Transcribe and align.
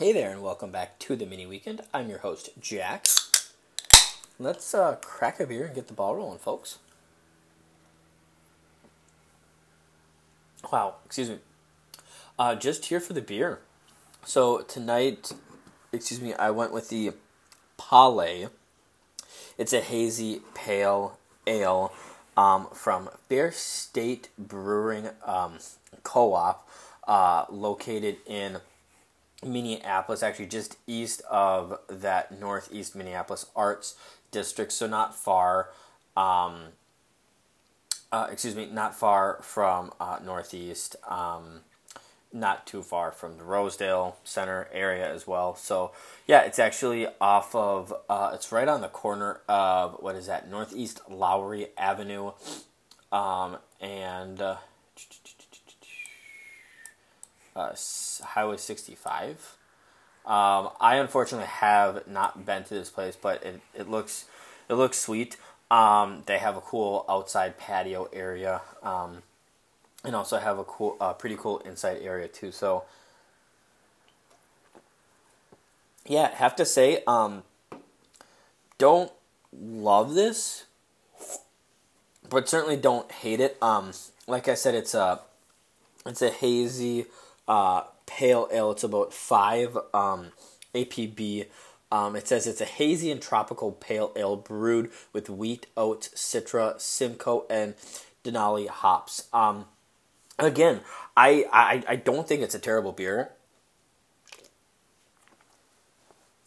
Hey 0.00 0.14
there, 0.14 0.30
and 0.30 0.42
welcome 0.42 0.70
back 0.70 0.98
to 1.00 1.14
the 1.14 1.26
mini 1.26 1.44
weekend. 1.44 1.82
I'm 1.92 2.08
your 2.08 2.20
host, 2.20 2.48
Jack. 2.58 3.06
Let's 4.38 4.72
uh, 4.74 4.96
crack 5.02 5.38
a 5.40 5.46
beer 5.46 5.66
and 5.66 5.74
get 5.74 5.88
the 5.88 5.92
ball 5.92 6.16
rolling, 6.16 6.38
folks. 6.38 6.78
Wow, 10.72 10.94
excuse 11.04 11.28
me. 11.28 11.36
Uh, 12.38 12.54
just 12.54 12.86
here 12.86 12.98
for 12.98 13.12
the 13.12 13.20
beer. 13.20 13.58
So 14.24 14.62
tonight, 14.62 15.32
excuse 15.92 16.22
me, 16.22 16.32
I 16.32 16.48
went 16.48 16.72
with 16.72 16.88
the 16.88 17.12
Pale. 17.76 18.52
It's 19.58 19.74
a 19.74 19.82
hazy 19.82 20.40
pale 20.54 21.18
ale 21.46 21.92
um, 22.38 22.68
from 22.72 23.10
Fair 23.28 23.52
State 23.52 24.30
Brewing 24.38 25.10
um, 25.26 25.58
Co-op, 26.04 26.66
uh, 27.06 27.44
located 27.50 28.16
in 28.24 28.60
Minneapolis, 29.44 30.22
actually 30.22 30.46
just 30.46 30.76
east 30.86 31.22
of 31.30 31.78
that 31.88 32.38
northeast 32.38 32.94
Minneapolis 32.94 33.46
Arts 33.56 33.94
District, 34.30 34.72
so 34.72 34.86
not 34.86 35.14
far. 35.14 35.70
Um, 36.16 36.68
uh, 38.12 38.28
excuse 38.30 38.56
me, 38.56 38.66
not 38.66 38.94
far 38.94 39.38
from 39.42 39.92
uh, 40.00 40.18
northeast. 40.24 40.96
Um, 41.08 41.60
not 42.32 42.66
too 42.66 42.82
far 42.82 43.10
from 43.10 43.38
the 43.38 43.44
Rosedale 43.44 44.16
Center 44.22 44.68
area 44.72 45.12
as 45.12 45.26
well. 45.26 45.56
So 45.56 45.92
yeah, 46.26 46.42
it's 46.42 46.58
actually 46.58 47.06
off 47.20 47.54
of. 47.54 47.92
Uh, 48.08 48.30
it's 48.34 48.52
right 48.52 48.68
on 48.68 48.80
the 48.80 48.88
corner 48.88 49.40
of 49.48 49.96
what 50.00 50.14
is 50.14 50.26
that? 50.26 50.48
Northeast 50.48 51.00
Lowry 51.08 51.68
Avenue, 51.76 52.32
um, 53.10 53.58
and 53.80 54.40
uh, 57.56 57.74
Highway 58.22 58.56
65. 58.56 59.56
Um, 60.26 60.70
I 60.80 60.96
unfortunately 60.96 61.46
have 61.46 62.06
not 62.06 62.44
been 62.44 62.64
to 62.64 62.74
this 62.74 62.90
place, 62.90 63.16
but 63.20 63.42
it, 63.42 63.60
it 63.74 63.88
looks 63.88 64.26
it 64.68 64.74
looks 64.74 64.98
sweet. 64.98 65.36
Um, 65.70 66.22
they 66.26 66.38
have 66.38 66.56
a 66.56 66.60
cool 66.60 67.04
outside 67.08 67.58
patio 67.58 68.08
area, 68.12 68.60
um, 68.82 69.22
and 70.04 70.14
also 70.14 70.38
have 70.38 70.58
a 70.58 70.64
cool, 70.64 70.96
uh, 71.00 71.12
pretty 71.12 71.36
cool 71.36 71.58
inside 71.60 71.98
area 72.02 72.28
too. 72.28 72.52
So, 72.52 72.84
yeah, 76.06 76.34
have 76.34 76.54
to 76.56 76.64
say, 76.64 77.02
um, 77.06 77.44
don't 78.78 79.12
love 79.52 80.14
this, 80.14 80.66
but 82.28 82.48
certainly 82.48 82.76
don't 82.76 83.10
hate 83.10 83.40
it. 83.40 83.56
Um, 83.62 83.92
like 84.26 84.48
I 84.48 84.54
said, 84.54 84.74
it's 84.74 84.94
a 84.94 85.20
it's 86.06 86.22
a 86.22 86.30
hazy 86.30 87.06
uh, 87.48 87.82
pale 88.06 88.48
ale. 88.52 88.72
It's 88.72 88.84
about 88.84 89.12
five 89.12 89.76
um, 89.94 90.32
ABV. 90.74 91.46
Um, 91.92 92.14
it 92.14 92.28
says 92.28 92.46
it's 92.46 92.60
a 92.60 92.66
hazy 92.66 93.10
and 93.10 93.20
tropical 93.20 93.72
pale 93.72 94.12
ale 94.14 94.36
brewed 94.36 94.90
with 95.12 95.28
wheat, 95.28 95.66
oats, 95.76 96.08
citra, 96.10 96.80
Simcoe, 96.80 97.46
and 97.50 97.74
Denali 98.24 98.68
hops. 98.68 99.26
Um, 99.32 99.66
again, 100.38 100.80
I, 101.16 101.46
I 101.52 101.82
I 101.88 101.96
don't 101.96 102.28
think 102.28 102.42
it's 102.42 102.54
a 102.54 102.60
terrible 102.60 102.92
beer. 102.92 103.32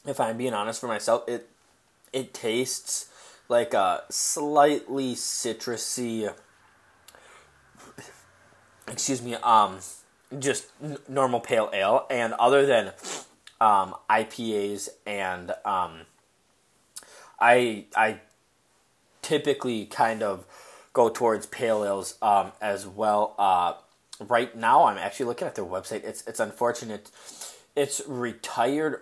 If 0.05 0.19
I'm 0.19 0.37
being 0.37 0.53
honest 0.53 0.79
for 0.79 0.87
myself, 0.87 1.27
it 1.27 1.49
it 2.13 2.33
tastes 2.33 3.09
like 3.49 3.73
a 3.73 4.03
slightly 4.09 5.15
citrusy. 5.15 6.33
Excuse 8.87 9.21
me. 9.21 9.35
Um, 9.35 9.79
just 10.39 10.67
n- 10.81 10.97
normal 11.07 11.39
pale 11.39 11.69
ale, 11.73 12.05
and 12.09 12.33
other 12.33 12.65
than 12.65 12.93
um, 13.61 13.95
IPAs 14.09 14.89
and 15.05 15.51
um, 15.65 16.01
I 17.39 17.85
I 17.95 18.19
typically 19.21 19.85
kind 19.85 20.21
of 20.21 20.45
go 20.93 21.09
towards 21.09 21.45
pale 21.47 21.83
ales 21.83 22.17
um, 22.21 22.51
as 22.61 22.85
well. 22.85 23.35
Uh, 23.37 23.73
right 24.19 24.55
now, 24.55 24.85
I'm 24.85 24.97
actually 24.97 25.25
looking 25.27 25.47
at 25.47 25.55
their 25.55 25.65
website. 25.65 26.03
It's 26.03 26.25
it's 26.27 26.39
unfortunate. 26.39 27.09
It's 27.75 28.01
retired, 28.07 29.01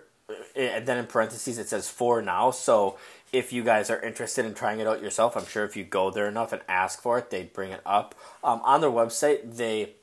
and 0.56 0.86
then 0.86 0.98
in 0.98 1.06
parentheses 1.06 1.58
it 1.58 1.68
says 1.68 1.88
for 1.88 2.22
now. 2.22 2.50
So 2.50 2.98
if 3.32 3.52
you 3.52 3.64
guys 3.64 3.90
are 3.90 4.00
interested 4.00 4.44
in 4.44 4.54
trying 4.54 4.80
it 4.80 4.86
out 4.86 5.02
yourself, 5.02 5.36
I'm 5.36 5.46
sure 5.46 5.64
if 5.64 5.76
you 5.76 5.84
go 5.84 6.10
there 6.10 6.28
enough 6.28 6.52
and 6.52 6.62
ask 6.68 7.00
for 7.00 7.18
it, 7.18 7.30
they'd 7.30 7.52
bring 7.52 7.72
it 7.72 7.80
up. 7.84 8.14
Um, 8.44 8.60
on 8.64 8.80
their 8.80 8.90
website, 8.90 9.56
they 9.56 9.94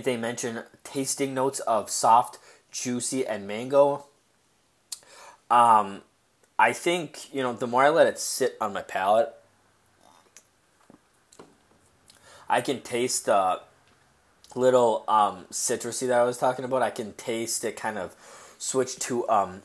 they 0.00 0.16
mention 0.16 0.62
tasting 0.84 1.34
notes 1.34 1.60
of 1.60 1.90
soft, 1.90 2.38
juicy, 2.70 3.26
and 3.26 3.46
mango. 3.46 4.06
Um, 5.50 6.02
I 6.58 6.72
think 6.72 7.32
you 7.34 7.42
know 7.42 7.52
the 7.52 7.66
more 7.66 7.84
I 7.84 7.88
let 7.90 8.06
it 8.06 8.18
sit 8.18 8.56
on 8.60 8.72
my 8.72 8.82
palate, 8.82 9.34
I 12.48 12.60
can 12.60 12.80
taste 12.80 13.26
the 13.26 13.60
little 14.54 15.04
um, 15.08 15.46
citrusy 15.50 16.06
that 16.08 16.20
I 16.20 16.24
was 16.24 16.38
talking 16.38 16.64
about. 16.64 16.82
I 16.82 16.90
can 16.90 17.12
taste 17.14 17.64
it 17.64 17.76
kind 17.76 17.98
of 17.98 18.14
switch 18.58 18.98
to 19.00 19.28
um, 19.28 19.62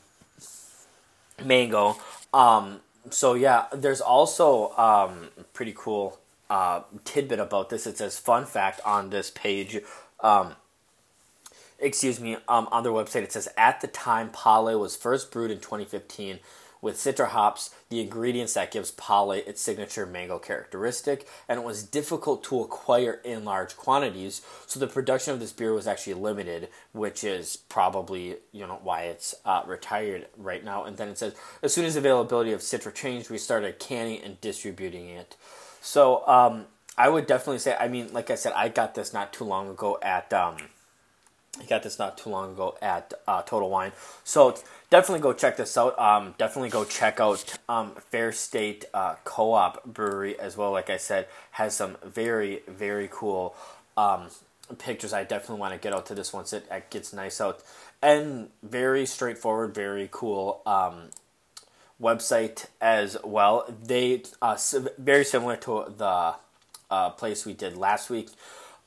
mango. 1.44 1.96
Um, 2.32 2.80
so 3.10 3.34
yeah, 3.34 3.66
there's 3.72 4.00
also 4.00 4.72
um, 4.76 5.28
pretty 5.52 5.74
cool 5.76 6.18
uh, 6.50 6.82
tidbit 7.04 7.38
about 7.38 7.70
this. 7.70 7.86
It 7.86 7.98
says 7.98 8.18
fun 8.18 8.44
fact 8.46 8.80
on 8.84 9.10
this 9.10 9.30
page. 9.30 9.80
Um, 10.20 10.54
excuse 11.78 12.20
me. 12.20 12.36
Um, 12.48 12.68
on 12.70 12.82
their 12.82 12.92
website, 12.92 13.22
it 13.22 13.32
says 13.32 13.48
at 13.56 13.80
the 13.80 13.86
time 13.86 14.30
Pale 14.30 14.78
was 14.78 14.96
first 14.96 15.30
brewed 15.30 15.50
in 15.50 15.58
2015 15.58 16.40
with 16.80 16.96
citra 16.96 17.28
hops, 17.28 17.74
the 17.88 18.00
ingredients 18.00 18.54
that 18.54 18.70
gives 18.70 18.92
Pale 18.92 19.32
its 19.32 19.60
signature 19.60 20.06
mango 20.06 20.38
characteristic, 20.38 21.26
and 21.48 21.58
it 21.58 21.64
was 21.64 21.82
difficult 21.82 22.44
to 22.44 22.60
acquire 22.60 23.20
in 23.24 23.44
large 23.44 23.76
quantities, 23.76 24.42
so 24.66 24.78
the 24.78 24.86
production 24.86 25.32
of 25.34 25.40
this 25.40 25.52
beer 25.52 25.72
was 25.72 25.86
actually 25.86 26.14
limited, 26.14 26.68
which 26.92 27.24
is 27.24 27.56
probably 27.56 28.36
you 28.52 28.66
know 28.66 28.78
why 28.82 29.02
it's 29.02 29.34
uh, 29.44 29.62
retired 29.66 30.26
right 30.36 30.64
now. 30.64 30.84
And 30.84 30.96
then 30.96 31.08
it 31.08 31.18
says 31.18 31.34
as 31.62 31.74
soon 31.74 31.84
as 31.84 31.96
availability 31.96 32.52
of 32.52 32.60
citra 32.60 32.94
changed, 32.94 33.30
we 33.30 33.38
started 33.38 33.78
canning 33.78 34.22
and 34.22 34.40
distributing 34.40 35.08
it. 35.08 35.36
So 35.80 36.26
um, 36.26 36.66
I 36.98 37.08
would 37.08 37.26
definitely 37.26 37.60
say, 37.60 37.76
I 37.78 37.88
mean, 37.88 38.12
like 38.12 38.28
I 38.30 38.34
said, 38.34 38.52
I 38.54 38.68
got 38.68 38.94
this 38.94 39.12
not 39.14 39.32
too 39.32 39.44
long 39.44 39.70
ago 39.70 39.98
at. 40.02 40.32
Um, 40.32 40.56
I 41.60 41.64
got 41.64 41.82
this 41.82 41.98
not 41.98 42.18
too 42.18 42.30
long 42.30 42.52
ago 42.52 42.76
at 42.82 43.14
uh, 43.26 43.42
Total 43.42 43.68
Wine. 43.68 43.92
So 44.22 44.56
definitely 44.90 45.22
go 45.22 45.32
check 45.32 45.56
this 45.56 45.76
out. 45.76 45.98
Um, 45.98 46.34
definitely 46.38 46.70
go 46.70 46.84
check 46.84 47.20
out 47.20 47.56
um, 47.68 47.92
Fair 48.10 48.32
State 48.32 48.84
uh, 48.92 49.14
Co-op 49.24 49.84
Brewery 49.84 50.38
as 50.38 50.56
well. 50.56 50.70
Like 50.72 50.90
I 50.90 50.98
said, 50.98 51.26
has 51.52 51.74
some 51.74 51.96
very 52.04 52.62
very 52.68 53.08
cool 53.10 53.56
um, 53.96 54.28
pictures. 54.78 55.12
I 55.12 55.24
definitely 55.24 55.60
want 55.60 55.74
to 55.74 55.80
get 55.80 55.92
out 55.92 56.06
to 56.06 56.14
this 56.14 56.32
once 56.32 56.52
it, 56.52 56.66
it 56.70 56.90
gets 56.90 57.12
nice 57.12 57.40
out 57.40 57.62
and 58.02 58.50
very 58.62 59.06
straightforward, 59.06 59.74
very 59.74 60.08
cool 60.10 60.62
um, 60.66 61.10
website 62.00 62.66
as 62.80 63.16
well. 63.24 63.72
They 63.82 64.22
uh, 64.40 64.56
very 64.98 65.24
similar 65.24 65.56
to 65.56 65.92
the 65.96 66.34
uh, 66.90 67.10
place 67.10 67.44
we 67.46 67.54
did 67.54 67.76
last 67.76 68.10
week. 68.10 68.30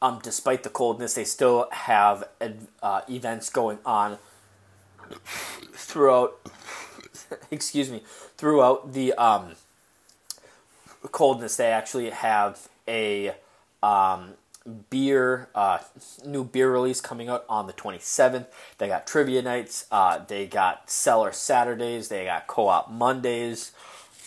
Um, 0.01 0.19
despite 0.23 0.63
the 0.63 0.69
coldness, 0.69 1.13
they 1.13 1.23
still 1.23 1.67
have 1.71 2.27
uh, 2.81 3.01
events 3.07 3.49
going 3.49 3.79
on 3.85 4.17
throughout. 5.73 6.39
excuse 7.51 7.89
me, 7.89 8.03
throughout 8.37 8.93
the 8.93 9.13
um, 9.13 9.53
coldness. 11.11 11.55
They 11.55 11.67
actually 11.67 12.09
have 12.09 12.69
a 12.87 13.35
um, 13.83 14.33
beer 14.89 15.49
uh, 15.55 15.79
new 16.25 16.43
beer 16.43 16.71
release 16.71 17.01
coming 17.01 17.29
out 17.29 17.45
on 17.49 17.67
the 17.67 17.73
27th. 17.73 18.47
They 18.77 18.87
got 18.87 19.07
trivia 19.07 19.41
nights. 19.41 19.85
Uh, 19.91 20.19
they 20.25 20.45
got 20.47 20.89
cellar 20.89 21.31
Saturdays. 21.31 22.09
They 22.09 22.25
got 22.25 22.47
co-op 22.47 22.91
Mondays. 22.91 23.71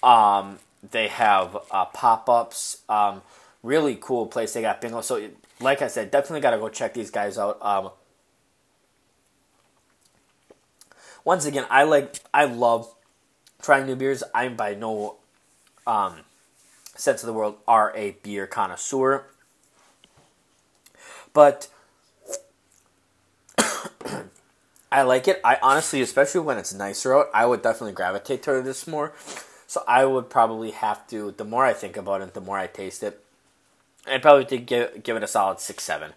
Um, 0.03 0.59
they 0.91 1.09
have 1.09 1.57
uh, 1.71 1.87
pop 1.87 2.29
ups. 2.29 2.83
Um, 2.89 3.23
really 3.65 3.97
cool 4.01 4.27
place. 4.27 4.53
They 4.53 4.61
got 4.61 4.81
bingo. 4.81 5.01
So, 5.01 5.29
like 5.61 5.83
I 5.83 5.89
said, 5.89 6.13
definitely 6.13 6.41
got 6.41 6.53
to 6.53 6.59
go 6.59 6.69
check 6.69 6.95
these 6.95 7.11
guys 7.11 7.37
out. 7.37 7.59
Um, 7.61 7.91
once 11.25 11.47
again, 11.47 11.67
I 11.71 11.83
like, 11.85 12.21
I 12.33 12.45
love 12.45 12.95
trying 13.61 13.87
new 13.87 13.97
beers. 13.97 14.23
I'm 14.35 14.55
by 14.55 14.75
no 14.75 15.17
um, 15.87 16.21
sense 16.95 17.23
of 17.23 17.27
the 17.27 17.33
world 17.33 17.57
are 17.67 17.93
a 17.97 18.13
beer 18.23 18.47
connoisseur, 18.47 19.25
but 21.33 21.69
I 24.93 25.03
like 25.03 25.27
it. 25.27 25.41
I 25.43 25.59
honestly, 25.63 26.03
especially 26.03 26.43
when 26.43 26.59
it's 26.59 26.75
nicer 26.75 27.17
out, 27.17 27.29
I 27.33 27.47
would 27.47 27.63
definitely 27.63 27.95
gravitate 27.95 28.43
to 28.45 28.61
this 28.61 28.87
more. 28.87 29.15
So 29.67 29.83
I 29.89 30.05
would 30.05 30.29
probably 30.29 30.73
have 30.73 31.07
to. 31.09 31.33
The 31.33 31.45
more 31.45 31.65
I 31.65 31.73
think 31.73 31.97
about 31.97 32.21
it, 32.21 32.35
the 32.35 32.41
more 32.41 32.59
I 32.59 32.67
taste 32.67 33.03
it, 33.03 33.24
I'd 34.07 34.23
probably 34.23 34.59
give 34.59 35.03
give 35.03 35.17
it 35.17 35.23
a 35.23 35.27
solid 35.27 35.61
six 35.61 35.85
seven. 35.85 36.13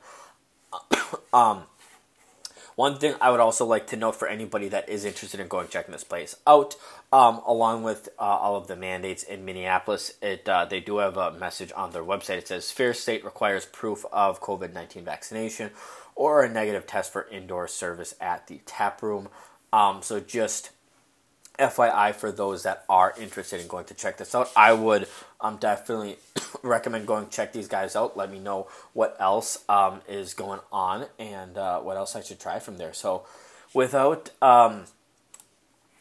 um, 1.33 1.63
One 2.75 2.99
thing 2.99 3.15
I 3.19 3.31
would 3.31 3.39
also 3.39 3.65
like 3.65 3.87
to 3.87 3.95
note 3.97 4.15
for 4.15 4.27
anybody 4.27 4.69
that 4.69 4.87
is 4.87 5.03
interested 5.03 5.39
in 5.39 5.47
going 5.47 5.67
checking 5.67 5.93
this 5.93 6.03
place 6.03 6.35
out, 6.45 6.75
um, 7.11 7.41
along 7.47 7.81
with 7.81 8.09
uh, 8.19 8.21
all 8.23 8.55
of 8.55 8.67
the 8.67 8.75
mandates 8.75 9.23
in 9.23 9.45
Minneapolis, 9.45 10.13
it 10.21 10.47
uh, 10.47 10.65
they 10.65 10.79
do 10.79 10.97
have 10.97 11.17
a 11.17 11.31
message 11.31 11.71
on 11.75 11.91
their 11.91 12.03
website. 12.03 12.37
It 12.37 12.47
says 12.49 12.69
Fair 12.71 12.93
State 12.93 13.25
requires 13.25 13.65
proof 13.65 14.05
of 14.11 14.41
COVID 14.41 14.73
nineteen 14.73 15.03
vaccination 15.03 15.71
or 16.15 16.43
a 16.43 16.49
negative 16.49 16.85
test 16.85 17.11
for 17.11 17.27
indoor 17.29 17.67
service 17.67 18.13
at 18.21 18.45
the 18.47 18.61
tap 18.67 19.01
room. 19.01 19.29
Um, 19.73 20.03
so 20.03 20.19
just 20.19 20.69
FYI 21.57 22.13
for 22.13 22.31
those 22.31 22.61
that 22.63 22.85
are 22.89 23.13
interested 23.19 23.59
in 23.59 23.67
going 23.67 23.85
to 23.85 23.95
check 23.95 24.17
this 24.17 24.35
out, 24.35 24.51
I 24.55 24.73
would 24.73 25.07
um, 25.41 25.57
definitely 25.57 26.17
recommend 26.63 27.07
going 27.07 27.29
check 27.29 27.53
these 27.53 27.67
guys 27.67 27.95
out. 27.95 28.17
Let 28.17 28.31
me 28.31 28.39
know 28.39 28.67
what 28.93 29.15
else 29.19 29.63
um, 29.69 30.01
is 30.07 30.33
going 30.33 30.59
on 30.71 31.07
and 31.19 31.57
uh, 31.57 31.79
what 31.79 31.97
else 31.97 32.15
I 32.15 32.21
should 32.21 32.39
try 32.39 32.59
from 32.59 32.77
there. 32.77 32.93
So, 32.93 33.25
without 33.73 34.31
um, 34.41 34.85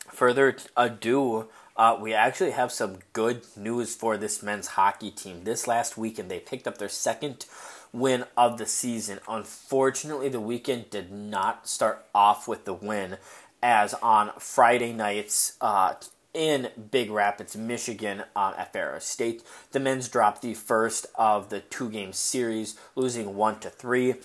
further 0.08 0.56
ado, 0.76 1.48
uh, 1.76 1.96
we 2.00 2.14
actually 2.14 2.52
have 2.52 2.72
some 2.72 2.98
good 3.12 3.42
news 3.56 3.94
for 3.94 4.16
this 4.16 4.42
men's 4.42 4.68
hockey 4.68 5.10
team. 5.10 5.44
This 5.44 5.66
last 5.66 5.98
weekend, 5.98 6.30
they 6.30 6.40
picked 6.40 6.66
up 6.66 6.78
their 6.78 6.88
second 6.88 7.44
win 7.92 8.24
of 8.36 8.58
the 8.58 8.66
season. 8.66 9.20
Unfortunately, 9.28 10.28
the 10.28 10.40
weekend 10.40 10.90
did 10.90 11.12
not 11.12 11.68
start 11.68 12.04
off 12.14 12.48
with 12.48 12.64
the 12.64 12.72
win 12.72 13.18
as 13.62 13.94
on 13.94 14.30
Friday 14.38 14.92
nights 14.92 15.56
uh, 15.60 15.94
in 16.36 16.68
Big 16.90 17.10
Rapids, 17.10 17.56
Michigan, 17.56 18.24
uh, 18.36 18.52
at 18.58 18.72
Ferris 18.72 19.06
State. 19.06 19.42
The 19.72 19.80
men's 19.80 20.08
dropped 20.08 20.42
the 20.42 20.52
first 20.54 21.06
of 21.14 21.48
the 21.48 21.60
two-game 21.60 22.12
series, 22.12 22.78
losing 22.94 23.34
one 23.34 23.58
to 23.60 23.70
three. 23.70 24.16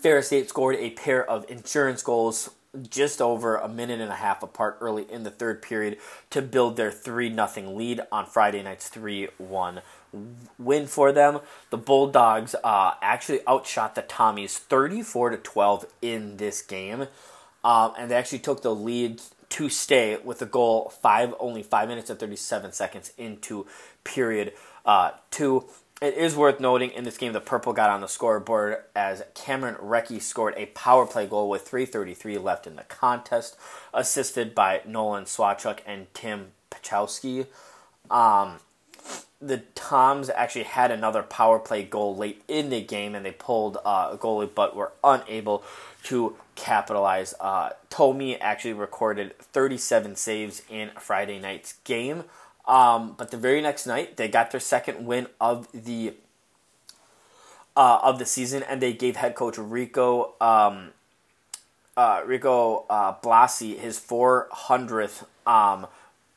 Ferris 0.00 0.28
State 0.28 0.48
scored 0.48 0.76
a 0.76 0.90
pair 0.90 1.24
of 1.24 1.48
insurance 1.50 2.02
goals 2.02 2.50
just 2.90 3.20
over 3.20 3.56
a 3.56 3.68
minute 3.68 4.00
and 4.00 4.10
a 4.10 4.16
half 4.16 4.42
apart 4.42 4.78
early 4.80 5.06
in 5.10 5.22
the 5.22 5.30
third 5.30 5.62
period 5.62 5.96
to 6.30 6.42
build 6.42 6.76
their 6.76 6.90
3 6.90 7.32
0 7.32 7.70
lead 7.70 8.00
on 8.10 8.26
Friday 8.26 8.62
night's 8.62 8.88
3 8.88 9.28
1 9.38 9.80
win 10.58 10.86
for 10.86 11.12
them. 11.12 11.38
The 11.70 11.76
Bulldogs 11.76 12.56
uh, 12.64 12.94
actually 13.00 13.46
outshot 13.46 13.94
the 13.94 14.02
Tommies 14.02 14.58
34 14.58 15.30
to 15.30 15.36
12 15.36 15.86
in 16.02 16.36
this 16.38 16.62
game 16.62 17.06
um, 17.64 17.94
and 17.96 18.10
they 18.10 18.14
actually 18.14 18.40
took 18.40 18.62
the 18.62 18.74
lead 18.74 19.22
to 19.54 19.68
stay 19.68 20.18
with 20.24 20.40
the 20.40 20.46
goal 20.46 20.92
five 21.00 21.32
only 21.38 21.62
five 21.62 21.88
minutes 21.88 22.10
and 22.10 22.18
37 22.18 22.72
seconds 22.72 23.12
into 23.16 23.64
period 24.02 24.52
uh, 24.84 25.12
two. 25.30 25.64
It 26.02 26.14
is 26.14 26.34
worth 26.34 26.58
noting 26.58 26.90
in 26.90 27.04
this 27.04 27.16
game 27.16 27.32
the 27.32 27.40
purple 27.40 27.72
got 27.72 27.88
on 27.88 28.00
the 28.00 28.08
scoreboard 28.08 28.78
as 28.96 29.22
Cameron 29.34 29.76
Recchi 29.76 30.20
scored 30.20 30.54
a 30.56 30.66
power 30.66 31.06
play 31.06 31.28
goal 31.28 31.48
with 31.48 31.70
3:33 31.70 32.42
left 32.42 32.66
in 32.66 32.74
the 32.74 32.82
contest, 32.82 33.56
assisted 33.92 34.56
by 34.56 34.80
Nolan 34.84 35.24
Sawchuk 35.24 35.78
and 35.86 36.12
Tim 36.14 36.50
Pachowski. 36.72 37.46
Um, 38.10 38.58
the 39.40 39.58
Toms 39.76 40.30
actually 40.30 40.64
had 40.64 40.90
another 40.90 41.22
power 41.22 41.60
play 41.60 41.84
goal 41.84 42.16
late 42.16 42.42
in 42.48 42.70
the 42.70 42.82
game, 42.82 43.14
and 43.14 43.24
they 43.24 43.30
pulled 43.30 43.76
uh, 43.84 44.10
a 44.12 44.18
goalie, 44.18 44.52
but 44.52 44.74
were 44.74 44.92
unable 45.04 45.62
to 46.04 46.36
capitalize. 46.54 47.34
Uh, 47.40 47.70
Thome 47.90 48.36
actually 48.40 48.74
recorded 48.74 49.38
37 49.38 50.16
saves 50.16 50.62
in 50.68 50.90
Friday 50.98 51.38
night's 51.38 51.74
game. 51.84 52.24
Um, 52.66 53.14
but 53.16 53.30
the 53.30 53.36
very 53.36 53.60
next 53.60 53.86
night, 53.86 54.16
they 54.16 54.28
got 54.28 54.50
their 54.50 54.60
second 54.60 55.04
win 55.06 55.26
of 55.40 55.68
the 55.72 56.14
uh, 57.76 57.98
of 58.02 58.18
the 58.18 58.24
season, 58.24 58.62
and 58.62 58.80
they 58.80 58.92
gave 58.92 59.16
head 59.16 59.34
coach 59.34 59.58
Rico 59.58 60.34
um, 60.40 60.92
uh, 61.96 62.22
Rico 62.24 62.86
uh, 62.88 63.14
Blasi 63.22 63.78
his 63.78 63.98
400th 63.98 65.24
um, 65.46 65.86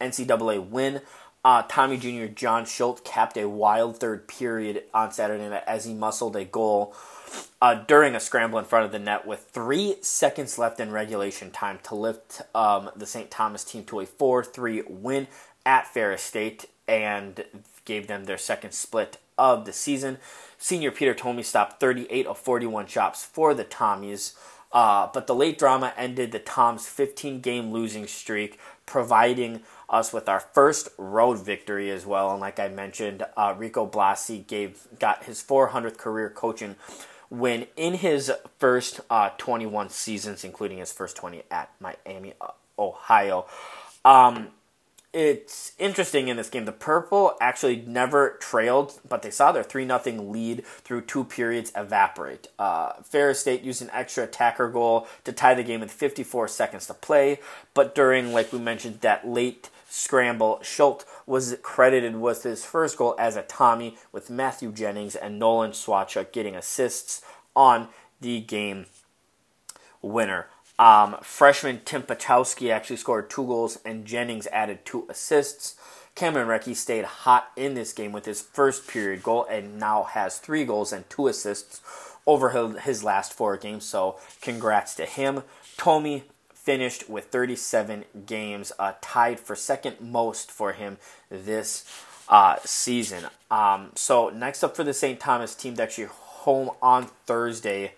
NCAA 0.01 0.67
win. 0.69 1.01
Uh, 1.45 1.63
Tommy 1.69 1.97
Jr. 1.97 2.25
John 2.25 2.65
Schultz 2.65 3.01
capped 3.05 3.37
a 3.37 3.47
wild 3.47 3.99
third 3.99 4.27
period 4.27 4.83
on 4.93 5.11
Saturday 5.11 5.47
night 5.47 5.63
as 5.65 5.85
he 5.85 5.93
muscled 5.93 6.35
a 6.35 6.43
goal 6.43 6.93
uh, 7.61 7.75
during 7.85 8.15
a 8.15 8.19
scramble 8.19 8.59
in 8.59 8.65
front 8.65 8.85
of 8.85 8.91
the 8.91 8.99
net 8.99 9.25
with 9.25 9.49
three 9.51 9.95
seconds 10.01 10.57
left 10.57 10.79
in 10.79 10.91
regulation 10.91 11.51
time 11.51 11.79
to 11.83 11.95
lift 11.95 12.41
um, 12.53 12.89
the 12.95 13.05
St. 13.05 13.31
Thomas 13.31 13.63
team 13.63 13.83
to 13.85 13.99
a 13.99 14.05
4 14.05 14.43
3 14.43 14.83
win 14.87 15.27
at 15.65 15.87
Ferris 15.87 16.21
State 16.21 16.65
and 16.87 17.43
gave 17.85 18.07
them 18.07 18.25
their 18.25 18.37
second 18.37 18.71
split 18.71 19.17
of 19.37 19.65
the 19.65 19.73
season. 19.73 20.17
Senior 20.57 20.91
Peter 20.91 21.13
Thome 21.13 21.43
stopped 21.43 21.79
38 21.79 22.25
of 22.25 22.37
41 22.37 22.87
shots 22.87 23.23
for 23.23 23.53
the 23.53 23.65
Tommies. 23.65 24.33
Uh, 24.71 25.07
but 25.13 25.27
the 25.27 25.35
late 25.35 25.57
drama 25.57 25.93
ended 25.95 26.31
the 26.31 26.39
Toms' 26.39 26.87
15 26.87 27.39
game 27.39 27.71
losing 27.71 28.05
streak, 28.05 28.59
providing 28.85 29.61
us 29.89 30.11
with 30.11 30.27
our 30.27 30.41
first 30.41 30.89
road 30.97 31.39
victory 31.39 31.89
as 31.89 32.05
well. 32.05 32.31
And 32.31 32.41
like 32.41 32.59
I 32.59 32.67
mentioned, 32.67 33.25
uh, 33.37 33.55
Rico 33.57 33.87
Blasi 33.87 34.45
gave 34.45 34.87
got 34.99 35.23
his 35.23 35.41
400th 35.41 35.97
career 35.97 36.29
coaching 36.29 36.75
win 37.29 37.67
in 37.75 37.95
his 37.95 38.31
first 38.59 39.01
uh, 39.09 39.29
21 39.37 39.89
seasons, 39.89 40.43
including 40.43 40.77
his 40.77 40.93
first 40.93 41.15
20 41.17 41.43
at 41.51 41.71
Miami, 41.79 42.33
uh, 42.39 42.51
Ohio. 42.79 43.45
Um, 44.05 44.49
it's 45.13 45.71
interesting 45.79 46.27
in 46.27 46.37
this 46.37 46.49
game. 46.49 46.65
The 46.65 46.71
Purple 46.71 47.35
actually 47.41 47.77
never 47.87 48.37
trailed, 48.39 48.99
but 49.07 49.21
they 49.21 49.31
saw 49.31 49.51
their 49.51 49.63
3 49.63 49.87
0 49.87 50.21
lead 50.21 50.65
through 50.65 51.01
two 51.01 51.23
periods 51.23 51.71
evaporate. 51.75 52.49
Uh, 52.59 52.93
Ferris 53.03 53.39
State 53.39 53.63
used 53.63 53.81
an 53.81 53.89
extra 53.93 54.25
attacker 54.25 54.69
goal 54.69 55.07
to 55.23 55.31
tie 55.31 55.55
the 55.55 55.63
game 55.63 55.79
with 55.79 55.91
54 55.91 56.47
seconds 56.49 56.87
to 56.87 56.93
play, 56.93 57.39
but 57.73 57.95
during, 57.95 58.33
like 58.33 58.53
we 58.53 58.59
mentioned, 58.59 59.01
that 59.01 59.27
late 59.27 59.69
scramble, 59.89 60.59
Schultz 60.61 61.05
was 61.25 61.57
credited 61.61 62.15
with 62.17 62.43
his 62.43 62.65
first 62.65 62.97
goal 62.97 63.15
as 63.17 63.35
a 63.35 63.41
Tommy, 63.41 63.97
with 64.11 64.29
Matthew 64.29 64.71
Jennings 64.71 65.15
and 65.15 65.39
Nolan 65.39 65.71
Sawchuk 65.71 66.31
getting 66.31 66.55
assists 66.55 67.21
on 67.55 67.87
the 68.21 68.39
game 68.41 68.85
winner. 70.01 70.47
Um, 70.79 71.17
freshman 71.21 71.81
Tim 71.85 72.03
Patowski 72.03 72.71
actually 72.71 72.97
scored 72.97 73.29
two 73.29 73.45
goals, 73.45 73.79
and 73.83 74.05
Jennings 74.05 74.47
added 74.51 74.85
two 74.85 75.07
assists. 75.09 75.75
Cameron 76.15 76.47
Recchi 76.47 76.75
stayed 76.75 77.05
hot 77.05 77.51
in 77.55 77.73
this 77.73 77.93
game 77.93 78.11
with 78.11 78.25
his 78.25 78.41
first 78.41 78.87
period 78.87 79.21
goal 79.21 79.45
and 79.49 79.79
now 79.79 80.03
has 80.03 80.39
three 80.39 80.65
goals 80.65 80.91
and 80.91 81.07
two 81.09 81.27
assists 81.27 81.81
over 82.25 82.49
his 82.79 83.03
last 83.03 83.33
four 83.33 83.55
games. 83.55 83.85
So, 83.85 84.19
congrats 84.41 84.95
to 84.95 85.05
him. 85.05 85.43
Thome 85.77 86.23
finished 86.67 87.09
with 87.09 87.27
37 87.27 88.03
games, 88.25 88.73
uh, 88.77 88.91
tied 88.99 89.39
for 89.39 89.55
second 89.55 90.01
most 90.01 90.51
for 90.51 90.73
him 90.73 90.97
this 91.29 91.85
uh, 92.27 92.57
season. 92.65 93.23
Um, 93.49 93.93
so 93.95 94.27
next 94.27 94.65
up 94.65 94.75
for 94.75 94.83
the 94.83 94.93
St. 94.93 95.17
Thomas 95.17 95.55
team, 95.55 95.75
they're 95.75 95.85
actually 95.85 96.09
home 96.09 96.71
on 96.81 97.05
Thursday. 97.25 97.93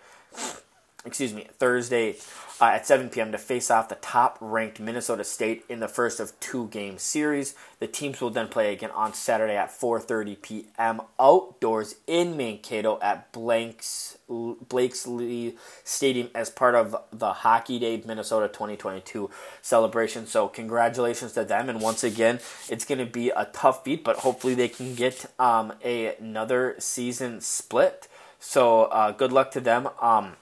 Excuse 1.05 1.33
me, 1.33 1.47
Thursday 1.57 2.17
uh, 2.59 2.65
at 2.65 2.85
7 2.85 3.09
p.m. 3.09 3.31
to 3.31 3.37
face 3.37 3.71
off 3.71 3.87
the 3.87 3.95
top 3.95 4.37
ranked 4.41 4.81
Minnesota 4.81 5.23
State 5.23 5.63
in 5.69 5.79
the 5.79 5.87
first 5.87 6.19
of 6.19 6.37
two 6.41 6.67
game 6.67 6.97
series. 6.97 7.55
The 7.79 7.87
teams 7.87 8.19
will 8.19 8.31
then 8.31 8.49
play 8.49 8.73
again 8.73 8.91
on 8.91 9.13
Saturday 9.13 9.55
at 9.55 9.69
4:30 9.69 10.41
p.m. 10.41 11.01
outdoors 11.17 11.95
in 12.05 12.35
Mankato 12.35 12.99
at 13.01 13.31
Blanks 13.31 14.17
Blakeslee 14.27 15.55
Stadium 15.85 16.29
as 16.35 16.49
part 16.49 16.75
of 16.75 16.93
the 17.13 17.31
Hockey 17.31 17.79
Day 17.79 18.03
Minnesota 18.05 18.49
2022 18.49 19.29
celebration. 19.61 20.27
So 20.27 20.49
congratulations 20.49 21.31
to 21.31 21.45
them, 21.45 21.69
and 21.69 21.79
once 21.79 22.03
again, 22.03 22.39
it's 22.67 22.83
going 22.83 22.99
to 22.99 23.05
be 23.05 23.29
a 23.29 23.47
tough 23.53 23.85
beat, 23.85 24.03
but 24.03 24.17
hopefully 24.17 24.53
they 24.53 24.67
can 24.67 24.95
get 24.95 25.27
um, 25.39 25.71
a, 25.81 26.15
another 26.17 26.75
season 26.77 27.39
split. 27.39 28.09
So 28.37 28.83
uh, 28.83 29.11
good 29.11 29.31
luck 29.31 29.51
to 29.51 29.61
them. 29.61 29.87
Um, 30.01 30.33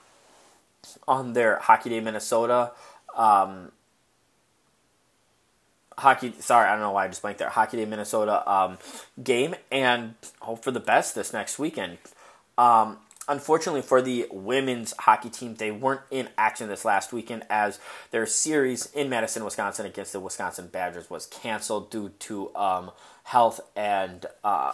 on 1.06 1.32
their 1.32 1.58
Hockey 1.58 1.90
Day 1.90 2.00
Minnesota 2.00 2.72
um, 3.16 3.72
hockey. 5.98 6.32
Sorry, 6.38 6.68
I 6.68 6.72
don't 6.72 6.80
know 6.80 6.92
why 6.92 7.04
I 7.04 7.08
just 7.08 7.20
blanked 7.20 7.40
there. 7.40 7.50
Hockey 7.50 7.76
Day 7.76 7.84
Minnesota 7.84 8.50
um, 8.50 8.78
game, 9.22 9.54
and 9.70 10.14
hope 10.40 10.62
for 10.62 10.70
the 10.70 10.80
best 10.80 11.14
this 11.14 11.32
next 11.32 11.58
weekend. 11.58 11.98
Um, 12.56 12.98
unfortunately 13.28 13.82
for 13.82 14.00
the 14.00 14.26
women's 14.30 14.94
hockey 15.00 15.28
team, 15.28 15.56
they 15.56 15.70
weren't 15.70 16.00
in 16.10 16.28
action 16.38 16.68
this 16.68 16.84
last 16.84 17.12
weekend 17.12 17.44
as 17.50 17.78
their 18.10 18.26
series 18.26 18.86
in 18.86 19.08
Madison, 19.08 19.44
Wisconsin 19.44 19.84
against 19.86 20.12
the 20.12 20.20
Wisconsin 20.20 20.68
Badgers 20.68 21.10
was 21.10 21.26
canceled 21.26 21.90
due 21.90 22.10
to 22.20 22.54
um, 22.56 22.90
health 23.24 23.60
and 23.76 24.26
uh, 24.42 24.72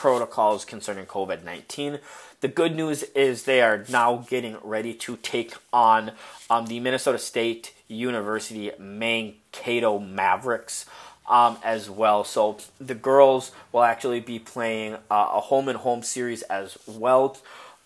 protocols 0.00 0.64
concerning 0.64 1.04
COVID 1.04 1.44
19. 1.44 1.98
The 2.40 2.48
good 2.48 2.74
news 2.74 3.02
is 3.14 3.42
they 3.42 3.60
are 3.60 3.84
now 3.90 4.24
getting 4.30 4.56
ready 4.62 4.94
to 4.94 5.18
take 5.18 5.52
on 5.74 6.12
um, 6.48 6.68
the 6.68 6.80
Minnesota 6.80 7.18
State 7.18 7.74
University 7.86 8.70
Mankato 8.78 9.98
Mavericks. 9.98 10.86
Um, 11.28 11.58
as 11.62 11.88
well. 11.88 12.24
So 12.24 12.58
the 12.80 12.96
girls 12.96 13.52
will 13.70 13.84
actually 13.84 14.18
be 14.18 14.40
playing 14.40 14.94
uh, 14.94 15.28
a 15.34 15.40
home 15.40 15.68
and 15.68 15.78
home 15.78 16.02
series 16.02 16.42
as 16.42 16.76
well. 16.88 17.36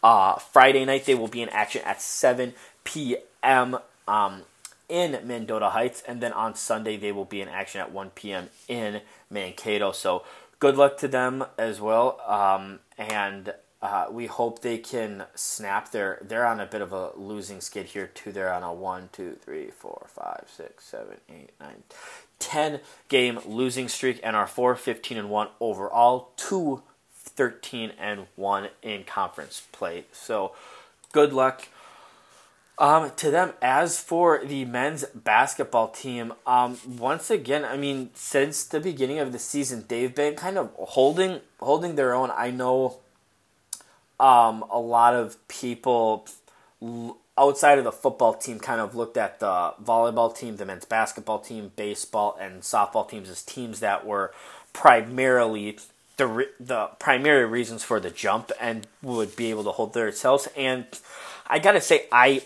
Uh, 0.03 0.37
Friday 0.37 0.83
night 0.87 1.05
they 1.05 1.15
will 1.15 1.29
be 1.29 1.43
in 1.43 1.51
action 1.51 1.83
at 1.85 2.01
7 2.01 2.55
p.m. 2.85 3.77
Um, 4.09 4.45
in 4.89 5.19
Mendota 5.27 5.71
Heights, 5.71 6.03
and 6.09 6.23
then 6.23 6.33
on 6.33 6.55
Sunday 6.55 6.97
they 6.97 7.13
will 7.13 7.27
be 7.27 7.43
in 7.43 7.49
action 7.49 7.83
at 7.83 7.93
1 7.93 8.11
p.m. 8.11 8.49
in 8.67 9.03
Mankato. 9.29 9.93
So 9.93 10.25
good 10.59 10.77
luck 10.77 10.97
to 10.99 11.09
them 11.09 11.45
as 11.59 11.81
well, 11.81 12.21
um, 12.27 12.81
and 12.97 13.55
uh, 13.83 14.07
we 14.11 14.27
hope 14.27 14.63
they 14.63 14.79
can 14.79 15.25
snap. 15.35 15.91
Their 15.91 16.19
they're 16.23 16.47
on 16.47 16.61
a 16.61 16.67
bit 16.67 16.81
of 16.81 16.93
a 16.93 17.11
losing 17.17 17.61
skid 17.61 17.87
here 17.87 18.07
too. 18.07 18.33
They're 18.33 18.53
on 18.53 18.63
a 18.63 18.73
one, 18.73 19.11
two, 19.13 19.37
three, 19.45 19.71
four, 19.71 20.07
five, 20.09 20.47
six, 20.49 20.85
seven, 20.85 21.19
eight, 21.29 21.51
nine, 21.61 21.83
ten 22.39 22.81
game 23.09 23.39
losing 23.45 23.89
streak, 23.89 24.21
and 24.23 24.35
are 24.35 24.47
4 24.47 24.75
15 24.77 25.19
and 25.19 25.31
one 25.31 25.49
overall. 25.61 26.31
Two 26.37 26.83
13 27.25 27.93
and 27.99 28.27
1 28.37 28.69
in 28.83 29.05
conference 29.05 29.63
play. 29.73 30.05
So 30.13 30.55
good 31.13 31.33
luck 31.33 31.69
um, 32.79 33.13
to 33.17 33.31
them. 33.31 33.53
As 33.63 34.01
for 34.01 34.45
the 34.45 34.65
men's 34.65 35.05
basketball 35.15 35.89
team, 35.89 36.33
um, 36.47 36.79
once 36.87 37.31
again, 37.31 37.65
I 37.65 37.77
mean, 37.77 38.11
since 38.15 38.65
the 38.65 38.81
beginning 38.81 39.19
of 39.19 39.33
the 39.33 39.39
season, 39.39 39.85
they've 39.89 40.15
been 40.15 40.35
kind 40.35 40.59
of 40.59 40.71
holding 40.79 41.41
holding 41.61 41.95
their 41.95 42.15
own. 42.15 42.31
I 42.37 42.51
know 42.51 42.99
um, 44.19 44.65
a 44.71 44.79
lot 44.79 45.15
of 45.15 45.37
people 45.49 46.27
outside 47.37 47.79
of 47.79 47.85
the 47.85 47.93
football 47.93 48.35
team 48.35 48.61
kind 48.61 48.81
of 48.81 48.95
looked 48.95 49.17
at 49.17 49.41
the 49.41 49.75
volleyball 49.83 50.37
team, 50.37 50.57
the 50.57 50.65
men's 50.65 50.85
basketball 50.85 51.41
team, 51.41 51.73
baseball, 51.77 52.37
and 52.41 52.63
softball 52.63 53.09
teams 53.09 53.29
as 53.29 53.43
teams 53.43 53.81
that 53.81 54.07
were 54.07 54.33
primarily 54.73 55.79
the 56.17 56.49
the 56.61 56.87
primary 56.99 57.45
reasons 57.45 57.83
for 57.83 57.99
the 57.99 58.11
jump 58.11 58.53
and 58.61 58.87
would 59.03 59.35
be 59.37 59.51
able 59.51 59.65
to 59.65 59.73
hold 59.73 59.95
themselves. 59.95 60.49
And 60.57 60.87
I 61.47 61.59
gotta 61.59 61.81
say, 61.81 62.07
I 62.13 62.43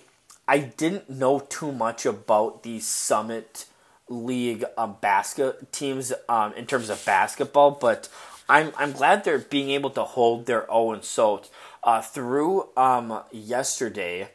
I 0.48 0.60
didn't 0.60 1.10
know 1.10 1.40
too 1.40 1.70
much 1.72 2.06
about 2.06 2.62
the 2.62 2.80
Summit 2.80 3.66
League 4.08 4.64
um, 4.78 4.96
basket 5.02 5.70
teams 5.72 6.10
um, 6.26 6.54
in 6.54 6.64
terms 6.64 6.88
of 6.88 7.04
basketball, 7.04 7.72
but 7.72 8.08
I'm 8.48 8.72
I'm 8.78 8.92
glad 8.92 9.24
they're 9.24 9.38
being 9.38 9.68
able 9.70 9.90
to 9.90 10.04
hold 10.04 10.46
their 10.46 10.68
own. 10.70 11.02
So 11.02 11.42
uh, 11.84 12.00
through 12.00 12.70
um, 12.78 13.20
yesterday, 13.30 14.30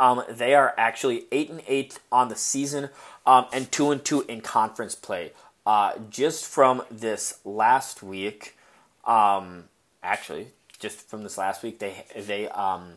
um, 0.00 0.24
they 0.28 0.54
are 0.54 0.74
actually 0.76 1.26
eight 1.30 1.50
and 1.50 1.62
eight 1.68 2.00
on 2.10 2.28
the 2.28 2.36
season, 2.36 2.90
um, 3.24 3.46
and 3.52 3.70
two 3.70 3.92
and 3.92 4.04
two 4.04 4.22
in 4.22 4.40
conference 4.40 4.96
play. 4.96 5.30
Uh, 5.64 5.92
just 6.10 6.44
from 6.46 6.82
this 6.90 7.38
last 7.44 8.02
week, 8.02 8.56
um, 9.04 9.64
actually, 10.02 10.48
just 10.80 11.08
from 11.08 11.22
this 11.22 11.38
last 11.38 11.62
week, 11.62 11.78
they 11.78 12.06
they 12.16 12.48
um, 12.48 12.94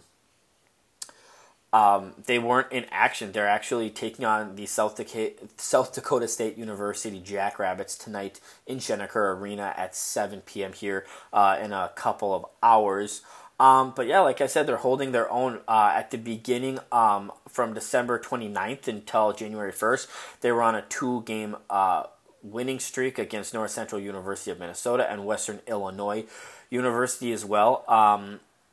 um, 1.74 2.14
they 2.28 2.38
weren't 2.38 2.72
in 2.72 2.86
action. 2.92 3.32
They're 3.32 3.48
actually 3.48 3.90
taking 3.90 4.24
on 4.24 4.56
the 4.56 4.68
South 4.68 4.96
Dakota, 4.96 5.34
South 5.58 5.94
Dakota 5.94 6.28
State 6.28 6.56
University 6.56 7.20
Jackrabbits 7.20 7.98
tonight 7.98 8.40
in 8.68 8.78
Schoenecker 8.78 9.36
Arena 9.36 9.74
at 9.76 9.96
7 9.96 10.42
p.m. 10.42 10.74
here 10.74 11.06
uh, 11.34 11.58
in 11.60 11.74
a 11.74 11.92
couple 11.96 12.34
of 12.34 12.46
hours. 12.62 13.24
Um, 13.60 13.94
but 13.96 14.06
yeah, 14.06 14.20
like 14.20 14.40
I 14.40 14.48
said, 14.48 14.68
they're 14.68 14.78
holding 14.78 15.14
their 15.14 15.32
own 15.32 15.62
uh, 15.68 15.94
at 15.96 16.12
the 16.12 16.18
beginning 16.18 16.78
um, 16.92 17.32
from 17.50 17.74
December 17.74 18.20
29th 18.20 18.88
until 18.88 19.34
January 19.34 19.72
1st. 19.72 20.08
They 20.42 20.52
were 20.52 20.62
on 20.62 20.76
a 20.76 20.84
two 20.84 21.24
game 21.24 21.56
uh, 21.72 22.04
winning 22.44 22.80
streak 22.80 23.18
against 23.18 23.54
North 23.54 23.72
Central 23.72 24.00
University 24.00 24.52
of 24.52 24.60
Minnesota 24.60 25.10
and 25.10 25.26
Western 25.26 25.62
Illinois 25.66 26.26
University 26.70 27.32
as 27.32 27.44
well. 27.46 27.84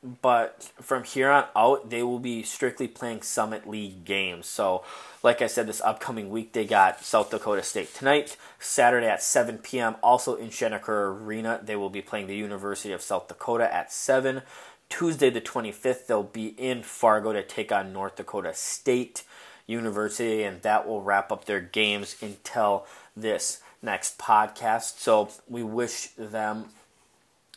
But 0.03 0.63
from 0.81 1.05
here 1.05 1.31
on 1.31 1.45
out, 1.55 1.91
they 1.91 2.03
will 2.03 2.19
be 2.19 2.43
strictly 2.43 2.89
playing 2.89 3.21
Summit 3.21 3.69
League 3.69 4.07
games. 4.07 4.47
So, 4.47 4.83
like 5.23 5.43
I 5.43 5.47
said, 5.47 5.67
this 5.67 5.83
upcoming 5.83 6.31
week, 6.31 6.55
they 6.55 6.65
got 6.65 7.05
South 7.05 7.31
Dakota 7.31 7.63
State 7.63 7.95
tonight, 7.95 8.39
Saturday 8.59 9.07
at 9.07 9.23
7 9.23 9.59
p.m., 9.59 9.97
also 10.03 10.37
in 10.37 10.49
Schoenecker 10.49 11.23
Arena. 11.23 11.61
They 11.63 11.77
will 11.77 11.91
be 11.91 12.01
playing 12.01 12.29
the 12.29 12.37
University 12.37 12.95
of 12.95 13.03
South 13.03 13.29
Dakota 13.29 13.73
at 13.73 13.93
7. 13.93 14.41
Tuesday, 14.89 15.29
the 15.29 15.41
25th, 15.41 16.07
they'll 16.07 16.23
be 16.23 16.49
in 16.59 16.83
Fargo 16.83 17.35
to 17.35 17.43
take 17.43 17.71
on 17.71 17.93
North 17.93 18.17
Dakota 18.17 18.55
State 18.55 19.23
University, 19.67 20.45
and 20.45 20.63
that 20.63 20.89
will 20.89 21.03
wrap 21.03 21.31
up 21.31 21.45
their 21.45 21.61
games 21.61 22.17
until 22.23 22.87
this 23.15 23.61
next 23.83 24.17
podcast. 24.17 24.99
So, 24.99 25.29
we 25.47 25.63
wish 25.63 26.09
them 26.17 26.71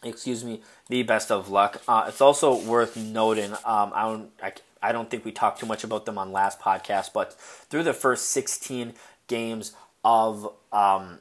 excuse 0.03 0.43
me, 0.43 0.61
the 0.89 1.03
best 1.03 1.31
of 1.31 1.49
luck. 1.49 1.81
Uh, 1.87 2.05
it's 2.07 2.21
also 2.21 2.55
worth 2.55 2.95
noting. 2.97 3.53
Um, 3.53 3.91
I 3.93 4.03
don't. 4.03 4.29
I, 4.41 4.53
I 4.81 4.91
don't 4.91 5.09
think 5.09 5.23
we 5.23 5.31
talked 5.31 5.61
too 5.61 5.65
much 5.65 5.85
about 5.85 6.05
them 6.05 6.17
on 6.17 6.33
last 6.33 6.59
podcast, 6.59 7.13
but 7.13 7.33
through 7.33 7.83
the 7.83 7.93
first 7.93 8.29
16 8.29 8.93
games 9.27 9.71
of 10.03 10.53
um, 10.73 11.19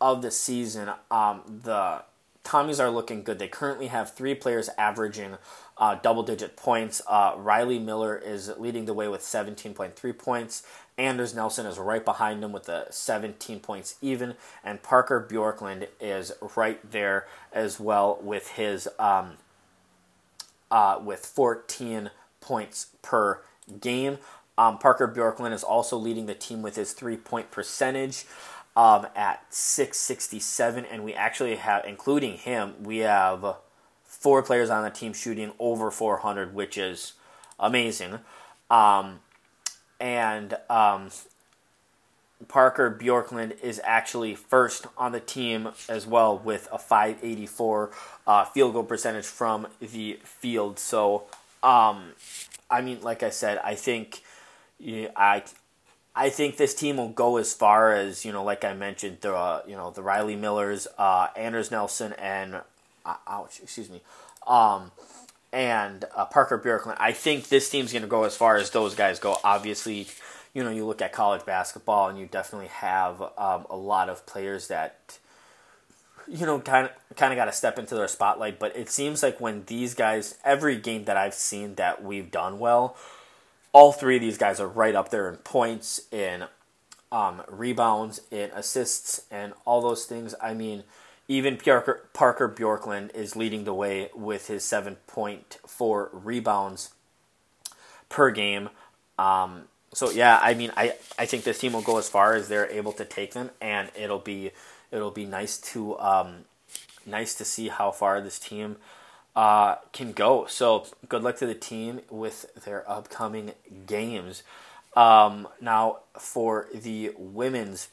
of 0.00 0.22
the 0.22 0.30
season, 0.30 0.90
um, 1.10 1.42
the 1.64 2.02
Tommies 2.44 2.80
are 2.80 2.90
looking 2.90 3.22
good. 3.22 3.38
They 3.38 3.48
currently 3.48 3.88
have 3.88 4.14
three 4.14 4.34
players 4.34 4.70
averaging 4.78 5.36
uh, 5.76 5.96
double 5.96 6.22
digit 6.22 6.56
points. 6.56 7.02
Uh, 7.06 7.34
Riley 7.36 7.78
Miller 7.78 8.16
is 8.16 8.50
leading 8.58 8.86
the 8.86 8.94
way 8.94 9.08
with 9.08 9.20
17.3 9.20 10.18
points. 10.18 10.62
Anders 11.00 11.34
Nelson 11.34 11.64
is 11.64 11.78
right 11.78 12.04
behind 12.04 12.44
him 12.44 12.52
with 12.52 12.64
the 12.64 12.86
17 12.90 13.60
points 13.60 13.96
even. 14.02 14.34
And 14.62 14.82
Parker 14.82 15.26
Bjorklund 15.28 15.88
is 15.98 16.32
right 16.54 16.78
there 16.90 17.26
as 17.52 17.80
well 17.80 18.18
with 18.20 18.48
his 18.52 18.86
um, 18.98 19.32
uh, 20.70 21.00
with 21.02 21.24
14 21.24 22.10
points 22.42 22.88
per 23.00 23.40
game. 23.80 24.18
Um, 24.58 24.76
Parker 24.76 25.08
Bjorklund 25.08 25.54
is 25.54 25.64
also 25.64 25.96
leading 25.96 26.26
the 26.26 26.34
team 26.34 26.60
with 26.60 26.76
his 26.76 26.92
three 26.92 27.16
point 27.16 27.50
percentage 27.50 28.26
um, 28.76 29.06
at 29.16 29.42
667. 29.48 30.84
And 30.84 31.02
we 31.02 31.14
actually 31.14 31.56
have, 31.56 31.86
including 31.86 32.36
him, 32.36 32.74
we 32.82 32.98
have 32.98 33.56
four 34.04 34.42
players 34.42 34.68
on 34.68 34.84
the 34.84 34.90
team 34.90 35.14
shooting 35.14 35.52
over 35.58 35.90
400, 35.90 36.54
which 36.54 36.76
is 36.76 37.14
amazing. 37.58 38.18
Um, 38.70 39.20
and 40.00 40.56
um, 40.68 41.10
Parker 42.48 42.90
Bjorklund 42.90 43.60
is 43.60 43.80
actually 43.84 44.34
first 44.34 44.86
on 44.96 45.12
the 45.12 45.20
team 45.20 45.68
as 45.88 46.06
well 46.06 46.38
with 46.38 46.68
a 46.72 46.78
584 46.78 47.90
uh, 48.26 48.44
field 48.46 48.72
goal 48.72 48.84
percentage 48.84 49.26
from 49.26 49.66
the 49.80 50.18
field. 50.24 50.78
So, 50.78 51.24
um, 51.62 52.12
I 52.70 52.80
mean, 52.80 53.00
like 53.02 53.22
I 53.22 53.30
said, 53.30 53.60
I 53.62 53.74
think 53.74 54.22
I 54.82 55.42
I 56.14 56.30
think 56.30 56.56
this 56.56 56.74
team 56.74 56.96
will 56.96 57.10
go 57.10 57.36
as 57.36 57.52
far 57.52 57.92
as 57.92 58.24
you 58.24 58.32
know, 58.32 58.42
like 58.42 58.64
I 58.64 58.74
mentioned, 58.74 59.18
the 59.20 59.34
uh, 59.34 59.62
you 59.66 59.76
know 59.76 59.90
the 59.90 60.02
Riley 60.02 60.36
Millers, 60.36 60.88
uh, 60.98 61.28
Anders 61.36 61.70
Nelson, 61.70 62.14
and 62.14 62.56
uh, 63.04 63.14
ouch, 63.28 63.60
excuse 63.62 63.90
me, 63.90 64.00
um, 64.46 64.90
and 65.52 66.04
uh, 66.14 66.24
Parker 66.26 66.58
Bjorklund. 66.58 66.96
I 66.98 67.12
think 67.12 67.48
this 67.48 67.68
team's 67.68 67.92
going 67.92 68.02
to 68.02 68.08
go 68.08 68.24
as 68.24 68.36
far 68.36 68.56
as 68.56 68.70
those 68.70 68.94
guys 68.94 69.18
go. 69.18 69.36
Obviously, 69.42 70.06
you 70.54 70.62
know, 70.62 70.70
you 70.70 70.86
look 70.86 71.02
at 71.02 71.12
college 71.12 71.44
basketball, 71.44 72.08
and 72.08 72.18
you 72.18 72.26
definitely 72.26 72.68
have 72.68 73.20
um, 73.36 73.66
a 73.68 73.76
lot 73.76 74.08
of 74.08 74.26
players 74.26 74.68
that 74.68 75.18
you 76.28 76.46
know 76.46 76.60
kind 76.60 76.86
of 76.86 77.16
kind 77.16 77.32
of 77.32 77.36
got 77.36 77.46
to 77.46 77.52
step 77.52 77.78
into 77.78 77.94
their 77.94 78.08
spotlight. 78.08 78.58
But 78.58 78.76
it 78.76 78.88
seems 78.88 79.22
like 79.22 79.40
when 79.40 79.64
these 79.66 79.94
guys, 79.94 80.38
every 80.44 80.76
game 80.76 81.04
that 81.04 81.16
I've 81.16 81.34
seen 81.34 81.74
that 81.76 82.02
we've 82.02 82.30
done 82.30 82.58
well, 82.58 82.96
all 83.72 83.92
three 83.92 84.16
of 84.16 84.22
these 84.22 84.38
guys 84.38 84.60
are 84.60 84.68
right 84.68 84.94
up 84.94 85.10
there 85.10 85.28
in 85.28 85.36
points, 85.36 86.00
in 86.12 86.44
um, 87.10 87.42
rebounds, 87.48 88.20
in 88.30 88.50
assists, 88.54 89.22
and 89.30 89.52
all 89.64 89.80
those 89.80 90.04
things. 90.04 90.34
I 90.40 90.54
mean 90.54 90.84
even 91.30 91.56
Parker, 91.56 92.08
Parker 92.12 92.48
Bjorklund 92.48 93.14
is 93.14 93.36
leading 93.36 93.62
the 93.62 93.72
way 93.72 94.10
with 94.16 94.48
his 94.48 94.64
7.4 94.64 96.08
rebounds 96.12 96.90
per 98.08 98.32
game. 98.32 98.68
Um, 99.16 99.66
so 99.94 100.10
yeah, 100.10 100.40
I 100.42 100.54
mean, 100.54 100.72
I, 100.76 100.94
I 101.16 101.26
think 101.26 101.44
this 101.44 101.60
team 101.60 101.74
will 101.74 101.82
go 101.82 101.98
as 101.98 102.08
far 102.08 102.34
as 102.34 102.48
they're 102.48 102.68
able 102.68 102.90
to 102.94 103.04
take 103.04 103.32
them, 103.32 103.50
and 103.60 103.92
it'll 103.96 104.18
be 104.18 104.50
it'll 104.90 105.12
be 105.12 105.24
nice 105.24 105.58
to 105.58 105.96
um, 106.00 106.46
nice 107.06 107.36
to 107.36 107.44
see 107.44 107.68
how 107.68 107.92
far 107.92 108.20
this 108.20 108.40
team 108.40 108.78
uh, 109.36 109.76
can 109.92 110.10
go. 110.10 110.46
So 110.46 110.86
good 111.08 111.22
luck 111.22 111.36
to 111.36 111.46
the 111.46 111.54
team 111.54 112.00
with 112.10 112.52
their 112.64 112.88
upcoming 112.90 113.52
games. 113.86 114.42
Um, 114.96 115.46
now 115.60 115.98
for 116.18 116.66
the 116.74 117.12
women's, 117.16 117.86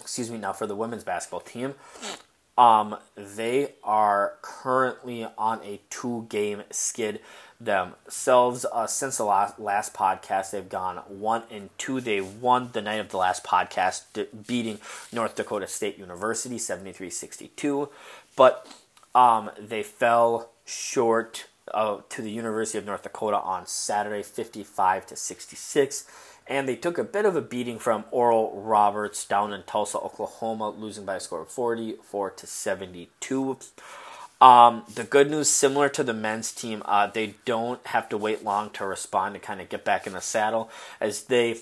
excuse 0.00 0.28
me, 0.28 0.38
now 0.38 0.52
for 0.52 0.66
the 0.66 0.74
women's 0.74 1.04
basketball 1.04 1.40
team, 1.40 1.74
um, 2.58 2.96
they 3.14 3.74
are 3.84 4.34
currently 4.42 5.24
on 5.38 5.62
a 5.62 5.80
two 5.90 6.26
game 6.28 6.64
skid 6.72 7.20
themselves. 7.60 8.66
Uh, 8.70 8.88
since 8.88 9.18
the 9.18 9.24
last, 9.24 9.60
last 9.60 9.94
podcast, 9.94 10.50
they've 10.50 10.68
gone 10.68 10.96
one 11.06 11.44
and 11.52 11.70
two. 11.78 12.00
They 12.00 12.20
won 12.20 12.70
the 12.72 12.82
night 12.82 12.98
of 12.98 13.10
the 13.10 13.16
last 13.16 13.44
podcast, 13.44 14.26
beating 14.46 14.80
North 15.12 15.36
Dakota 15.36 15.68
State 15.68 15.98
University 15.98 16.58
73 16.58 17.08
62. 17.10 17.88
But 18.34 18.66
um, 19.14 19.50
they 19.56 19.84
fell 19.84 20.50
short 20.64 21.46
uh, 21.72 21.98
to 22.08 22.22
the 22.22 22.30
University 22.30 22.78
of 22.78 22.86
North 22.86 23.04
Dakota 23.04 23.38
on 23.38 23.66
Saturday, 23.66 24.24
55 24.24 25.06
to 25.06 25.16
66. 25.16 26.06
And 26.48 26.66
they 26.66 26.76
took 26.76 26.96
a 26.96 27.04
bit 27.04 27.26
of 27.26 27.36
a 27.36 27.42
beating 27.42 27.78
from 27.78 28.04
Oral 28.10 28.60
Roberts 28.60 29.26
down 29.26 29.52
in 29.52 29.62
Tulsa, 29.64 29.98
Oklahoma, 29.98 30.70
losing 30.70 31.04
by 31.04 31.16
a 31.16 31.20
score 31.20 31.42
of 31.42 31.48
44 31.48 32.30
to 32.30 32.46
72. 32.46 33.58
Um, 34.40 34.84
the 34.94 35.04
good 35.04 35.30
news, 35.30 35.50
similar 35.50 35.88
to 35.90 36.02
the 36.02 36.14
men's 36.14 36.52
team, 36.52 36.82
uh, 36.86 37.08
they 37.08 37.34
don't 37.44 37.84
have 37.88 38.08
to 38.08 38.16
wait 38.16 38.44
long 38.44 38.70
to 38.70 38.86
respond 38.86 39.34
to 39.34 39.40
kind 39.40 39.60
of 39.60 39.68
get 39.68 39.84
back 39.84 40.06
in 40.06 40.14
the 40.14 40.20
saddle 40.20 40.70
as 41.00 41.24
they 41.24 41.58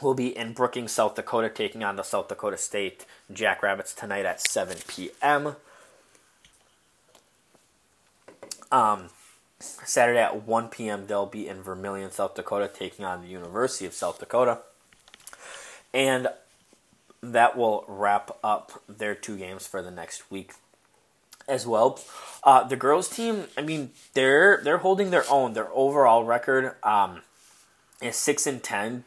will 0.00 0.14
be 0.14 0.36
in 0.36 0.52
Brookings, 0.52 0.92
South 0.92 1.14
Dakota, 1.14 1.48
taking 1.48 1.84
on 1.84 1.96
the 1.96 2.02
South 2.02 2.28
Dakota 2.28 2.56
State 2.56 3.04
Jackrabbits 3.32 3.94
tonight 3.94 4.24
at 4.26 4.40
7 4.40 4.78
p.m. 4.86 5.56
Um, 8.72 9.10
Saturday 9.84 10.20
at 10.20 10.44
1 10.46 10.68
p.m., 10.68 11.06
they'll 11.06 11.26
be 11.26 11.48
in 11.48 11.62
Vermillion, 11.62 12.10
South 12.10 12.34
Dakota, 12.34 12.70
taking 12.72 13.04
on 13.04 13.22
the 13.22 13.28
University 13.28 13.86
of 13.86 13.94
South 13.94 14.18
Dakota. 14.18 14.60
And 15.92 16.28
that 17.22 17.56
will 17.56 17.84
wrap 17.88 18.36
up 18.44 18.82
their 18.88 19.14
two 19.14 19.36
games 19.36 19.66
for 19.66 19.82
the 19.82 19.90
next 19.90 20.30
week 20.30 20.52
as 21.48 21.66
well. 21.66 22.00
Uh, 22.44 22.64
the 22.64 22.76
girls 22.76 23.08
team, 23.08 23.44
I 23.56 23.62
mean, 23.62 23.90
they're 24.14 24.60
they're 24.62 24.78
holding 24.78 25.10
their 25.10 25.24
own. 25.30 25.52
Their 25.52 25.70
overall 25.72 26.24
record 26.24 26.74
um, 26.82 27.22
is 28.02 28.16
six 28.16 28.46
and 28.46 28.62
ten. 28.62 29.04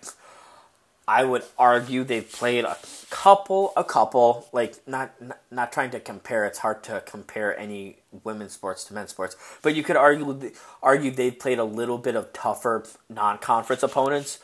I 1.09 1.23
would 1.23 1.43
argue 1.57 2.03
they've 2.03 2.31
played 2.31 2.65
a 2.65 2.77
couple, 3.09 3.73
a 3.75 3.83
couple, 3.83 4.47
like 4.53 4.75
not, 4.87 5.19
not 5.19 5.39
not 5.49 5.71
trying 5.71 5.89
to 5.89 5.99
compare. 5.99 6.45
It's 6.45 6.59
hard 6.59 6.83
to 6.83 7.01
compare 7.03 7.57
any 7.57 7.97
women's 8.23 8.51
sports 8.51 8.83
to 8.85 8.93
men's 8.93 9.09
sports, 9.09 9.35
but 9.63 9.75
you 9.75 9.81
could 9.81 9.95
argue 9.95 10.51
argue 10.83 11.09
they've 11.09 11.37
played 11.37 11.57
a 11.57 11.63
little 11.63 11.97
bit 11.97 12.15
of 12.15 12.31
tougher 12.31 12.85
non-conference 13.09 13.81
opponents, 13.81 14.37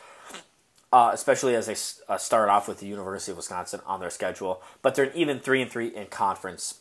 uh, 0.92 1.10
especially 1.14 1.54
as 1.54 1.66
they 1.66 1.76
uh, 2.12 2.18
start 2.18 2.48
off 2.48 2.66
with 2.66 2.80
the 2.80 2.86
University 2.88 3.30
of 3.30 3.36
Wisconsin 3.36 3.80
on 3.86 4.00
their 4.00 4.10
schedule. 4.10 4.60
But 4.82 4.96
they're 4.96 5.04
an 5.04 5.12
even 5.14 5.38
three 5.38 5.62
and 5.62 5.70
three 5.70 5.94
in 5.94 6.06
conference 6.06 6.80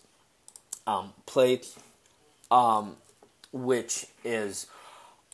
um, 0.88 1.14
play, 1.28 1.62
um, 2.50 2.96
which 3.52 4.08
is 4.24 4.66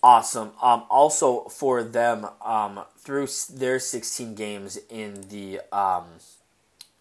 awesome. 0.04 0.52
Um, 0.62 0.84
also 0.90 1.46
for 1.46 1.84
them, 1.84 2.28
um, 2.44 2.82
through 2.98 3.28
their 3.54 3.80
16 3.80 4.36
games 4.36 4.80
in 4.90 5.26
the 5.30 5.62
um, 5.72 6.06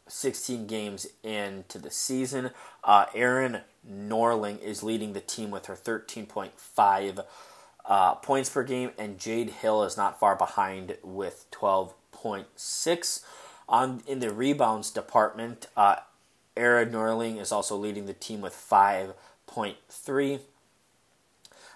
16 0.08 0.66
games 0.66 1.06
into 1.22 1.78
the 1.78 1.90
season, 1.90 2.50
uh, 2.84 3.06
Erin 3.14 3.60
Norling 3.88 4.60
is 4.60 4.82
leading 4.82 5.12
the 5.12 5.20
team 5.20 5.50
with 5.50 5.66
her 5.66 5.76
13.5 5.76 7.24
uh, 7.86 8.14
points 8.16 8.50
per 8.50 8.62
game, 8.62 8.90
and 8.98 9.18
Jade 9.18 9.50
Hill 9.50 9.82
is 9.84 9.96
not 9.96 10.20
far 10.20 10.36
behind 10.36 10.96
with 11.02 11.46
12.6. 11.52 13.24
On 13.68 14.02
in 14.06 14.18
the 14.18 14.32
rebounds 14.32 14.90
department, 14.90 15.66
uh, 15.76 15.96
Erin 16.56 16.90
Norling 16.90 17.40
is 17.40 17.52
also 17.52 17.76
leading 17.76 18.06
the 18.06 18.12
team 18.12 18.40
with 18.40 18.52
5.3. 18.52 20.40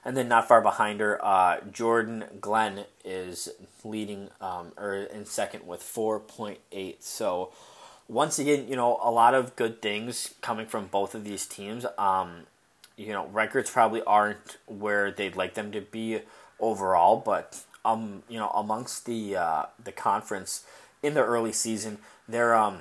And 0.05 0.17
then 0.17 0.29
not 0.29 0.47
far 0.47 0.61
behind 0.61 1.01
her, 1.01 1.25
uh, 1.25 1.61
Jordan 1.73 2.25
Glenn 2.41 2.85
is 3.05 3.49
leading 3.83 4.29
um, 4.41 4.73
or 4.77 4.95
in 4.95 5.25
second 5.25 5.67
with 5.67 5.81
4.8. 5.81 6.97
So 7.01 7.51
once 8.09 8.39
again, 8.39 8.67
you 8.69 8.77
know, 8.77 8.99
a 9.03 9.11
lot 9.11 9.35
of 9.35 9.57
good 9.57 9.81
things 9.81 10.35
coming 10.41 10.67
from 10.67 10.87
both 10.87 11.15
of 11.15 11.25
these 11.25 11.47
teams. 11.47 11.87
Um, 11.97 12.47
you 12.97 13.13
know, 13.13 13.27
records 13.29 13.71
probably 13.71 14.03
aren't 14.03 14.59
where 14.67 15.11
they'd 15.11 15.37
like 15.37 15.55
them 15.55 15.73
to 15.73 15.81
be 15.81 16.21
overall, 16.61 17.17
but 17.17 17.65
um, 17.85 18.23
you 18.29 18.39
know, 18.39 18.49
amongst 18.51 19.07
the 19.07 19.37
uh, 19.37 19.65
the 19.83 19.93
conference 19.93 20.65
in 21.03 21.15
the 21.15 21.25
early 21.25 21.53
season, 21.53 21.99
they're 22.29 22.55
um, 22.55 22.81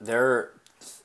they're 0.00 0.50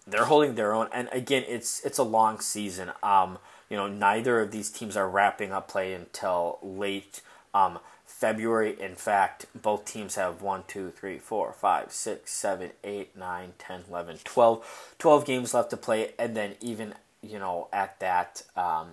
they're 0.07 0.25
holding 0.25 0.55
their 0.55 0.73
own. 0.73 0.87
And 0.91 1.09
again, 1.11 1.43
it's 1.47 1.83
it's 1.85 1.97
a 1.97 2.03
long 2.03 2.39
season. 2.39 2.91
Um, 3.03 3.37
you 3.69 3.77
know, 3.77 3.87
neither 3.87 4.41
of 4.41 4.51
these 4.51 4.69
teams 4.69 4.97
are 4.97 5.09
wrapping 5.09 5.51
up 5.51 5.67
play 5.67 5.93
until 5.93 6.59
late 6.61 7.21
um, 7.53 7.79
February. 8.05 8.75
In 8.79 8.95
fact, 8.95 9.45
both 9.59 9.85
teams 9.85 10.15
have 10.15 10.41
1, 10.41 10.63
2, 10.67 10.91
3, 10.91 11.19
4, 11.19 11.53
5, 11.53 11.91
6, 11.91 12.31
7, 12.31 12.71
8, 12.83 13.17
9, 13.17 13.53
10, 13.57 13.83
11, 13.89 14.17
12, 14.23 14.95
12 14.97 15.25
games 15.25 15.53
left 15.53 15.69
to 15.69 15.77
play. 15.77 16.11
And 16.17 16.35
then 16.35 16.55
even, 16.59 16.95
you 17.21 17.37
know, 17.39 17.67
at 17.71 17.99
that, 17.99 18.43
um, 18.55 18.89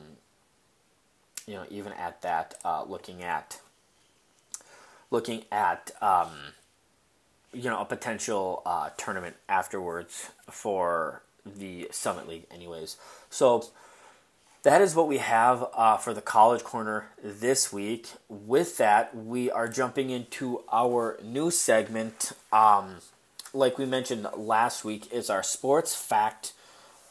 you 1.47 1.55
know, 1.55 1.65
even 1.71 1.93
at 1.95 2.23
that, 2.23 2.55
uh, 2.65 2.85
looking 2.85 3.23
at, 3.23 3.61
looking 5.11 5.45
at, 5.51 5.91
um, 6.03 6.31
you 7.53 7.71
know, 7.71 7.81
a 7.81 7.85
potential 7.87 8.63
uh, 8.67 8.91
tournament 8.99 9.37
afterwards 9.49 10.31
for 10.51 11.23
the 11.47 11.89
Summit 11.91 12.29
League, 12.29 12.47
anyways. 12.51 12.97
So, 13.31 13.65
that 14.67 14.83
is 14.83 14.97
what 14.97 15.07
we 15.07 15.19
have 15.19 15.65
uh, 15.75 15.97
for 15.97 16.13
the 16.13 16.21
college 16.21 16.65
corner 16.65 17.07
this 17.23 17.73
week. 17.73 18.09
With 18.29 18.79
that, 18.79 19.17
we 19.17 19.49
are 19.49 19.69
jumping 19.69 20.11
into 20.11 20.65
our 20.73 21.21
new 21.23 21.53
segment. 21.53 22.33
Um, 22.53 22.97
like 23.55 23.79
we 23.79 23.87
mentioned 23.87 24.27
last 24.37 24.85
week, 24.85 25.13
is 25.13 25.31
our 25.31 25.45
sports 25.45 25.95
fact 25.95 26.53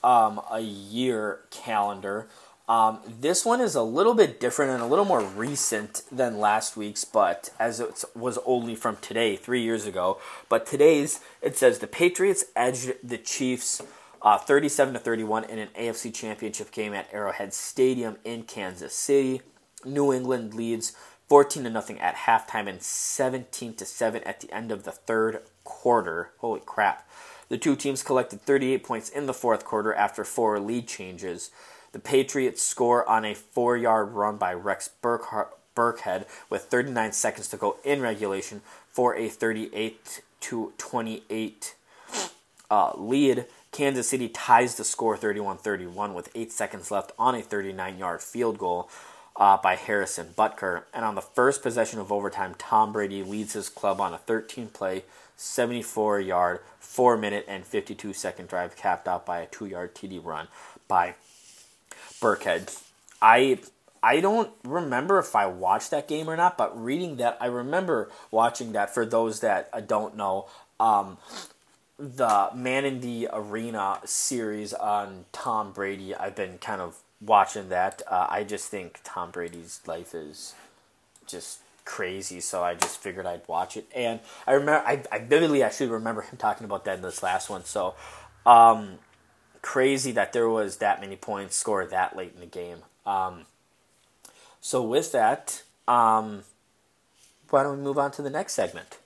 um, 0.04 0.42
a 0.52 0.60
year 0.60 1.46
calendar. 1.50 2.28
Um, 2.68 3.00
this 3.22 3.46
one 3.46 3.62
is 3.62 3.74
a 3.74 3.84
little 3.84 4.16
bit 4.16 4.42
different 4.42 4.72
and 4.72 4.82
a 4.82 4.86
little 4.86 5.06
more 5.06 5.24
recent 5.24 6.02
than 6.12 6.40
last 6.40 6.76
week's, 6.76 7.06
but 7.06 7.52
as 7.58 7.80
it 7.80 8.04
was 8.14 8.38
only 8.46 8.76
from 8.76 8.98
today, 8.98 9.38
three 9.38 9.62
years 9.62 9.86
ago. 9.86 10.20
But 10.50 10.66
today's, 10.66 11.22
it 11.42 11.56
says 11.56 11.80
the 11.80 11.88
Patriots 11.88 12.44
edged 12.54 12.96
the 13.02 13.18
Chiefs 13.18 13.82
uh, 14.22 14.38
37 14.38 14.94
to 14.94 15.00
31 15.00 15.46
in 15.46 15.60
an 15.60 15.70
AFC 15.78 16.14
Championship 16.14 16.72
game 16.72 16.94
at 16.94 17.08
Arrowhead 17.12 17.54
Stadium 17.54 18.18
in 18.24 18.44
Kansas 18.44 18.94
City. 18.94 19.42
New 19.86 20.12
England 20.14 20.54
leads 20.54 20.94
14 21.28 21.64
to 21.64 21.70
nothing 21.70 22.00
at 22.00 22.16
halftime 22.16 22.68
and 22.68 22.82
17 22.82 23.74
to 23.76 23.86
7 23.86 24.24
at 24.24 24.42
the 24.42 24.54
end 24.54 24.72
of 24.72 24.84
the 24.84 24.92
third 24.92 25.42
quarter. 25.64 26.32
Holy 26.38 26.62
crap. 26.66 27.08
The 27.50 27.58
two 27.58 27.76
teams 27.76 28.04
collected 28.04 28.42
38 28.42 28.84
points 28.84 29.10
in 29.10 29.26
the 29.26 29.34
fourth 29.34 29.66
quarter 29.66 29.94
after 29.94 30.24
four 30.24 30.60
lead 30.60 30.88
changes. 30.88 31.52
The 31.92 32.00
Patriots 32.00 32.62
score 32.62 33.08
on 33.08 33.24
a 33.24 33.34
four 33.34 33.78
yard 33.78 34.14
run 34.14 34.38
by 34.38 34.54
Rex 34.54 34.90
Burkhead 35.02 36.26
with 36.50 36.64
39 36.64 37.12
seconds 37.12 37.48
to 37.50 37.58
go 37.58 37.78
in 37.84 38.02
regulation 38.02 38.62
for 38.90 39.16
a 39.16 39.30
38 39.30 40.22
to 40.42 40.74
28 40.78 41.76
uh, 42.70 42.92
lead. 42.96 43.46
Kansas 43.76 44.08
City 44.08 44.30
ties 44.30 44.76
the 44.76 44.86
score 44.86 45.18
31 45.18 45.58
31 45.58 46.14
with 46.14 46.30
8 46.34 46.50
seconds 46.50 46.92
left 46.92 47.12
on 47.20 47.36
a 47.36 47.42
39 47.42 47.98
yard 47.98 48.22
field 48.22 48.58
goal 48.58 48.90
uh, 49.36 49.58
by 49.58 49.76
Harrison 49.76 50.28
Butker. 50.28 50.84
And 50.94 51.04
on 51.04 51.16
the 51.16 51.22
first 51.22 51.62
possession 51.62 52.00
of 52.00 52.10
overtime, 52.10 52.56
Tom 52.58 52.94
Brady 52.94 53.22
leads 53.22 53.52
his 53.52 53.68
club 53.68 54.00
on 54.00 54.14
a 54.14 54.18
13 54.18 54.70
play, 54.70 55.04
74 55.36 56.22
yard, 56.22 56.62
4 56.80 57.18
minute, 57.18 57.44
and 57.50 57.66
52 57.66 58.14
second 58.14 58.48
drive 58.48 58.78
capped 58.78 59.10
out 59.10 59.26
by 59.26 59.42
a 59.42 59.46
2 59.46 59.66
yard 59.66 59.94
TD 59.94 60.24
run 60.24 60.48
by 60.88 61.16
Burkhead. 62.22 62.82
I 63.22 63.60
I 64.02 64.22
don't 64.22 64.52
remember 64.64 65.20
if 65.20 65.36
I 65.36 65.48
watched 65.48 65.92
that 65.92 66.08
game 66.08 66.30
or 66.30 66.38
not, 66.38 66.58
but 66.58 66.82
reading 66.82 67.18
that, 67.18 67.38
I 67.42 67.48
remember 67.48 68.10
watching 68.32 68.72
that. 68.72 68.94
For 68.94 69.06
those 69.06 69.42
that 69.42 69.86
don't 69.86 70.16
know, 70.16 70.48
um, 70.80 71.18
the 71.98 72.50
Man 72.54 72.86
in 72.86 73.00
the 73.00 73.30
Arena 73.32 74.00
series 74.06 74.74
on 74.74 75.26
Tom 75.32 75.72
Brady. 75.72 76.14
I've 76.14 76.36
been 76.36 76.58
kind 76.58 76.82
of 76.82 76.98
watching 77.22 77.70
that. 77.70 78.02
Uh, 78.08 78.28
I 78.30 78.44
just 78.44 78.70
think 78.70 79.00
Tom 79.04 79.32
Brady's 79.32 79.82
life 79.88 80.14
is 80.14 80.54
just 81.26 81.60
crazy, 81.86 82.42
so 82.42 82.64
I 82.64 82.74
just 82.74 82.98
figured 82.98 83.26
I'd 83.26 83.48
watch 83.48 83.78
it. 83.78 83.88
And 83.96 84.20
I 84.46 84.54
remember, 84.54 84.86
I, 84.86 85.04
I 85.12 85.20
vividly 85.20 85.64
actually 85.64 85.88
remember 85.88 86.22
him 86.22 86.38
talking 86.38 86.66
about 86.66 86.86
that 86.86 86.98
in 86.98 87.02
this 87.02 87.24
last 87.24 87.50
one. 87.50 87.64
So, 87.64 87.96
um, 88.46 89.00
crazy 89.62 90.12
that 90.12 90.34
there 90.34 90.50
was 90.50 90.78
that 90.78 91.02
many 91.02 91.16
points 91.16 91.56
scored 91.56 91.90
that 91.92 92.16
late 92.16 92.34
in 92.34 92.40
the 92.40 92.46
game. 92.46 92.80
Um, 93.06 93.42
so 94.62 94.82
with 94.82 95.12
that, 95.12 95.64
um, 95.88 96.44
why 97.50 97.64
don't 97.64 97.78
we 97.78 97.84
move 97.84 97.98
on 97.98 98.12
to 98.12 98.22
the 98.22 98.30
next 98.30 98.54
segment? 98.54 98.98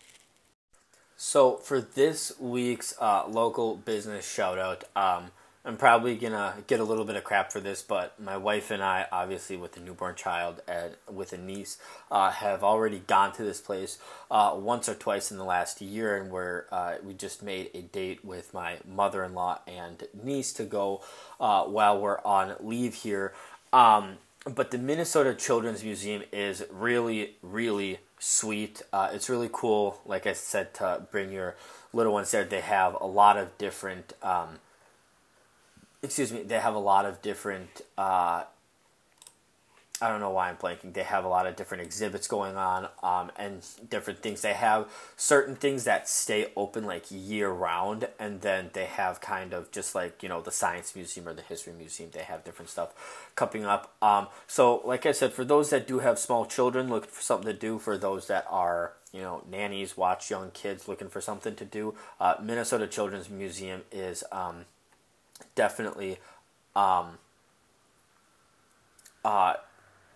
So 1.22 1.58
for 1.58 1.82
this 1.82 2.32
week's 2.40 2.94
uh, 2.98 3.28
local 3.28 3.76
business 3.76 4.26
shout 4.26 4.58
out, 4.58 4.86
um, 4.96 5.32
I'm 5.66 5.76
probably 5.76 6.16
gonna 6.16 6.54
get 6.66 6.80
a 6.80 6.86
little 6.86 7.04
bit 7.04 7.18
of 7.18 7.26
crap 7.26 7.52
for 7.52 7.60
this, 7.60 7.82
but 7.82 8.18
my 8.18 8.38
wife 8.38 8.72
and 8.72 8.82
I, 8.82 9.06
obviously 9.12 9.58
with 9.58 9.76
a 9.76 9.82
newborn 9.82 10.16
child 10.16 10.62
and 10.66 10.94
with 11.12 11.34
a 11.34 11.38
niece, 11.38 11.78
uh, 12.10 12.32
have 12.32 12.64
already 12.64 13.00
gone 13.00 13.34
to 13.34 13.44
this 13.44 13.60
place 13.60 14.00
uh, 14.32 14.56
once 14.56 14.88
or 14.88 14.96
twice 14.96 15.30
in 15.30 15.38
the 15.38 15.44
last 15.44 15.82
year, 15.82 16.16
and 16.16 16.32
where 16.32 16.68
uh, 16.72 16.96
we 17.04 17.14
just 17.14 17.44
made 17.44 17.70
a 17.74 17.82
date 17.82 18.24
with 18.24 18.54
my 18.54 18.78
mother-in-law 18.90 19.60
and 19.68 20.08
niece 20.24 20.54
to 20.54 20.64
go 20.64 21.02
uh, 21.42 21.66
while 21.66 22.00
we're 22.00 22.22
on 22.24 22.56
leave 22.62 22.94
here. 22.94 23.34
Um, 23.74 24.20
but 24.46 24.72
the 24.72 24.78
Minnesota 24.78 25.36
Children's 25.36 25.84
Museum 25.84 26.24
is 26.32 26.64
really, 26.72 27.36
really 27.42 28.00
sweet. 28.20 28.82
Uh, 28.94 29.10
it's 29.14 29.30
really 29.30 29.50
cool, 29.52 30.00
like 30.06 30.28
I 30.28 30.34
said, 30.34 30.74
to 30.76 31.08
bring 31.12 31.32
your 31.32 31.56
little 31.94 32.14
ones 32.14 32.32
there. 32.32 32.44
They 32.44 32.62
have 32.62 32.96
a 33.00 33.06
lot 33.06 33.38
of 33.38 33.58
different, 33.58 34.14
um, 34.22 34.60
excuse 36.04 36.32
me, 36.32 36.44
they 36.44 36.60
have 36.60 36.76
a 36.76 36.80
lot 36.80 37.06
of 37.06 37.22
different 37.22 37.82
uh, 37.98 38.44
I 40.02 40.08
don't 40.08 40.22
know 40.22 40.30
why 40.30 40.50
I'm 40.50 40.56
blanking. 40.56 40.94
They 40.94 41.04
have 41.04 41.26
a 41.26 41.28
lot 41.28 41.46
of 41.46 41.58
different 41.58 41.84
exhibits 41.84 42.28
going 42.28 42.56
on 42.56 42.88
um, 43.04 43.32
and 43.36 43.66
different 43.90 44.22
things. 44.22 44.42
They 44.42 44.54
have 44.54 44.88
certain 45.18 45.56
things 45.56 45.84
that 45.84 46.08
stay 46.08 46.52
open 46.56 46.86
like 46.86 47.06
year 47.10 47.50
round, 47.50 48.08
and 48.18 48.42
then 48.42 48.70
they 48.74 48.86
have 48.86 49.20
kind 49.20 49.54
of 49.54 49.72
just 49.72 49.96
like 49.96 50.24
you 50.24 50.30
know 50.30 50.42
the 50.42 50.52
science 50.52 50.96
museum 50.96 51.28
or 51.28 51.34
the 51.34 51.42
history 51.42 51.74
museum. 51.74 52.12
They 52.14 52.24
have 52.24 52.46
different 52.46 52.70
stuff 52.70 53.32
coming 53.36 53.66
up. 53.66 53.94
Um, 54.02 54.28
so, 54.48 54.82
like 54.86 55.06
I 55.06 55.12
said, 55.12 55.34
for 55.34 55.44
those 55.44 55.70
that 55.72 55.88
do 55.88 56.00
have 56.00 56.18
small 56.18 56.46
children, 56.46 56.90
looking 56.90 57.10
for 57.12 57.22
something 57.22 57.52
to 57.52 57.58
do. 57.58 57.78
For 57.78 57.98
those 57.98 58.28
that 58.28 58.46
are 58.50 58.94
you 59.12 59.22
know 59.22 59.44
nannies, 59.50 59.98
watch 59.98 60.32
young 60.32 60.52
kids 60.52 60.88
looking 60.88 61.10
for 61.10 61.20
something 61.20 61.56
to 61.56 61.66
do. 61.66 61.94
Uh, 62.22 62.36
Minnesota 62.42 62.88
Children's 62.88 63.30
Museum 63.30 63.82
is 63.92 64.24
um, 64.32 64.66
definitely. 65.56 66.20
Um, 66.74 67.18
uh, 69.26 69.56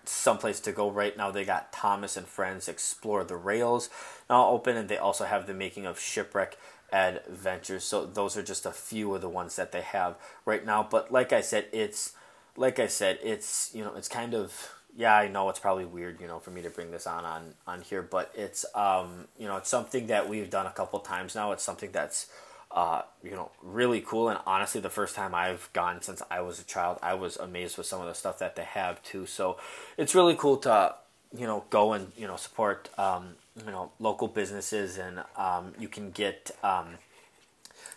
someplace 0.06 0.60
to 0.62 0.72
go 0.72 0.90
right 0.90 1.16
now. 1.16 1.32
They 1.32 1.46
got 1.46 1.72
Thomas 1.72 2.18
and 2.18 2.28
Friends 2.28 2.68
Explore 2.68 3.24
the 3.24 3.36
Rails 3.36 3.90
now 4.30 4.48
open, 4.50 4.78
and 4.78 4.90
they 4.90 4.98
also 4.98 5.26
have 5.26 5.48
the 5.48 5.54
making 5.54 5.86
of 5.86 6.00
Shipwreck 6.00 6.58
Adventures. 6.92 7.84
So 7.84 8.06
those 8.06 8.38
are 8.38 8.44
just 8.44 8.66
a 8.66 8.72
few 8.72 9.14
of 9.16 9.22
the 9.22 9.30
ones 9.30 9.56
that 9.56 9.72
they 9.72 9.82
have 9.82 10.16
right 10.46 10.66
now. 10.66 10.88
But 10.90 11.12
like 11.12 11.34
I 11.34 11.42
said, 11.42 11.68
it's 11.72 12.14
like 12.56 12.80
I 12.80 12.88
said, 12.88 13.20
it's 13.24 13.72
you 13.74 13.84
know, 13.84 13.94
it's 13.96 14.08
kind 14.08 14.34
of 14.34 14.74
yeah, 14.96 15.16
I 15.16 15.28
know 15.28 15.50
it's 15.50 15.60
probably 15.60 15.86
weird, 15.86 16.22
you 16.22 16.28
know, 16.28 16.40
for 16.40 16.52
me 16.52 16.62
to 16.62 16.70
bring 16.70 16.92
this 16.92 17.08
on 17.08 17.26
on 17.26 17.54
on 17.66 17.82
here, 17.82 18.02
but 18.02 18.32
it's 18.36 18.66
um, 18.76 19.28
you 19.38 19.48
know, 19.48 19.58
it's 19.58 19.70
something 19.70 20.08
that 20.08 20.30
we've 20.30 20.50
done 20.50 20.68
a 20.68 20.72
couple 20.72 21.00
times 21.00 21.36
now. 21.36 21.52
It's 21.52 21.64
something 21.64 21.92
that's 21.92 22.28
uh, 22.74 23.04
you 23.24 23.32
know, 23.32 23.52
really 23.62 24.02
cool. 24.02 24.30
And 24.30 24.40
honestly, 24.46 24.82
the 24.82 24.90
first 24.90 25.16
time 25.16 25.36
I've 25.36 25.70
gone 25.74 26.02
since 26.02 26.22
I 26.32 26.42
was 26.42 26.60
a 26.60 26.64
child, 26.64 26.98
I 27.02 27.14
was 27.14 27.38
amazed 27.38 27.78
with 27.78 27.88
some 27.88 28.02
of 28.02 28.08
the 28.08 28.16
stuff 28.16 28.40
that 28.40 28.56
they 28.56 28.64
have 28.64 29.02
too. 29.04 29.26
So 29.26 29.58
it's 29.98 30.16
really 30.16 30.36
cool 30.36 30.58
to, 30.58 30.96
you 31.38 31.46
know, 31.46 31.66
go 31.70 31.94
and, 31.94 32.12
you 32.18 32.28
know, 32.28 32.36
support, 32.36 32.90
um, 32.98 33.36
you 33.64 33.72
know, 33.72 33.92
local 34.00 34.28
businesses 34.28 34.98
and 34.98 35.24
um, 35.38 35.74
you 35.80 35.88
can 35.88 36.12
get, 36.12 36.52
um, 36.64 36.88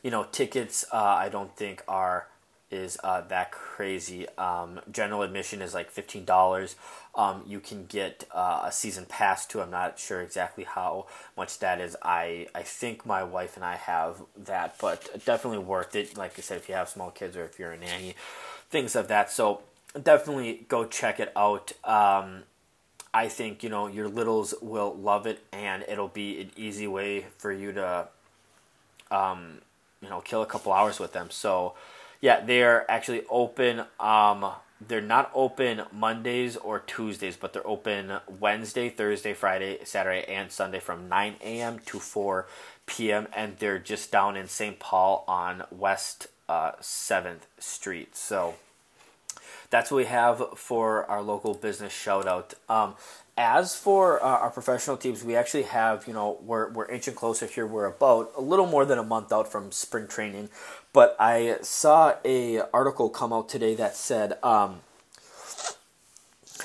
you 0.03 0.11
know, 0.11 0.27
tickets, 0.31 0.85
uh, 0.93 0.97
I 0.97 1.31
don't 1.31 1.57
think 1.57 1.83
are 1.89 2.27
is 2.71 2.99
uh, 3.05 3.21
that 3.29 3.53
crazy. 3.53 4.29
Um, 4.37 4.81
general 4.91 5.23
admission 5.23 5.63
is 5.63 5.73
like 5.73 5.91
fifteen 5.91 6.25
dollars. 6.25 6.75
Um, 7.17 7.43
you 7.47 7.61
can 7.61 7.87
get 7.87 8.25
uh, 8.31 8.65
a 8.67 8.71
season 8.73 9.07
pass 9.07 9.47
too. 9.47 9.63
I'm 9.63 9.71
not 9.71 9.99
sure 9.99 10.21
exactly 10.21 10.65
how 10.65 11.07
much 11.35 11.59
that 11.61 11.81
is. 11.81 11.97
I 12.03 12.47
I 12.55 12.63
think 12.63 13.07
my 13.07 13.23
wife 13.23 13.57
and 13.57 13.65
I 13.65 13.77
have 13.77 14.23
that, 14.45 14.77
but 14.79 15.25
definitely 15.25 15.61
worth 15.61 15.97
it. 15.97 16.17
Like 16.17 16.35
I 16.39 16.43
said, 16.43 16.59
if 16.59 16.69
you 16.69 16.75
have 16.75 16.91
small 16.91 17.11
kids 17.11 17.35
or 17.35 17.45
if 17.45 17.59
you're 17.59 17.73
a 17.73 17.79
nanny, 17.79 18.15
things 18.69 18.95
of 18.95 19.09
that. 19.09 19.31
So 19.31 19.63
definitely 20.01 20.67
go 20.69 20.85
check 20.85 21.19
it 21.19 21.33
out. 21.35 21.73
Um, 21.85 22.43
I 23.15 23.29
think 23.29 23.63
you 23.63 23.71
know 23.71 23.87
your 23.87 24.09
littles 24.09 24.55
will 24.61 24.95
love 24.95 25.27
it, 25.27 25.43
and 25.53 25.85
it'll 25.89 26.09
be 26.09 26.41
an 26.43 26.51
easy 26.55 26.87
way 26.87 27.25
for 27.39 27.51
you 27.51 27.73
to, 27.73 28.09
um, 29.11 29.63
you 30.03 30.11
know, 30.11 30.21
kill 30.21 30.43
a 30.43 30.47
couple 30.47 30.71
hours 30.71 31.01
with 31.01 31.15
them. 31.15 31.31
So 31.31 31.73
yeah, 32.21 32.41
they're 32.45 32.91
actually 32.91 33.23
open. 33.31 33.85
Um, 33.99 34.53
they're 34.81 35.01
not 35.01 35.31
open 35.35 35.83
Mondays 35.93 36.57
or 36.57 36.81
Tuesdays, 36.81 37.37
but 37.37 37.53
they're 37.53 37.67
open 37.67 38.19
Wednesday, 38.29 38.89
Thursday, 38.89 39.33
Friday, 39.33 39.79
Saturday, 39.85 40.25
and 40.31 40.51
Sunday 40.51 40.81
from 40.81 41.09
9 41.09 41.37
a.m. 41.41 41.79
to 41.87 41.99
4 41.99 42.47
p.m. 42.85 43.27
And 43.35 43.57
they're 43.59 43.79
just 43.79 44.13
down 44.13 44.37
in 44.37 44.49
St. 44.49 44.79
Paul 44.79 45.25
on 45.27 45.65
West 45.71 46.29
uh, 46.49 46.73
7th 46.81 47.43
Street. 47.59 48.15
So 48.17 48.55
that's 49.71 49.91
what 49.91 49.99
we 49.99 50.05
have 50.05 50.43
for 50.57 51.05
our 51.07 51.23
local 51.23 51.55
business 51.55 51.93
shout 51.93 52.27
out. 52.27 52.55
Um, 52.69 52.95
as 53.39 53.77
for 53.77 54.23
uh, 54.23 54.27
our 54.27 54.51
professional 54.51 54.97
teams, 54.97 55.23
we 55.23 55.37
actually 55.37 55.65
have, 55.65 56.07
you 56.07 56.15
know, 56.15 56.39
we're, 56.43 56.71
we're 56.71 56.89
inching 56.89 57.15
closer 57.15 57.47
here. 57.47 57.67
We're 57.67 57.85
about 57.85 58.33
a 58.37 58.41
little 58.41 58.67
more 58.67 58.87
than 58.87 58.99
a 58.99 59.03
month 59.03 59.31
out 59.31 59.51
from 59.51 59.73
spring 59.73 60.07
training. 60.07 60.49
But 60.97 61.15
I 61.21 61.59
saw 61.61 62.15
a 62.25 62.63
article 62.73 63.11
come 63.11 63.31
out 63.31 63.51
today 63.51 63.75
that 63.75 63.95
said 63.95 64.43
um, 64.43 64.81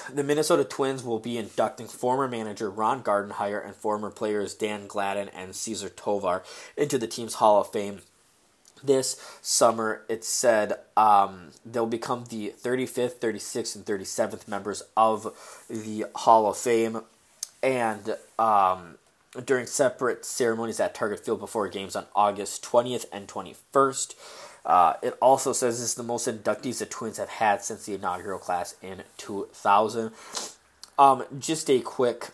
the 0.10 0.24
Minnesota 0.24 0.64
Twins 0.64 1.04
will 1.04 1.20
be 1.20 1.38
inducting 1.38 1.86
former 1.86 2.30
manager 2.30 2.70
Ron 2.70 3.04
Gardenhire 3.04 3.62
and 3.62 3.76
former 3.76 4.10
players 4.10 4.54
Dan 4.54 4.88
Gladden 4.88 5.28
and 5.36 5.54
Cesar 5.54 5.90
Tovar 5.90 6.44
into 6.78 6.98
the 6.98 7.08
team's 7.08 7.34
Hall 7.34 7.60
of 7.60 7.74
Fame 7.74 8.04
this 8.82 9.22
summer, 9.42 10.04
it 10.08 10.24
said 10.24 10.80
um, 10.96 11.50
they'll 11.66 11.86
become 11.86 12.24
the 12.30 12.54
35th, 12.58 13.16
36th, 13.16 13.76
and 13.76 13.86
37th 13.86 14.48
members 14.48 14.82
of 14.96 15.36
the 15.70 16.06
Hall 16.16 16.48
of 16.50 16.58
Fame. 16.58 17.02
And 17.62 18.16
um, 18.40 18.98
during 19.46 19.66
separate 19.66 20.26
ceremonies 20.26 20.80
at 20.80 20.94
Target 20.94 21.24
Field 21.24 21.40
before 21.40 21.68
games 21.68 21.96
on 21.96 22.06
August 22.16 22.64
20th 22.64 23.06
and 23.12 23.28
21st. 23.28 24.16
Uh, 24.66 24.94
it 25.02 25.18
also 25.22 25.54
says 25.54 25.80
this 25.80 25.90
is 25.90 25.96
the 25.96 26.04
most 26.04 26.28
inductees 26.28 26.80
the 26.80 26.86
Twins 26.86 27.18
have 27.18 27.30
had 27.30 27.64
since 27.64 27.86
the 27.86 27.96
inaugural 27.96 28.40
class 28.40 28.76
in 28.82 29.04
2000. 29.18 30.12
Um, 31.00 31.24
just 31.40 31.70
a 31.70 31.80
quick 31.80 32.30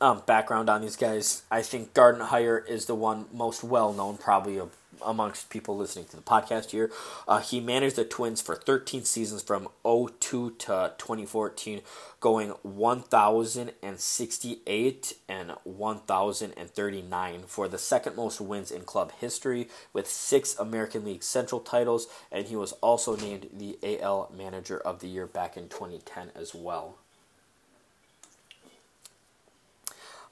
um, 0.00 0.22
background 0.26 0.68
on 0.68 0.82
these 0.82 0.96
guys. 0.96 1.42
I 1.50 1.62
think 1.62 1.94
Gardenhire 1.94 2.68
is 2.68 2.86
the 2.86 2.94
one 2.94 3.26
most 3.32 3.64
well 3.64 3.92
known, 3.92 4.18
probably 4.18 4.58
of 4.58 4.70
amongst 5.04 5.50
people 5.50 5.76
listening 5.76 6.04
to 6.06 6.16
the 6.16 6.22
podcast 6.22 6.70
here. 6.70 6.90
Uh, 7.26 7.40
he 7.40 7.58
managed 7.60 7.96
the 7.96 8.04
Twins 8.04 8.40
for 8.40 8.54
13 8.54 9.04
seasons 9.04 9.42
from 9.42 9.66
02 9.84 10.54
to 10.58 10.92
2014, 10.98 11.80
going 12.20 12.50
1,068 12.62 15.12
and 15.28 15.50
1,039 15.64 17.42
for 17.46 17.68
the 17.68 17.78
second 17.78 18.16
most 18.16 18.40
wins 18.40 18.70
in 18.70 18.82
club 18.82 19.12
history 19.20 19.68
with 19.92 20.08
six 20.08 20.58
American 20.58 21.04
League 21.04 21.22
Central 21.22 21.60
titles, 21.60 22.06
and 22.30 22.46
he 22.46 22.56
was 22.56 22.72
also 22.80 23.16
named 23.16 23.48
the 23.52 23.78
AL 23.82 24.32
Manager 24.36 24.78
of 24.78 25.00
the 25.00 25.08
Year 25.08 25.26
back 25.26 25.56
in 25.56 25.68
2010 25.68 26.30
as 26.34 26.54
well. 26.54 26.96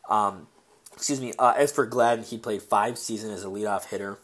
Um, 0.08 0.48
excuse 0.94 1.20
me. 1.20 1.32
Uh, 1.38 1.54
as 1.56 1.70
for 1.70 1.86
Gladden, 1.86 2.24
he 2.24 2.38
played 2.38 2.62
five 2.62 2.98
seasons 2.98 3.32
as 3.32 3.44
a 3.44 3.48
leadoff 3.48 3.86
hitter 3.86 4.18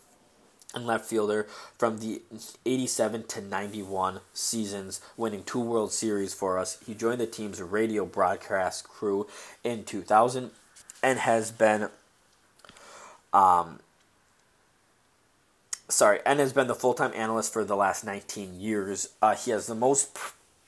and 0.74 0.86
left 0.86 1.06
fielder 1.06 1.46
from 1.78 1.98
the 1.98 2.22
87 2.66 3.24
to 3.28 3.40
91 3.40 4.20
seasons, 4.32 5.00
winning 5.16 5.44
two 5.44 5.60
World 5.60 5.92
Series 5.92 6.34
for 6.34 6.58
us. 6.58 6.78
He 6.86 6.94
joined 6.94 7.20
the 7.20 7.26
team's 7.26 7.60
radio 7.60 8.04
broadcast 8.04 8.88
crew 8.88 9.26
in 9.62 9.84
2000 9.84 10.50
and 11.02 11.18
has 11.18 11.50
been 11.50 11.88
um 13.32 13.80
sorry, 15.88 16.20
and 16.26 16.40
has 16.40 16.52
been 16.52 16.66
the 16.66 16.74
full-time 16.74 17.12
analyst 17.14 17.52
for 17.52 17.64
the 17.64 17.76
last 17.76 18.04
19 18.04 18.60
years. 18.60 19.08
Uh, 19.22 19.34
he 19.34 19.50
has 19.50 19.66
the 19.66 19.74
most 19.74 20.16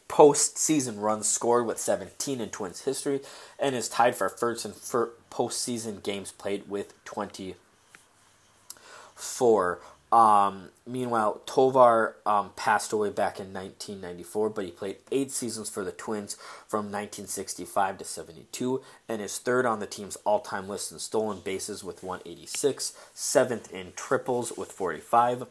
postseason 0.09 1.01
runs 1.01 1.29
scored 1.29 1.66
with 1.66 1.79
17 1.79 2.40
in 2.40 2.49
Twins 2.49 2.83
history 2.83 3.21
and 3.59 3.75
is 3.75 3.88
tied 3.88 4.14
for 4.14 4.29
first 4.29 4.64
in 4.64 4.71
postseason 5.31 6.01
games 6.03 6.33
played 6.33 6.69
with 6.69 6.92
24. 7.05 9.79
Um, 10.16 10.70
meanwhile, 10.87 11.42
Tovar 11.44 12.16
um, 12.24 12.52
passed 12.57 12.90
away 12.90 13.11
back 13.11 13.38
in 13.38 13.52
1994, 13.52 14.48
but 14.48 14.64
he 14.64 14.70
played 14.70 14.96
eight 15.12 15.31
seasons 15.31 15.68
for 15.68 15.85
the 15.85 15.92
Twins 15.92 16.37
from 16.66 16.87
1965 16.87 17.98
to 17.98 18.05
72, 18.05 18.81
and 19.11 19.20
is 19.20 19.37
third 19.37 19.66
on 19.66 19.79
the 19.79 19.87
team's 19.87 20.16
all-time 20.24 20.70
list 20.70 20.90
in 20.90 21.00
stolen 21.00 21.40
bases 21.40 21.85
with 21.85 22.02
186, 22.02 22.94
seventh 23.12 23.70
in 23.70 23.92
triples 23.94 24.57
with 24.57 24.72
45, 24.72 25.42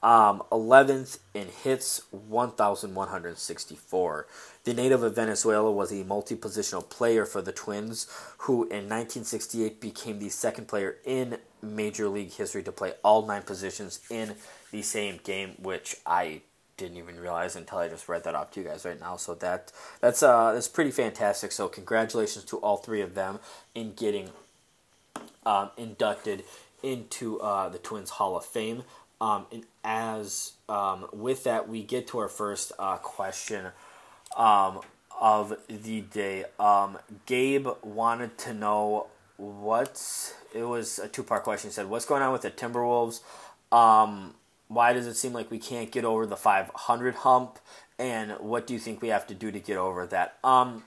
um, 0.00 0.40
11th 0.52 1.18
in 1.34 1.48
hits, 1.48 2.02
1,164. 2.12 4.26
The 4.62 4.74
native 4.74 5.02
of 5.02 5.16
Venezuela 5.16 5.72
was 5.72 5.90
a 5.90 6.04
multi 6.04 6.36
positional 6.36 6.88
player 6.88 7.24
for 7.24 7.42
the 7.42 7.50
Twins, 7.50 8.06
who 8.38 8.62
in 8.64 8.88
1968 8.88 9.80
became 9.80 10.20
the 10.20 10.28
second 10.28 10.68
player 10.68 10.98
in 11.04 11.38
Major 11.64 12.08
League 12.08 12.32
history 12.32 12.62
to 12.62 12.72
play 12.72 12.92
all 13.02 13.26
nine 13.26 13.42
positions 13.42 14.00
in 14.10 14.34
the 14.70 14.82
same 14.82 15.20
game, 15.24 15.54
which 15.58 15.96
I 16.06 16.42
didn't 16.76 16.96
even 16.96 17.20
realize 17.20 17.56
until 17.56 17.78
I 17.78 17.88
just 17.88 18.08
read 18.08 18.24
that 18.24 18.34
off 18.34 18.50
to 18.52 18.60
you 18.60 18.66
guys 18.66 18.84
right 18.84 18.98
now. 18.98 19.16
So 19.16 19.34
that 19.36 19.72
that's 20.00 20.22
uh 20.22 20.52
that's 20.52 20.68
pretty 20.68 20.90
fantastic. 20.90 21.52
So 21.52 21.68
congratulations 21.68 22.44
to 22.46 22.58
all 22.58 22.76
three 22.76 23.00
of 23.00 23.14
them 23.14 23.38
in 23.74 23.94
getting 23.94 24.30
um, 25.46 25.70
inducted 25.76 26.44
into 26.82 27.40
uh, 27.40 27.68
the 27.68 27.78
Twins 27.78 28.10
Hall 28.10 28.36
of 28.36 28.44
Fame. 28.44 28.82
Um, 29.20 29.46
and 29.52 29.64
as 29.84 30.52
um, 30.68 31.06
with 31.12 31.44
that, 31.44 31.68
we 31.68 31.82
get 31.82 32.08
to 32.08 32.18
our 32.18 32.28
first 32.28 32.72
uh, 32.78 32.96
question 32.96 33.66
um, 34.36 34.80
of 35.20 35.56
the 35.68 36.00
day. 36.02 36.44
Um, 36.58 36.98
Gabe 37.26 37.68
wanted 37.82 38.36
to 38.38 38.54
know 38.54 39.06
what's 39.36 40.34
it 40.54 40.64
was 40.64 40.98
a 40.98 41.08
two 41.08 41.22
part 41.22 41.42
question. 41.44 41.70
He 41.70 41.74
said, 41.74 41.88
"What's 41.88 42.04
going 42.04 42.22
on 42.22 42.32
with 42.32 42.42
the 42.42 42.50
Timberwolves? 42.50 43.20
Um, 43.72 44.34
why 44.68 44.92
does 44.92 45.06
it 45.06 45.14
seem 45.14 45.32
like 45.32 45.50
we 45.50 45.58
can't 45.58 45.90
get 45.90 46.04
over 46.04 46.26
the 46.26 46.36
500 46.36 47.14
hump? 47.16 47.58
And 47.98 48.32
what 48.40 48.66
do 48.66 48.74
you 48.74 48.80
think 48.80 49.02
we 49.02 49.08
have 49.08 49.26
to 49.28 49.34
do 49.34 49.50
to 49.50 49.60
get 49.60 49.76
over 49.76 50.06
that?" 50.06 50.38
Um, 50.44 50.84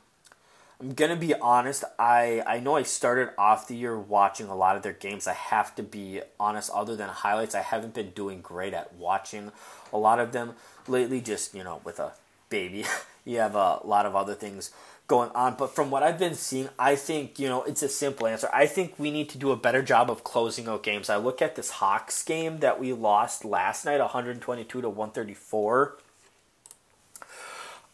I'm 0.79 0.93
gonna 0.93 1.15
be 1.15 1.33
honest. 1.33 1.83
I 1.97 2.43
I 2.45 2.60
know 2.60 2.75
I 2.75 2.83
started 2.83 3.29
off 3.38 3.67
the 3.67 3.75
year 3.75 3.97
watching 3.99 4.47
a 4.47 4.55
lot 4.55 4.75
of 4.75 4.83
their 4.83 4.93
games. 4.93 5.27
I 5.27 5.33
have 5.33 5.75
to 5.75 5.83
be 5.83 6.21
honest. 6.39 6.69
Other 6.71 6.95
than 6.95 7.10
highlights, 7.10 7.55
I 7.55 7.62
haven't 7.62 7.95
been 7.95 8.12
doing 8.12 8.41
great 8.41 8.73
at 8.73 8.93
watching 8.93 9.51
a 9.91 9.97
lot 9.97 10.19
of 10.19 10.31
them 10.33 10.53
lately. 10.88 11.19
Just 11.19 11.55
you 11.55 11.63
know, 11.63 11.81
with 11.83 11.99
a 11.99 12.13
baby, 12.49 12.86
you 13.25 13.39
have 13.39 13.55
a 13.55 13.79
lot 13.83 14.05
of 14.05 14.15
other 14.15 14.36
things 14.36 14.71
going 15.08 15.32
on. 15.34 15.56
But 15.56 15.74
from 15.74 15.89
what 15.89 16.04
I've 16.04 16.20
been 16.20 16.36
seeing, 16.36 16.70
I 16.78 16.96
think, 16.96 17.39
you 17.39 17.48
know, 17.48 17.63
it's 17.63 17.82
a 17.82 17.89
simple 17.89 18.28
answer. 18.28 18.50
I 18.54 18.67
think 18.67 19.00
we 19.00 19.10
need 19.10 19.30
to 19.30 19.38
do 19.38 19.52
a 19.52 19.56
better 19.56 19.82
job 19.82 20.12
of 20.12 20.24
closing 20.24 20.67
out 20.67 20.84
games. 20.84 21.10
I 21.10 21.15
look 21.15 21.41
at 21.41 21.56
this 21.56 21.72
Hawks 21.72 22.24
game 22.24 22.60
that 22.60 22.80
we 22.80 22.93
lost 22.93 23.46
last 23.46 23.86
night, 23.86 24.00
122 24.00 24.82
to 24.82 24.89
134. 24.89 25.98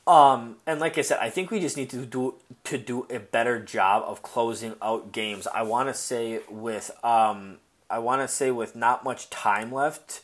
Um, 0.06 0.58
and 0.66 0.80
like 0.82 0.98
I 0.98 1.02
said, 1.02 1.20
I 1.22 1.30
think 1.30 1.50
we 1.50 1.62
just 1.62 1.78
need 1.78 1.90
to 1.92 2.06
do 2.06 2.36
to 2.66 2.78
do 2.78 3.08
a 3.10 3.20
better 3.20 3.60
job 3.60 4.04
of 4.06 4.22
closing 4.22 4.76
out 4.82 5.14
games. 5.14 5.48
I 5.48 5.62
want 5.62 5.88
to 5.88 5.94
say 5.94 6.42
with 6.50 6.92
um, 7.06 7.60
I 7.90 8.00
want 8.00 8.22
to 8.22 8.28
say 8.28 8.52
with 8.52 8.76
not 8.76 9.06
much 9.06 9.30
time 9.30 9.72
left 9.72 10.20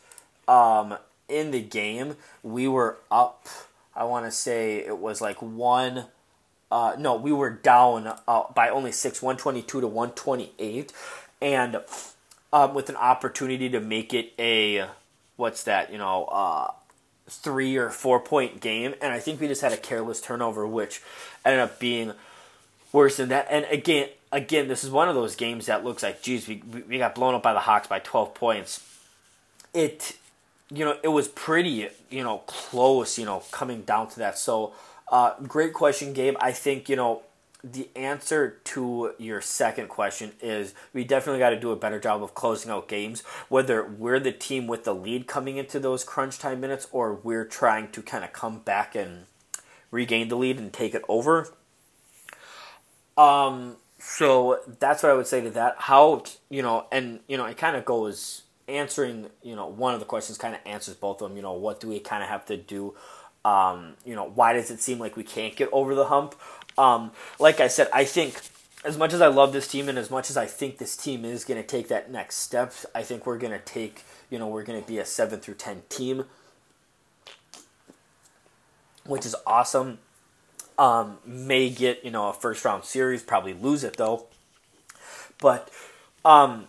um, 0.49 0.97
in 1.29 1.51
the 1.51 1.61
game, 1.61 2.17
we 2.43 2.67
were 2.67 2.97
up. 3.09 3.47
I 3.95 4.03
want 4.03 4.25
to 4.25 4.31
say 4.31 4.79
it 4.79 4.97
was 4.97 5.21
like 5.21 5.41
one 5.41 6.07
uh, 6.71 6.95
no, 6.97 7.15
we 7.15 7.31
were 7.31 7.49
down 7.49 8.13
uh, 8.27 8.43
by 8.53 8.69
only 8.69 8.91
six, 8.91 9.21
122 9.21 9.81
to 9.81 9.87
128. 9.87 10.93
And 11.41 11.81
um, 12.53 12.73
with 12.73 12.89
an 12.89 12.95
opportunity 12.95 13.69
to 13.69 13.79
make 13.79 14.13
it 14.13 14.33
a, 14.37 14.87
what's 15.37 15.63
that, 15.63 15.91
you 15.91 15.97
know, 15.97 16.25
uh, 16.25 16.71
three 17.27 17.77
or 17.77 17.89
four 17.89 18.19
point 18.19 18.59
game. 18.59 18.93
And 19.01 19.13
I 19.13 19.19
think 19.19 19.39
we 19.39 19.47
just 19.47 19.61
had 19.61 19.71
a 19.71 19.77
careless 19.77 20.21
turnover, 20.21 20.67
which 20.67 21.01
ended 21.45 21.61
up 21.61 21.79
being 21.79 22.13
worse 22.91 23.17
than 23.17 23.29
that. 23.29 23.47
And 23.49 23.65
again, 23.65 24.09
again, 24.31 24.67
this 24.67 24.83
is 24.83 24.91
one 24.91 25.09
of 25.09 25.15
those 25.15 25.35
games 25.35 25.67
that 25.67 25.83
looks 25.83 26.03
like, 26.03 26.21
geez, 26.21 26.47
we, 26.47 26.61
we 26.87 26.97
got 26.97 27.15
blown 27.15 27.35
up 27.35 27.43
by 27.43 27.53
the 27.53 27.59
Hawks 27.59 27.87
by 27.87 27.99
12 27.99 28.33
points. 28.33 28.85
It, 29.73 30.17
you 30.71 30.85
know, 30.85 30.97
it 31.03 31.09
was 31.09 31.27
pretty, 31.27 31.89
you 32.09 32.23
know, 32.23 32.39
close, 32.47 33.17
you 33.17 33.25
know, 33.25 33.43
coming 33.51 33.81
down 33.83 34.09
to 34.09 34.19
that. 34.19 34.37
So, 34.37 34.73
uh, 35.09 35.33
great 35.41 35.73
question, 35.73 36.13
Gabe. 36.13 36.35
I 36.39 36.51
think, 36.51 36.89
you 36.89 36.95
know, 36.95 37.23
the 37.63 37.89
answer 37.95 38.59
to 38.63 39.13
your 39.17 39.41
second 39.41 39.89
question 39.89 40.31
is 40.41 40.73
we 40.93 41.03
definitely 41.03 41.39
got 41.39 41.49
to 41.49 41.59
do 41.59 41.71
a 41.71 41.75
better 41.75 41.99
job 41.99 42.23
of 42.23 42.33
closing 42.33 42.71
out 42.71 42.87
games, 42.87 43.21
whether 43.49 43.83
we're 43.85 44.19
the 44.19 44.31
team 44.31 44.65
with 44.65 44.85
the 44.85 44.95
lead 44.95 45.27
coming 45.27 45.57
into 45.57 45.79
those 45.79 46.03
crunch 46.03 46.39
time 46.39 46.61
minutes 46.61 46.87
or 46.91 47.13
we're 47.15 47.45
trying 47.45 47.91
to 47.91 48.01
kind 48.01 48.23
of 48.23 48.31
come 48.31 48.59
back 48.59 48.95
and 48.95 49.25
regain 49.91 50.29
the 50.29 50.37
lead 50.37 50.57
and 50.57 50.71
take 50.71 50.95
it 50.95 51.03
over. 51.09 51.53
Um, 53.17 53.75
so 53.97 54.61
that's 54.79 55.03
what 55.03 55.11
I 55.11 55.15
would 55.15 55.27
say 55.27 55.41
to 55.41 55.49
that. 55.49 55.75
How, 55.79 56.23
you 56.49 56.61
know, 56.61 56.85
and, 56.91 57.19
you 57.27 57.35
know, 57.35 57.45
it 57.45 57.57
kind 57.57 57.75
of 57.75 57.83
goes 57.83 58.43
answering, 58.69 59.27
you 59.43 59.55
know, 59.55 59.67
one 59.67 59.93
of 59.93 59.99
the 59.99 60.05
questions 60.05 60.37
kind 60.37 60.55
of 60.55 60.61
answers 60.65 60.95
both 60.95 61.21
of 61.21 61.27
them. 61.27 61.35
You 61.35 61.43
know, 61.43 61.53
what 61.53 61.81
do 61.81 61.89
we 61.89 61.99
kind 61.99 62.23
of 62.23 62.29
have 62.29 62.45
to 62.45 62.55
do? 62.55 62.95
Um, 63.45 63.93
you 64.05 64.15
know, 64.15 64.25
why 64.25 64.53
does 64.53 64.69
it 64.69 64.81
seem 64.81 64.99
like 64.99 65.15
we 65.15 65.23
can't 65.23 65.55
get 65.55 65.69
over 65.71 65.95
the 65.95 66.05
hump? 66.05 66.35
Um, 66.77 67.11
like 67.39 67.59
I 67.59 67.67
said, 67.67 67.89
I 67.93 68.05
think 68.05 68.39
as 68.85 68.97
much 68.97 69.13
as 69.13 69.21
I 69.21 69.27
love 69.27 69.51
this 69.51 69.67
team 69.67 69.89
and 69.89 69.97
as 69.97 70.09
much 70.09 70.29
as 70.29 70.37
I 70.37 70.45
think 70.45 70.77
this 70.77 70.95
team 70.95 71.25
is 71.25 71.43
going 71.43 71.61
to 71.61 71.67
take 71.67 71.89
that 71.89 72.09
next 72.09 72.37
step, 72.37 72.73
I 72.95 73.03
think 73.03 73.25
we're 73.25 73.37
going 73.37 73.51
to 73.51 73.59
take, 73.59 74.03
you 74.29 74.39
know, 74.39 74.47
we're 74.47 74.63
going 74.63 74.81
to 74.81 74.87
be 74.87 74.99
a 74.99 75.05
7 75.05 75.39
through 75.39 75.55
10 75.55 75.83
team, 75.89 76.25
which 79.05 79.25
is 79.25 79.35
awesome. 79.45 79.99
Um, 80.77 81.17
may 81.25 81.69
get, 81.69 82.05
you 82.05 82.11
know, 82.11 82.29
a 82.29 82.33
first 82.33 82.63
round 82.63 82.85
series, 82.85 83.21
probably 83.21 83.53
lose 83.53 83.83
it 83.83 83.97
though. 83.97 84.27
But, 85.41 85.69
um, 86.23 86.67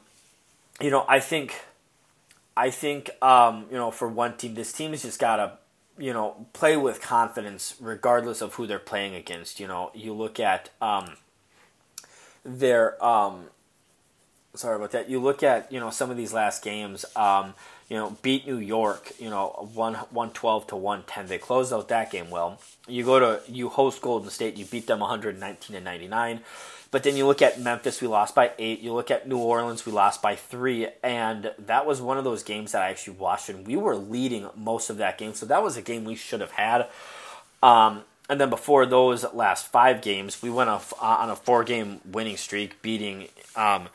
you 0.80 0.90
know, 0.90 1.04
I 1.09 1.20
think, 1.20 1.54
I 2.56 2.70
think, 2.70 3.11
um, 3.22 3.66
you 3.70 3.76
know, 3.76 3.92
for 3.92 4.09
one 4.09 4.37
team, 4.37 4.54
this 4.54 4.72
team 4.72 4.90
has 4.90 5.02
just 5.02 5.20
got 5.20 5.37
to 5.37 5.59
you 6.00 6.12
know, 6.12 6.46
play 6.52 6.76
with 6.76 7.00
confidence 7.00 7.76
regardless 7.80 8.40
of 8.40 8.54
who 8.54 8.66
they're 8.66 8.78
playing 8.78 9.14
against. 9.14 9.60
You 9.60 9.68
know, 9.68 9.90
you 9.94 10.12
look 10.12 10.40
at 10.40 10.70
um, 10.80 11.16
their 12.44 13.02
um, 13.04 13.44
sorry 14.54 14.76
about 14.76 14.90
that. 14.92 15.08
You 15.08 15.20
look 15.20 15.42
at 15.42 15.70
you 15.70 15.78
know 15.78 15.90
some 15.90 16.10
of 16.10 16.16
these 16.16 16.32
last 16.32 16.62
games. 16.64 17.04
Um, 17.14 17.54
you 17.88 17.96
know, 17.96 18.16
beat 18.22 18.46
New 18.46 18.58
York. 18.58 19.12
You 19.18 19.30
know, 19.30 19.68
one 19.74 19.94
one 19.94 20.30
twelve 20.30 20.66
to 20.68 20.76
one 20.76 21.04
ten. 21.06 21.26
They 21.26 21.38
closed 21.38 21.72
out 21.72 21.88
that 21.88 22.10
game 22.10 22.30
well. 22.30 22.60
You 22.88 23.04
go 23.04 23.18
to 23.18 23.42
you 23.50 23.68
host 23.68 24.00
Golden 24.00 24.30
State. 24.30 24.56
You 24.56 24.64
beat 24.64 24.86
them 24.86 25.00
one 25.00 25.10
hundred 25.10 25.38
nineteen 25.38 25.76
to 25.76 25.82
ninety 25.82 26.08
nine. 26.08 26.40
But 26.90 27.05
then 27.05 27.16
you 27.16 27.26
look 27.26 27.40
at 27.40 27.61
Memphis, 27.61 28.00
we 28.00 28.09
lost 28.09 28.35
by 28.35 28.50
eight. 28.59 28.81
You 28.81 28.92
look 28.92 29.12
at 29.12 29.29
New 29.29 29.38
Orleans, 29.38 29.87
we 29.87 29.92
lost 29.92 30.20
by 30.20 30.35
three. 30.35 30.88
And 31.05 31.53
that 31.59 31.87
was 31.87 32.00
one 32.03 32.18
of 32.18 32.24
those 32.24 32.42
games 32.42 32.72
that 32.72 32.83
I 32.83 32.90
actually 32.90 33.16
watched, 33.16 33.48
and 33.48 33.66
we 33.66 33.76
were 33.76 33.94
leading 33.94 34.48
most 34.57 34.90
of 34.90 34.96
that 34.96 35.16
game. 35.16 35.35
So 35.35 35.46
that 35.46 35.62
was 35.62 35.76
a 35.76 35.83
game 35.83 36.05
we 36.05 36.16
should 36.16 36.40
have 36.40 36.50
had. 36.53 36.88
Um, 37.62 38.03
and 38.29 38.40
then 38.40 38.50
before 38.50 38.87
those 38.87 39.24
last 39.33 39.68
five 39.68 40.03
games, 40.03 40.42
we 40.42 40.50
went 40.50 40.70
off, 40.70 40.92
uh, 41.00 41.05
on 41.05 41.31
a 41.31 41.37
four 41.37 41.62
game 41.62 42.00
winning 42.05 42.37
streak, 42.37 42.83
beating, 42.83 43.29
um, 43.55 43.88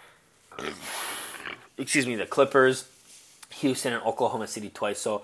excuse 1.78 2.08
me, 2.08 2.16
the 2.16 2.26
Clippers, 2.26 2.88
Houston, 3.56 3.94
and 3.94 4.04
Oklahoma 4.04 4.48
City 4.48 4.70
twice. 4.70 5.00
So, 5.00 5.24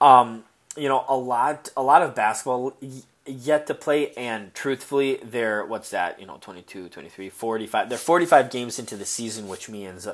um, 0.00 0.44
you 0.76 0.88
know, 0.88 1.04
a 1.08 1.16
lot, 1.16 1.70
a 1.76 1.82
lot 1.82 2.02
of 2.02 2.14
basketball 2.14 2.74
yet 3.28 3.66
to 3.66 3.74
play 3.74 4.12
and 4.14 4.54
truthfully 4.54 5.18
they're 5.22 5.64
what's 5.64 5.90
that 5.90 6.18
you 6.20 6.26
know 6.26 6.38
22 6.40 6.88
23 6.88 7.28
45 7.28 7.88
they're 7.88 7.98
45 7.98 8.50
games 8.50 8.78
into 8.78 8.96
the 8.96 9.04
season 9.04 9.48
which 9.48 9.68
means 9.68 10.08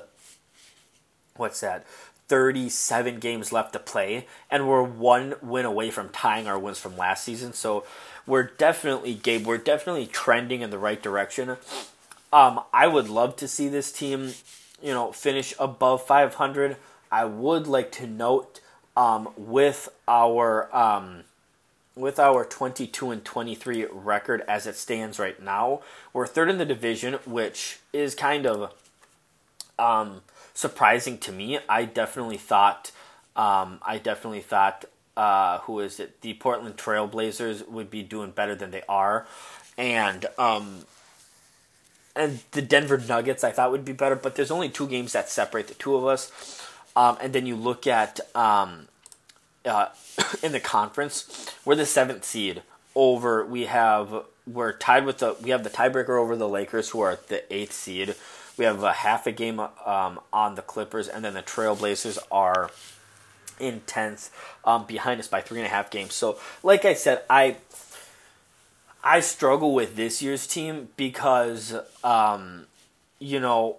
what's 1.36 1.60
that 1.60 1.86
37 2.28 3.20
games 3.20 3.52
left 3.52 3.72
to 3.74 3.78
play 3.78 4.26
and 4.50 4.68
we're 4.68 4.82
one 4.82 5.34
win 5.42 5.64
away 5.66 5.90
from 5.90 6.08
tying 6.08 6.46
our 6.46 6.58
wins 6.58 6.78
from 6.78 6.96
last 6.96 7.24
season 7.24 7.52
so 7.52 7.84
we're 8.26 8.42
definitely 8.42 9.14
gabe 9.14 9.46
we're 9.46 9.58
definitely 9.58 10.06
trending 10.06 10.60
in 10.60 10.70
the 10.70 10.78
right 10.78 11.02
direction. 11.02 11.56
Um, 12.32 12.60
i 12.72 12.86
would 12.86 13.08
love 13.08 13.36
to 13.36 13.48
see 13.48 13.68
this 13.68 13.92
team 13.92 14.34
you 14.82 14.92
know 14.92 15.12
finish 15.12 15.54
above 15.58 16.04
500 16.06 16.76
i 17.12 17.24
would 17.24 17.66
like 17.66 17.92
to 17.92 18.06
note 18.06 18.60
um, 18.96 19.28
with 19.36 19.88
our 20.06 20.74
um, 20.74 21.24
with 21.96 22.18
our 22.18 22.44
22 22.44 23.10
and 23.10 23.24
23 23.24 23.86
record 23.92 24.42
as 24.48 24.66
it 24.66 24.76
stands 24.76 25.18
right 25.18 25.40
now, 25.40 25.80
we're 26.12 26.26
third 26.26 26.50
in 26.50 26.58
the 26.58 26.64
division, 26.64 27.14
which 27.24 27.78
is 27.92 28.14
kind 28.14 28.46
of 28.46 28.74
um, 29.78 30.22
surprising 30.54 31.18
to 31.18 31.32
me. 31.32 31.58
I 31.68 31.84
definitely 31.84 32.38
thought, 32.38 32.90
um, 33.36 33.78
I 33.82 33.98
definitely 33.98 34.40
thought, 34.40 34.84
uh, 35.16 35.58
who 35.60 35.80
is 35.80 36.00
it? 36.00 36.20
The 36.22 36.34
Portland 36.34 36.76
Trailblazers 36.76 37.68
would 37.68 37.90
be 37.90 38.02
doing 38.02 38.32
better 38.32 38.56
than 38.56 38.72
they 38.72 38.82
are, 38.88 39.26
and 39.78 40.26
um, 40.38 40.86
and 42.16 42.40
the 42.50 42.62
Denver 42.62 42.98
Nuggets 42.98 43.44
I 43.44 43.52
thought 43.52 43.70
would 43.70 43.84
be 43.84 43.92
better. 43.92 44.16
But 44.16 44.34
there's 44.34 44.50
only 44.50 44.68
two 44.68 44.88
games 44.88 45.12
that 45.12 45.28
separate 45.28 45.68
the 45.68 45.74
two 45.74 45.94
of 45.94 46.04
us, 46.04 46.60
um, 46.96 47.16
and 47.20 47.32
then 47.32 47.46
you 47.46 47.54
look 47.54 47.86
at 47.86 48.18
um, 48.34 48.88
uh, 49.64 49.88
in 50.42 50.52
the 50.52 50.60
conference. 50.60 51.54
We're 51.64 51.76
the 51.76 51.86
seventh 51.86 52.24
seed. 52.24 52.62
Over 52.94 53.44
we 53.44 53.64
have 53.64 54.24
we're 54.46 54.72
tied 54.72 55.04
with 55.04 55.18
the 55.18 55.36
we 55.42 55.50
have 55.50 55.64
the 55.64 55.70
tiebreaker 55.70 56.18
over 56.20 56.36
the 56.36 56.48
Lakers 56.48 56.90
who 56.90 57.00
are 57.00 57.18
the 57.28 57.52
eighth 57.52 57.72
seed. 57.72 58.14
We 58.56 58.64
have 58.64 58.82
a 58.84 58.92
half 58.92 59.26
a 59.26 59.32
game 59.32 59.58
um, 59.58 60.20
on 60.32 60.54
the 60.54 60.62
Clippers, 60.62 61.08
and 61.08 61.24
then 61.24 61.34
the 61.34 61.42
Trailblazers 61.42 62.18
are 62.30 62.70
in 63.58 63.80
tenth, 63.80 64.30
um, 64.64 64.86
behind 64.86 65.18
us 65.18 65.26
by 65.26 65.40
three 65.40 65.58
and 65.58 65.66
a 65.66 65.70
half 65.70 65.90
games. 65.90 66.14
So, 66.14 66.38
like 66.62 66.84
I 66.84 66.94
said, 66.94 67.22
I 67.28 67.56
I 69.02 69.20
struggle 69.20 69.74
with 69.74 69.96
this 69.96 70.22
year's 70.22 70.46
team 70.46 70.88
because 70.96 71.74
um, 72.04 72.66
you 73.18 73.40
know 73.40 73.78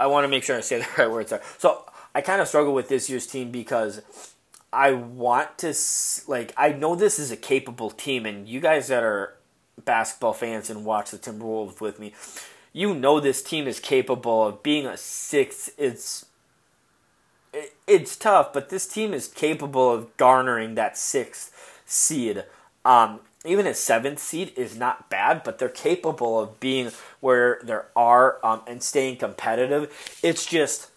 I 0.00 0.06
want 0.06 0.24
to 0.24 0.28
make 0.28 0.42
sure 0.42 0.56
I 0.56 0.60
say 0.60 0.78
the 0.80 0.88
right 0.96 1.10
words 1.10 1.30
there. 1.30 1.42
So 1.58 1.84
I 2.14 2.20
kind 2.20 2.40
of 2.40 2.48
struggle 2.48 2.74
with 2.74 2.88
this 2.88 3.08
year's 3.08 3.26
team 3.26 3.50
because 3.50 4.02
I 4.72 4.92
want 4.92 5.58
to 5.58 5.74
like 6.28 6.52
I 6.56 6.72
know 6.72 6.94
this 6.94 7.18
is 7.18 7.30
a 7.30 7.36
capable 7.36 7.90
team, 7.90 8.26
and 8.26 8.48
you 8.48 8.60
guys 8.60 8.88
that 8.88 9.02
are 9.02 9.34
basketball 9.84 10.32
fans 10.32 10.70
and 10.70 10.84
watch 10.84 11.10
the 11.10 11.18
Timberwolves 11.18 11.80
with 11.80 11.98
me, 11.98 12.12
you 12.72 12.94
know 12.94 13.20
this 13.20 13.42
team 13.42 13.66
is 13.66 13.80
capable 13.80 14.46
of 14.46 14.62
being 14.62 14.86
a 14.86 14.96
sixth. 14.96 15.74
It's 15.78 16.26
it, 17.52 17.74
it's 17.86 18.16
tough, 18.16 18.52
but 18.52 18.68
this 18.68 18.86
team 18.86 19.12
is 19.12 19.26
capable 19.26 19.92
of 19.92 20.16
garnering 20.16 20.74
that 20.74 20.96
sixth 20.96 21.82
seed. 21.86 22.44
Um, 22.84 23.20
even 23.44 23.66
a 23.66 23.74
seventh 23.74 24.18
seed 24.18 24.52
is 24.56 24.76
not 24.76 25.08
bad, 25.08 25.42
but 25.42 25.58
they're 25.58 25.68
capable 25.68 26.38
of 26.38 26.60
being 26.60 26.90
where 27.20 27.58
there 27.62 27.86
are 27.96 28.38
um, 28.44 28.60
and 28.66 28.82
staying 28.82 29.16
competitive. 29.16 30.18
It's 30.22 30.44
just, 30.44 30.89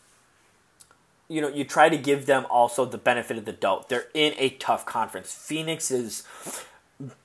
you 1.34 1.42
know, 1.42 1.48
you 1.48 1.64
try 1.64 1.90
to 1.90 1.98
give 1.98 2.28
them 2.28 2.46
also 2.50 2.86
the 2.86 2.98
benefit 2.98 3.38
of 3.38 3.46
the 3.46 3.52
doubt. 3.52 3.90
They're 3.90 4.06
in 4.14 4.34
a 4.38 4.52
tough 4.52 4.86
conference. 4.86 5.34
Phoenix 5.34 5.90
is 5.90 6.24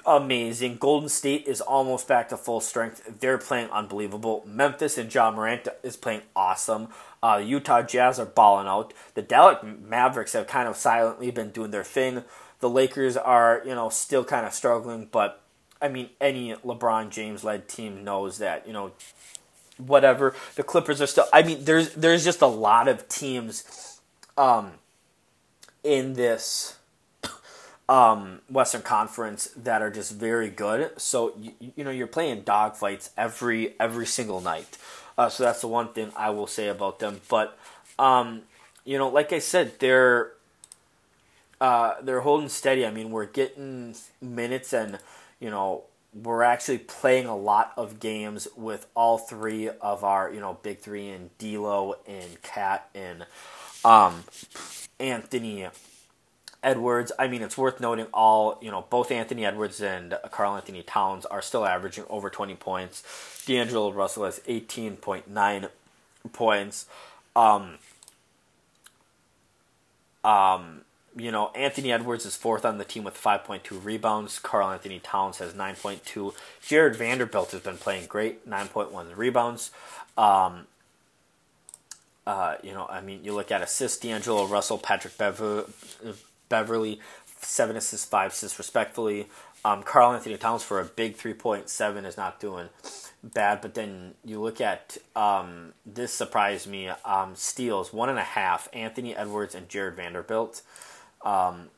amazing. 0.06 0.78
Golden 0.78 1.10
State 1.10 1.46
is 1.46 1.60
almost 1.60 2.08
back 2.08 2.30
to 2.30 2.38
full 2.38 2.60
strength. 2.60 3.20
They're 3.20 3.36
playing 3.36 3.68
unbelievable. 3.68 4.42
Memphis 4.46 4.96
and 4.96 5.12
Ja 5.12 5.30
Morant 5.30 5.68
is 5.82 5.98
playing 5.98 6.22
awesome. 6.34 6.88
Uh, 7.22 7.42
Utah 7.44 7.82
Jazz 7.82 8.18
are 8.18 8.24
balling 8.24 8.66
out. 8.66 8.94
The 9.12 9.20
Dallas 9.20 9.58
Mavericks 9.62 10.32
have 10.32 10.46
kind 10.46 10.68
of 10.68 10.76
silently 10.76 11.30
been 11.30 11.50
doing 11.50 11.70
their 11.70 11.84
thing. 11.84 12.24
The 12.60 12.70
Lakers 12.70 13.16
are, 13.16 13.62
you 13.66 13.74
know, 13.74 13.90
still 13.90 14.24
kind 14.24 14.46
of 14.46 14.54
struggling, 14.54 15.08
but 15.12 15.42
I 15.82 15.88
mean, 15.88 16.08
any 16.18 16.54
LeBron 16.54 17.10
James 17.10 17.44
led 17.44 17.68
team 17.68 18.04
knows 18.04 18.38
that, 18.38 18.66
you 18.66 18.72
know, 18.72 18.92
whatever. 19.78 20.34
The 20.56 20.62
Clippers 20.62 21.00
are 21.00 21.06
still. 21.06 21.26
I 21.32 21.42
mean, 21.42 21.64
there's 21.64 21.94
there's 21.94 22.24
just 22.24 22.42
a 22.42 22.46
lot 22.46 22.88
of 22.88 23.08
teams, 23.08 23.87
um, 24.38 24.72
in 25.84 26.14
this 26.14 26.76
um, 27.88 28.40
Western 28.48 28.82
Conference 28.82 29.50
that 29.56 29.82
are 29.82 29.90
just 29.90 30.14
very 30.14 30.48
good. 30.48 30.98
So 30.98 31.34
you, 31.38 31.52
you 31.76 31.84
know 31.84 31.90
you're 31.90 32.06
playing 32.06 32.42
dogfights 32.42 33.10
every 33.16 33.74
every 33.78 34.06
single 34.06 34.40
night. 34.40 34.78
Uh, 35.18 35.28
so 35.28 35.42
that's 35.42 35.60
the 35.60 35.68
one 35.68 35.88
thing 35.88 36.12
I 36.16 36.30
will 36.30 36.46
say 36.46 36.68
about 36.68 37.00
them. 37.00 37.20
But 37.28 37.58
um, 37.98 38.42
you 38.84 38.96
know, 38.96 39.08
like 39.08 39.32
I 39.32 39.40
said, 39.40 39.78
they're 39.80 40.32
uh, 41.60 41.94
they're 42.02 42.20
holding 42.20 42.48
steady. 42.48 42.86
I 42.86 42.90
mean, 42.90 43.10
we're 43.10 43.26
getting 43.26 43.96
minutes, 44.20 44.72
and 44.72 44.98
you 45.40 45.50
know, 45.50 45.82
we're 46.14 46.42
actually 46.42 46.78
playing 46.78 47.26
a 47.26 47.36
lot 47.36 47.72
of 47.76 47.98
games 47.98 48.46
with 48.56 48.86
all 48.94 49.18
three 49.18 49.68
of 49.68 50.04
our 50.04 50.32
you 50.32 50.40
know 50.40 50.58
big 50.62 50.78
three 50.78 51.08
and 51.08 51.36
D'Lo 51.38 51.96
and 52.06 52.40
Cat 52.42 52.88
and 52.94 53.26
um, 53.84 54.24
Anthony 54.98 55.68
Edwards. 56.62 57.12
I 57.18 57.28
mean, 57.28 57.42
it's 57.42 57.56
worth 57.56 57.80
noting 57.80 58.06
all 58.12 58.58
you 58.60 58.70
know 58.70 58.84
both 58.90 59.10
Anthony 59.10 59.44
Edwards 59.44 59.80
and 59.80 60.16
Karl-Anthony 60.30 60.82
Towns 60.82 61.24
are 61.26 61.42
still 61.42 61.64
averaging 61.64 62.04
over 62.08 62.30
twenty 62.30 62.54
points. 62.54 63.02
D'Angelo 63.46 63.92
Russell 63.92 64.24
has 64.24 64.40
eighteen 64.46 64.96
point 64.96 65.28
nine 65.28 65.68
points. 66.32 66.86
Um, 67.36 67.78
um, 70.24 70.82
you 71.16 71.32
know, 71.32 71.50
Anthony 71.54 71.92
Edwards 71.92 72.26
is 72.26 72.36
fourth 72.36 72.64
on 72.64 72.78
the 72.78 72.84
team 72.84 73.04
with 73.04 73.14
5.2 73.14 73.84
rebounds. 73.84 74.38
Karl-Anthony 74.38 75.00
Towns 75.00 75.38
has 75.38 75.52
9.2. 75.52 76.34
Jared 76.60 76.96
Vanderbilt 76.96 77.52
has 77.52 77.60
been 77.60 77.76
playing 77.76 78.06
great, 78.06 78.48
9.1 78.48 79.16
rebounds. 79.16 79.70
Um, 80.16 80.66
uh, 82.28 82.56
you 82.62 82.74
know, 82.74 82.86
I 82.90 83.00
mean, 83.00 83.24
you 83.24 83.32
look 83.32 83.50
at 83.50 83.62
assists, 83.62 83.96
D'Angelo 84.00 84.46
Russell, 84.46 84.76
Patrick 84.76 85.16
Bever- 85.16 85.64
Beverley, 86.50 87.00
seven 87.40 87.74
assists, 87.74 88.04
five 88.04 88.32
assists, 88.32 88.58
respectfully. 88.58 89.28
Um, 89.64 89.82
Karl-Anthony 89.82 90.36
Towns 90.36 90.62
for 90.62 90.78
a 90.78 90.84
big 90.84 91.16
3.7 91.16 92.04
is 92.04 92.18
not 92.18 92.38
doing 92.38 92.68
bad, 93.24 93.62
but 93.62 93.72
then 93.72 94.12
you 94.26 94.42
look 94.42 94.60
at 94.60 94.98
um, 95.16 95.72
this 95.86 96.12
surprised 96.12 96.66
me. 96.66 96.90
Um, 97.02 97.34
steals 97.34 97.94
one 97.94 98.10
and 98.10 98.18
a 98.18 98.22
half. 98.22 98.68
Anthony 98.74 99.16
Edwards 99.16 99.54
and 99.54 99.66
Jared 99.70 99.96
Vanderbilt. 99.96 100.60
Um, 101.22 101.70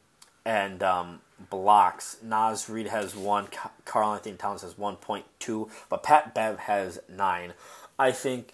and 0.45 0.83
um, 0.83 1.21
blocks. 1.49 2.17
Naz 2.25 2.69
Reid 2.69 2.89
has 2.89 3.15
one. 3.15 3.47
Karl-Anthony 3.85 4.35
Towns 4.35 4.63
has 4.63 4.75
1.2. 4.75 5.71
But 5.89 6.03
Pat 6.03 6.35
Bev 6.35 6.59
has 6.59 6.99
nine. 7.09 7.53
I 8.01 8.11
think, 8.11 8.53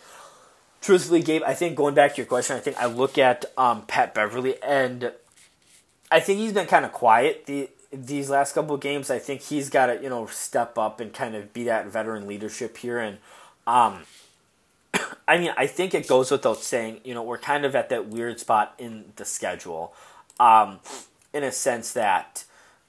truthfully, 0.81 1.23
Gabe, 1.23 1.43
I 1.45 1.55
think 1.55 1.77
going 1.77 1.95
back 1.95 2.15
to 2.15 2.17
your 2.19 2.27
question, 2.27 2.57
I 2.57 2.61
think 2.61 2.77
I 2.77 2.87
look 2.87 3.19
at 3.19 3.45
um, 3.57 3.83
Pat 3.87 4.15
Beverley, 4.15 4.61
and 4.63 5.13
I 6.11 6.21
think 6.21 6.39
he's 6.39 6.53
been 6.53 6.67
kind 6.67 6.85
of 6.85 6.93
quiet 6.93 7.47
the 7.47 7.71
these 7.93 8.29
last 8.31 8.53
couple 8.55 8.75
of 8.75 8.81
games. 8.81 9.11
I 9.11 9.19
think 9.19 9.43
he's 9.43 9.71
got 9.71 9.87
to 9.87 10.03
you 10.03 10.09
know 10.09 10.27
step 10.27 10.79
up 10.79 11.01
and 11.01 11.13
kind 11.13 11.35
of 11.35 11.53
be 11.53 11.65
that 11.65 11.87
veteran 11.87 12.27
leadership 12.27 12.77
here. 12.77 12.99
And 12.99 13.19
um, 13.67 14.03
I 15.29 15.39
mean, 15.39 15.53
I 15.57 15.67
think 15.67 15.95
it 15.95 16.09
goes 16.09 16.31
without 16.31 16.59
saying, 16.59 17.01
you 17.05 17.15
know, 17.15 17.23
we're 17.23 17.39
kind 17.39 17.65
of 17.65 17.75
at 17.75 17.89
that 17.91 18.09
weird 18.09 18.41
spot 18.41 18.75
in 18.79 19.13
the 19.17 19.25
schedule 19.25 19.95
um, 20.39 20.81
in 21.33 21.43
a 21.43 21.53
sense 21.53 21.93
that, 21.93 22.45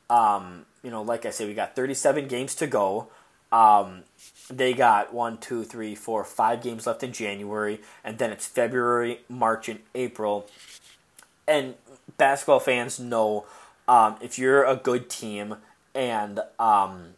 um, 0.09 0.65
you 0.83 0.91
know, 0.91 1.01
like 1.01 1.25
I 1.25 1.31
said, 1.31 1.47
we 1.47 1.53
got 1.53 1.75
37 1.75 2.27
games 2.27 2.55
to 2.55 2.67
go. 2.67 3.07
Um, 3.51 4.03
they 4.49 4.73
got 4.73 5.13
one, 5.13 5.37
two, 5.37 5.63
three, 5.63 5.95
four, 5.95 6.23
five 6.23 6.61
games 6.61 6.87
left 6.87 7.03
in 7.03 7.11
January, 7.11 7.81
and 8.03 8.17
then 8.17 8.31
it's 8.31 8.47
February, 8.47 9.19
March, 9.29 9.69
and 9.69 9.79
April. 9.95 10.49
And 11.47 11.75
basketball 12.17 12.59
fans 12.59 12.99
know 12.99 13.45
um, 13.87 14.15
if 14.21 14.37
you're 14.37 14.63
a 14.63 14.75
good 14.75 15.09
team 15.09 15.55
and 15.95 16.39
um, 16.59 17.13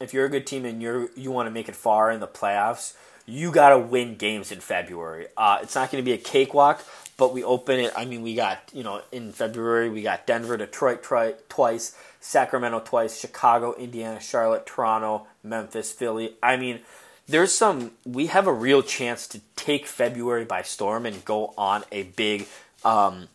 if 0.00 0.12
you're 0.12 0.26
a 0.26 0.28
good 0.28 0.46
team 0.46 0.64
and 0.64 0.82
you're 0.82 1.08
you 1.16 1.30
want 1.30 1.46
to 1.46 1.50
make 1.50 1.68
it 1.68 1.76
far 1.76 2.10
in 2.10 2.20
the 2.20 2.26
playoffs, 2.26 2.94
you 3.26 3.52
got 3.52 3.70
to 3.70 3.78
win 3.78 4.16
games 4.16 4.50
in 4.50 4.60
February. 4.60 5.26
Uh, 5.36 5.58
it's 5.62 5.74
not 5.74 5.90
going 5.90 6.02
to 6.02 6.04
be 6.04 6.12
a 6.12 6.18
cakewalk, 6.18 6.84
but 7.16 7.32
we 7.32 7.44
open 7.44 7.78
it. 7.78 7.92
I 7.96 8.04
mean, 8.04 8.22
we 8.22 8.34
got 8.34 8.70
you 8.72 8.82
know 8.82 9.02
in 9.12 9.32
February 9.32 9.88
we 9.88 10.02
got 10.02 10.26
Denver, 10.26 10.56
Detroit 10.56 11.02
tri- 11.02 11.34
twice, 11.48 11.96
Sacramento 12.20 12.80
twice, 12.84 13.18
Chicago, 13.18 13.74
Indiana, 13.74 14.20
Charlotte, 14.20 14.66
Toronto, 14.66 15.26
Memphis, 15.42 15.92
Philly. 15.92 16.34
I 16.42 16.56
mean, 16.56 16.80
there's 17.28 17.52
some. 17.52 17.92
We 18.04 18.26
have 18.26 18.46
a 18.46 18.52
real 18.52 18.82
chance 18.82 19.26
to 19.28 19.40
take 19.56 19.86
February 19.86 20.44
by 20.44 20.62
storm 20.62 21.06
and 21.06 21.24
go 21.24 21.54
on 21.56 21.84
a 21.92 22.04
big 22.04 22.46
um, 22.84 23.28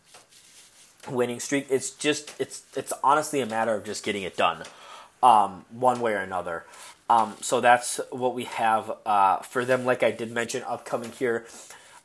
winning 1.10 1.40
streak. 1.40 1.66
It's 1.70 1.90
just 1.90 2.34
it's 2.38 2.62
it's 2.76 2.92
honestly 3.02 3.40
a 3.40 3.46
matter 3.46 3.74
of 3.74 3.84
just 3.84 4.04
getting 4.04 4.22
it 4.22 4.36
done, 4.36 4.64
um, 5.22 5.64
one 5.70 6.00
way 6.00 6.12
or 6.12 6.18
another. 6.18 6.64
Um, 7.08 7.36
so 7.40 7.60
that's 7.60 8.00
what 8.10 8.34
we 8.34 8.44
have 8.44 8.92
uh, 9.06 9.38
for 9.38 9.64
them. 9.64 9.84
Like 9.84 10.02
I 10.02 10.10
did 10.10 10.32
mention, 10.32 10.62
upcoming 10.64 11.12
here 11.12 11.46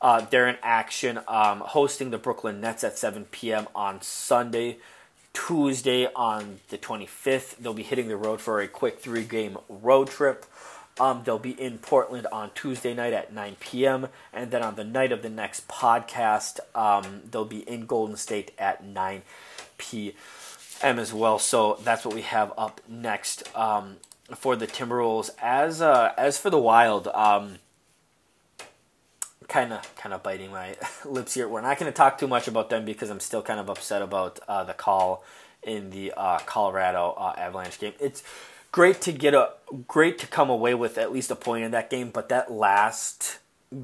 uh, 0.02 0.26
they're 0.30 0.48
in 0.48 0.58
action, 0.64 1.20
um, 1.28 1.60
hosting 1.60 2.10
the 2.10 2.18
Brooklyn 2.18 2.60
Nets 2.60 2.84
at 2.84 2.98
7 2.98 3.26
p.m. 3.26 3.68
on 3.76 4.02
Sunday. 4.02 4.80
Tuesday 5.34 6.08
on 6.16 6.60
the 6.70 6.78
25th, 6.78 7.58
they'll 7.58 7.74
be 7.74 7.84
hitting 7.84 8.08
the 8.08 8.18
road 8.18 8.42
for 8.42 8.60
a 8.60 8.68
quick 8.68 9.00
three 9.00 9.24
game 9.24 9.58
road 9.70 10.10
trip. 10.10 10.46
Um, 11.00 11.22
they'll 11.24 11.40
be 11.40 11.60
in 11.60 11.78
Portland 11.78 12.28
on 12.32 12.52
Tuesday 12.54 12.94
night 12.94 13.14
at 13.14 13.34
9 13.34 13.56
p.m. 13.60 14.08
And 14.34 14.52
then 14.52 14.62
on 14.62 14.76
the 14.76 14.84
night 14.84 15.12
of 15.12 15.22
the 15.22 15.30
next 15.30 15.68
podcast, 15.68 16.60
um, 16.76 17.22
they'll 17.30 17.46
be 17.46 17.68
in 17.68 17.86
Golden 17.86 18.18
State 18.18 18.52
at 18.60 18.84
9 18.84 19.22
p.m. 19.78 21.00
as 21.00 21.14
well. 21.14 21.40
So 21.40 21.80
that's 21.84 22.06
what 22.06 22.14
we 22.14 22.22
have 22.24 22.54
up 22.58 22.82
next 22.88 23.44
um, 23.56 23.98
for 24.36 24.56
the 24.56 24.68
Timberwolves. 24.68 25.30
As 25.42 25.82
uh, 25.82 26.14
as 26.18 26.38
for 26.38 26.50
the 26.50 26.60
Wild, 26.60 27.08
um, 27.08 27.56
kind 29.52 29.74
of 29.74 29.96
kind 29.98 30.14
of 30.14 30.24
biting 30.24 30.50
my 30.50 30.76
lips 31.06 31.34
here. 31.34 31.48
We're 31.48 31.62
not 31.62 31.78
going 31.78 31.92
to 31.92 31.96
talk 31.96 32.18
too 32.18 32.28
much 32.28 32.48
about 32.48 32.70
them 32.70 32.86
because 32.86 33.10
I'm 33.10 33.20
still 33.20 33.42
kind 33.42 33.60
of 33.60 33.70
upset 33.70 34.02
about 34.02 34.40
uh, 34.48 34.64
the 34.64 34.74
call 34.74 35.24
in 35.62 35.92
the 35.92 36.14
uh, 36.16 36.40
Colorado 36.40 37.14
uh, 37.18 37.34
Avalanche 37.38 37.78
game. 37.78 37.94
It's 38.00 38.24
great 38.72 39.02
to 39.02 39.12
get 39.12 39.34
a 39.34 39.52
great 39.88 40.18
to 40.20 40.28
come 40.28 40.50
away 40.50 40.74
with 40.74 40.98
at 40.98 41.12
least 41.12 41.30
a 41.30 41.36
point 41.36 41.66
in 41.66 41.72
that 41.72 41.90
game, 41.90 42.10
but 42.10 42.30
that 42.30 42.50
last 42.50 43.40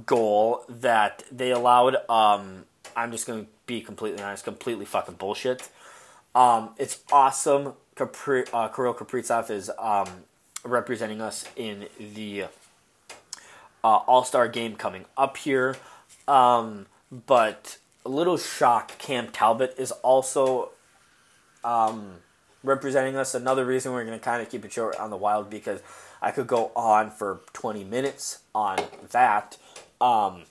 goal 0.06 0.64
that 0.70 1.24
they 1.32 1.52
allowed, 1.52 1.98
um, 2.10 2.64
I'm 2.96 3.12
just 3.12 3.28
going 3.28 3.46
to 3.46 3.52
be 3.66 3.82
completely 3.82 4.24
honest, 4.24 4.46
completely 4.46 4.86
fucking 4.86 5.16
bullshit. 5.16 5.70
Um, 6.34 6.70
it's 6.78 7.00
awesome. 7.12 7.74
Capri, 7.96 8.46
uh, 8.54 8.70
Kirill 8.70 8.94
Kaprizov 8.94 9.50
is 9.50 9.70
um, 9.78 10.08
representing 10.64 11.20
us 11.22 11.46
in 11.56 11.88
the 12.00 12.46
uh, 13.84 13.98
All 13.98 14.24
Star 14.24 14.48
game 14.48 14.76
coming 14.76 15.06
up 15.18 15.38
here. 15.38 15.78
Um, 16.28 16.88
but 17.26 17.78
a 18.06 18.10
little 18.10 18.38
shocked 18.38 18.98
Cam 19.00 19.30
Talbot 19.30 19.76
is 19.78 19.92
also 19.92 20.72
um, 21.64 22.18
representing 22.64 23.16
us. 23.16 23.34
Another 23.36 23.66
reason 23.66 23.92
we're 23.92 24.06
going 24.06 24.18
to 24.18 24.24
kind 24.24 24.42
of 24.42 24.50
keep 24.50 24.66
it 24.66 24.72
short 24.72 24.96
on 24.98 25.10
the 25.10 25.18
Wild 25.18 25.50
because 25.50 25.82
I 26.22 26.32
could 26.32 26.48
go 26.48 26.72
on 26.76 27.12
for 27.12 27.42
20 27.54 27.84
minutes 27.84 28.40
on 28.54 28.78
that. 29.12 29.58
Um, 30.02 30.44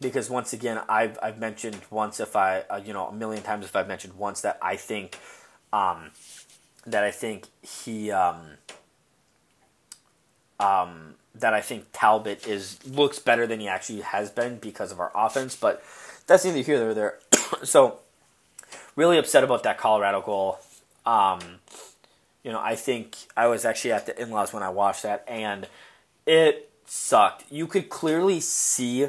because 0.00 0.28
once 0.28 0.52
again, 0.52 0.80
I've, 0.88 1.18
I've 1.22 1.38
mentioned 1.38 1.80
once 1.90 2.20
if 2.20 2.36
I, 2.36 2.60
uh, 2.70 2.80
you 2.84 2.92
know, 2.92 3.06
a 3.06 3.12
million 3.12 3.42
times 3.42 3.64
if 3.64 3.74
I've 3.74 3.88
mentioned 3.88 4.14
once 4.14 4.42
that 4.42 4.58
I 4.60 4.76
think, 4.76 5.18
um, 5.72 6.10
that 6.86 7.04
I 7.04 7.10
think 7.10 7.46
he, 7.62 8.10
um, 8.10 8.42
um, 10.60 11.14
that 11.34 11.54
I 11.54 11.60
think 11.60 11.86
Talbot 11.92 12.46
is 12.46 12.78
looks 12.86 13.18
better 13.18 13.46
than 13.46 13.60
he 13.60 13.68
actually 13.68 14.02
has 14.02 14.30
been 14.30 14.58
because 14.58 14.92
of 14.92 15.00
our 15.00 15.10
offense, 15.14 15.56
but 15.56 15.82
that's 16.26 16.44
neither 16.44 16.60
here 16.60 16.78
nor 16.78 16.94
there. 16.94 17.18
so 17.62 17.98
really 18.96 19.18
upset 19.18 19.44
about 19.44 19.62
that 19.64 19.78
Colorado 19.78 20.20
goal. 20.20 20.58
Um, 21.04 21.40
you 22.42 22.52
know, 22.52 22.60
I 22.60 22.76
think 22.76 23.16
I 23.36 23.46
was 23.46 23.64
actually 23.64 23.92
at 23.92 24.06
the 24.06 24.20
in-laws 24.20 24.52
when 24.52 24.62
I 24.62 24.68
watched 24.68 25.02
that, 25.02 25.24
and 25.26 25.66
it 26.26 26.70
sucked. 26.86 27.44
You 27.50 27.66
could 27.66 27.88
clearly 27.88 28.40
see 28.40 29.08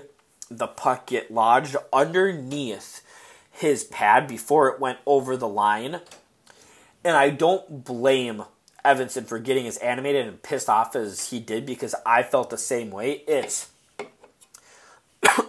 the 0.49 0.67
puck 0.67 1.07
get 1.07 1.31
lodged 1.31 1.75
underneath 1.91 3.01
his 3.51 3.83
pad 3.83 4.27
before 4.27 4.69
it 4.69 4.79
went 4.79 4.99
over 5.05 5.37
the 5.37 5.47
line. 5.47 6.01
And 7.03 7.15
I 7.15 7.29
don't 7.29 7.83
blame 7.83 8.43
Evason 8.85 9.25
for 9.25 9.39
getting 9.39 9.67
as 9.67 9.77
animated 9.77 10.27
and 10.27 10.41
pissed 10.41 10.69
off 10.69 10.95
as 10.95 11.29
he 11.29 11.39
did 11.39 11.65
because 11.65 11.95
I 12.05 12.23
felt 12.23 12.49
the 12.49 12.57
same 12.57 12.91
way. 12.91 13.23
It's 13.27 13.69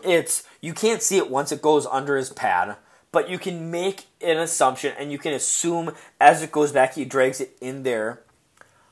it's 0.02 0.44
you 0.60 0.72
can't 0.72 1.02
see 1.02 1.18
it 1.18 1.30
once 1.30 1.52
it 1.52 1.62
goes 1.62 1.86
under 1.86 2.16
his 2.16 2.30
pad, 2.30 2.76
but 3.12 3.28
you 3.28 3.38
can 3.38 3.70
make 3.70 4.06
an 4.20 4.38
assumption 4.38 4.94
and 4.98 5.12
you 5.12 5.18
can 5.18 5.32
assume 5.32 5.92
as 6.20 6.42
it 6.42 6.50
goes 6.50 6.72
back 6.72 6.94
he 6.94 7.04
drags 7.04 7.40
it 7.40 7.56
in 7.60 7.82
there. 7.82 8.22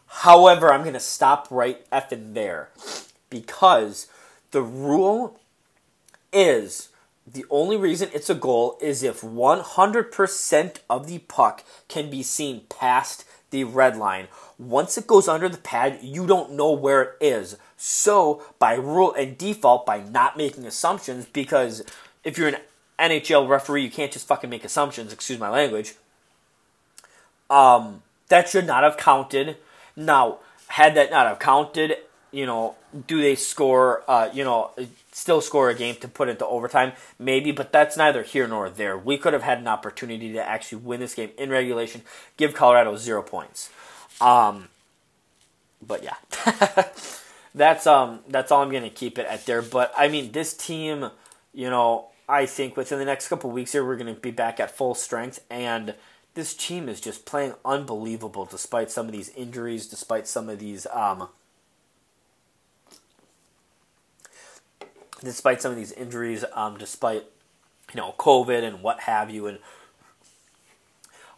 However, 0.07 0.73
I'm 0.73 0.85
gonna 0.85 1.01
stop 1.01 1.49
right 1.51 1.89
effing 1.91 2.35
there 2.35 2.69
because 3.31 4.07
the 4.51 4.63
rule 4.63 5.41
is 6.33 6.91
the 7.27 7.47
only 7.49 7.77
reason 7.77 8.11
it's 8.13 8.29
a 8.29 8.35
goal 8.35 8.79
is 8.83 9.03
if 9.03 9.23
100% 9.23 10.79
of 10.91 11.07
the 11.07 11.19
puck 11.21 11.65
can 11.89 12.11
be 12.11 12.23
seen 12.23 12.63
past 12.69 13.25
the 13.55 13.63
red 13.63 13.97
line. 13.97 14.27
Once 14.59 14.99
it 14.99 15.07
goes 15.07 15.29
under 15.29 15.49
the 15.49 15.59
pad, 15.59 16.01
you 16.03 16.27
don't 16.27 16.51
know 16.51 16.73
where 16.73 17.03
it 17.03 17.13
is. 17.21 17.57
So, 17.77 18.43
by 18.59 18.75
rule 18.75 19.15
and 19.15 19.39
default, 19.39 19.87
by 19.87 20.01
not 20.01 20.37
making 20.37 20.67
assumptions, 20.67 21.25
because 21.27 21.85
if 22.25 22.37
you're 22.37 22.49
an 22.49 22.57
NHL 22.99 23.49
referee, 23.49 23.85
you 23.85 23.91
can't 23.91 24.11
just 24.11 24.27
fucking 24.27 24.51
make 24.51 24.65
assumptions, 24.65 25.13
excuse 25.13 25.39
my 25.39 25.51
language. 25.51 25.95
Um, 27.49 28.03
that 28.29 28.49
should 28.49 28.67
not 28.67 28.83
have 28.83 28.97
counted. 28.97 29.57
Now, 29.95 30.39
had 30.67 30.97
that 30.97 31.13
not 31.13 31.29
have 31.29 31.39
counted, 31.39 31.99
you 32.33 32.47
know, 32.47 32.75
do 33.07 33.23
they 33.23 33.37
score, 33.37 34.03
uh, 34.09 34.31
you 34.35 34.43
know, 34.43 34.73
still 35.15 35.41
score 35.41 35.71
a 35.71 35.75
game 35.75 35.95
to 35.95 36.09
put 36.09 36.29
into 36.29 36.45
overtime? 36.45 36.93
Maybe, 37.19 37.53
but 37.53 37.73
that's 37.73 37.97
neither 37.97 38.23
here 38.25 38.49
nor 38.49 38.69
there. 38.69 38.99
We 38.99 39.17
could 39.17 39.33
have 39.33 39.45
had 39.45 39.59
an 39.59 39.69
opportunity 39.69 40.33
to 40.33 40.47
actually 40.47 40.79
win 40.79 41.01
this 41.01 41.15
game 41.15 41.31
in 41.39 41.51
regulation, 41.51 42.03
give 42.37 42.53
Colorado 42.53 42.97
zero 42.97 43.23
points. 43.23 43.71
Um, 44.21 44.69
but 45.81 46.03
yeah, 46.03 46.17
that's 47.55 47.87
um 47.87 48.21
that's 48.29 48.51
all 48.51 48.63
I'm 48.63 48.71
gonna 48.71 48.91
keep 48.91 49.19
it 49.19 49.27
at 49.27 49.47
there. 49.47 49.63
But 49.63 49.93
I 49.97 50.09
mean, 50.09 50.33
this 50.33 50.53
team, 50.53 51.11
you 51.53 51.71
know, 51.71 52.09
I 52.29 52.47
think 52.47 52.77
within 52.77 52.99
the 52.99 53.05
next 53.05 53.29
couple 53.29 53.51
weeks 53.51 53.73
here, 53.73 53.85
we're 53.85 53.97
gonna 53.97 54.15
be 54.15 54.33
back 54.33 54.61
at 54.61 54.77
full 54.77 54.95
strength 54.95 55.41
and. 55.49 55.95
This 56.37 56.53
team 56.53 56.89
is 56.89 57.01
just 57.01 57.27
playing 57.27 57.55
unbelievable 57.65 58.45
despite 58.45 58.91
some 58.91 59.07
of 59.07 59.13
these 59.13 59.29
injuries, 59.37 59.87
despite 59.87 60.27
some 60.27 60.49
of 60.49 60.59
these 60.59 60.85
um, 60.93 61.29
despite 65.25 65.63
some 65.63 65.71
of 65.73 65.77
these 65.77 65.93
injuries, 65.93 66.45
um, 66.53 66.79
despite 66.79 67.25
you 67.93 68.01
know 68.01 68.15
COVID 68.19 68.63
and 68.63 68.83
what 68.83 69.01
have 69.01 69.31
you, 69.31 69.47
and 69.47 69.59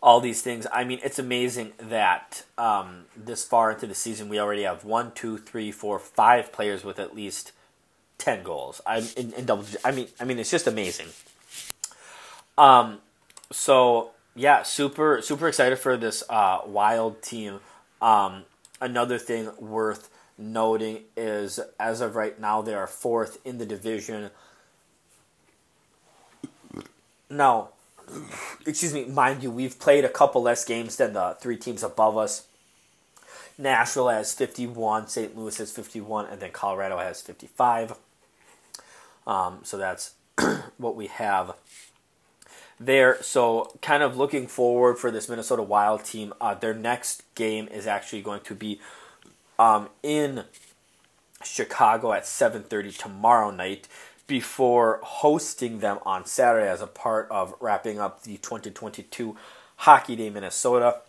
all 0.02 0.20
these 0.20 0.42
things. 0.42 0.66
I 0.72 0.84
mean, 0.84 1.00
it's 1.02 1.18
amazing 1.18 1.72
that 1.78 2.44
um, 2.58 3.06
this 3.16 3.44
far 3.44 3.72
into 3.72 3.86
the 3.86 3.94
season, 3.94 4.28
we 4.28 4.38
already 4.38 4.62
have 4.62 4.84
one, 4.84 5.12
two, 5.12 5.38
three, 5.38 5.72
four, 5.72 5.98
five 5.98 6.52
players 6.52 6.84
with 6.84 6.98
at 6.98 7.14
least 7.14 7.52
ten 8.18 8.42
goals. 8.42 8.80
I'm 8.86 9.04
in, 9.16 9.32
in 9.32 9.46
double. 9.46 9.64
I 9.84 9.92
mean, 9.92 10.08
I 10.20 10.24
mean, 10.24 10.38
it's 10.38 10.50
just 10.50 10.66
amazing. 10.66 11.08
Um, 12.58 12.98
so 13.50 14.10
yeah, 14.34 14.62
super, 14.62 15.22
super 15.22 15.48
excited 15.48 15.78
for 15.78 15.96
this 15.96 16.22
uh, 16.28 16.60
wild 16.66 17.22
team. 17.22 17.60
Um, 18.00 18.44
another 18.80 19.18
thing 19.18 19.50
worth 19.58 20.10
noting 20.38 21.04
is 21.16 21.60
as 21.78 22.00
of 22.00 22.16
right 22.16 22.38
now 22.40 22.62
they 22.62 22.74
are 22.74 22.86
fourth 22.86 23.38
in 23.44 23.58
the 23.58 23.66
division. 23.66 24.30
Now, 27.28 27.70
excuse 28.66 28.94
me, 28.94 29.04
mind 29.06 29.42
you, 29.42 29.50
we've 29.50 29.78
played 29.78 30.04
a 30.04 30.08
couple 30.08 30.42
less 30.42 30.64
games 30.64 30.96
than 30.96 31.12
the 31.14 31.36
three 31.40 31.56
teams 31.56 31.82
above 31.82 32.16
us. 32.16 32.46
Nashville 33.58 34.08
has 34.08 34.34
51, 34.34 35.08
St. 35.08 35.36
Louis 35.36 35.56
has 35.56 35.72
51, 35.72 36.26
and 36.26 36.40
then 36.40 36.50
Colorado 36.52 36.98
has 36.98 37.22
55. 37.22 37.94
Um, 39.26 39.60
so 39.62 39.76
that's 39.76 40.12
what 40.76 40.94
we 40.94 41.06
have 41.06 41.54
there. 42.78 43.20
So, 43.22 43.76
kind 43.80 44.02
of 44.02 44.16
looking 44.16 44.46
forward 44.46 44.98
for 44.98 45.10
this 45.10 45.28
Minnesota 45.28 45.62
Wild 45.62 46.04
team. 46.04 46.32
Uh, 46.40 46.54
their 46.54 46.74
next 46.74 47.22
game 47.34 47.66
is 47.68 47.86
actually 47.86 48.22
going 48.22 48.42
to 48.42 48.54
be 48.54 48.78
um, 49.58 49.88
in 50.02 50.44
Chicago 51.44 52.12
at 52.12 52.24
7:30 52.24 52.96
tomorrow 52.96 53.50
night 53.50 53.88
before 54.26 55.00
hosting 55.02 55.78
them 55.78 55.98
on 56.04 56.26
Saturday 56.26 56.68
as 56.68 56.80
a 56.80 56.86
part 56.86 57.28
of 57.30 57.54
wrapping 57.60 58.00
up 58.00 58.22
the 58.22 58.36
2022 58.38 59.36
Hockey 59.76 60.16
Day 60.16 60.30
Minnesota. 60.30 61.00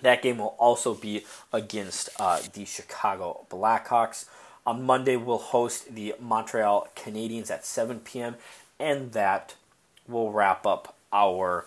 That 0.00 0.22
game 0.22 0.38
will 0.38 0.56
also 0.58 0.94
be 0.94 1.24
against 1.52 2.08
uh, 2.18 2.40
the 2.52 2.64
Chicago 2.64 3.46
Blackhawks. 3.48 4.26
On 4.66 4.82
Monday, 4.82 5.16
we'll 5.16 5.38
host 5.38 5.94
the 5.94 6.14
Montreal 6.20 6.88
Canadiens 6.96 7.50
at 7.50 7.64
7 7.64 8.00
p.m., 8.00 8.36
and 8.80 9.12
that 9.12 9.54
will 10.08 10.32
wrap 10.32 10.66
up 10.66 10.96
our 11.12 11.66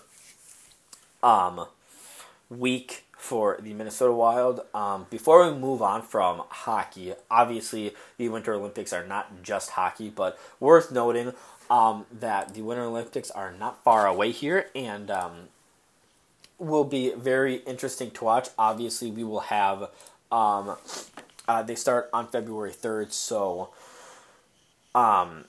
um, 1.23 1.67
week 2.49 3.04
for 3.25 3.57
the 3.59 3.73
Minnesota 3.73 4.13
Wild. 4.13 4.61
Um, 4.73 5.07
before 5.09 5.51
we 5.51 5.57
move 5.57 5.81
on 5.81 6.03
from 6.03 6.43
hockey, 6.49 7.13
obviously 7.29 7.93
the 8.17 8.29
Winter 8.29 8.53
Olympics 8.53 8.93
are 8.93 9.05
not 9.05 9.41
just 9.41 9.71
hockey, 9.71 10.09
but 10.09 10.37
worth 10.59 10.91
noting 10.91 11.33
um, 11.69 12.05
that 12.11 12.53
the 12.53 12.61
Winter 12.61 12.83
Olympics 12.83 13.31
are 13.31 13.51
not 13.51 13.83
far 13.83 14.05
away 14.05 14.31
here 14.31 14.67
and 14.75 15.09
um, 15.09 15.33
will 16.59 16.83
be 16.83 17.13
very 17.15 17.55
interesting 17.65 18.11
to 18.11 18.23
watch. 18.23 18.49
Obviously, 18.59 19.09
we 19.09 19.23
will 19.23 19.39
have. 19.39 19.89
Um, 20.31 20.75
uh, 21.47 21.63
they 21.63 21.75
start 21.75 22.09
on 22.13 22.27
February 22.27 22.71
3rd, 22.71 23.11
so. 23.11 23.69
Um, 24.93 25.45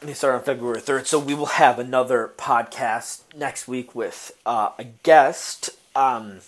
they 0.00 0.14
start 0.14 0.34
on 0.34 0.42
February 0.42 0.80
3rd, 0.80 1.06
so 1.06 1.18
we 1.20 1.32
will 1.32 1.46
have 1.46 1.78
another 1.78 2.32
podcast 2.36 3.22
next 3.36 3.68
week 3.68 3.94
with 3.94 4.32
uh, 4.44 4.70
a 4.78 4.84
guest. 4.84 5.70
Um, 5.94 6.40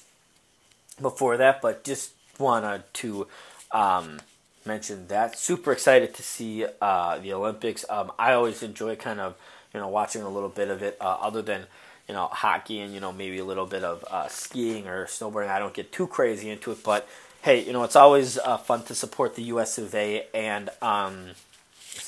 before 1.00 1.36
that, 1.36 1.60
but 1.60 1.84
just 1.84 2.12
wanted 2.38 2.82
to 2.94 3.26
um, 3.72 4.20
mention 4.64 5.06
that. 5.08 5.38
Super 5.38 5.72
excited 5.72 6.14
to 6.14 6.22
see 6.22 6.66
uh, 6.80 7.18
the 7.18 7.32
Olympics. 7.32 7.84
Um, 7.88 8.12
I 8.18 8.32
always 8.32 8.62
enjoy 8.62 8.96
kind 8.96 9.20
of 9.20 9.36
you 9.72 9.80
know 9.80 9.88
watching 9.88 10.22
a 10.22 10.28
little 10.28 10.48
bit 10.48 10.68
of 10.68 10.82
it, 10.82 10.96
uh, 11.00 11.18
other 11.20 11.42
than 11.42 11.66
you 12.08 12.14
know 12.14 12.26
hockey 12.26 12.80
and 12.80 12.92
you 12.92 13.00
know 13.00 13.12
maybe 13.12 13.38
a 13.38 13.44
little 13.44 13.66
bit 13.66 13.84
of 13.84 14.04
uh, 14.10 14.28
skiing 14.28 14.86
or 14.88 15.06
snowboarding. 15.06 15.48
I 15.48 15.58
don't 15.58 15.74
get 15.74 15.92
too 15.92 16.06
crazy 16.06 16.50
into 16.50 16.72
it, 16.72 16.82
but 16.82 17.08
hey, 17.42 17.64
you 17.64 17.72
know 17.72 17.84
it's 17.84 17.96
always 17.96 18.38
uh, 18.38 18.56
fun 18.56 18.82
to 18.84 18.94
support 18.94 19.34
the 19.36 19.42
U.S. 19.44 19.78
of 19.78 19.94
A. 19.94 20.26
and. 20.34 20.70
Um, 20.82 21.30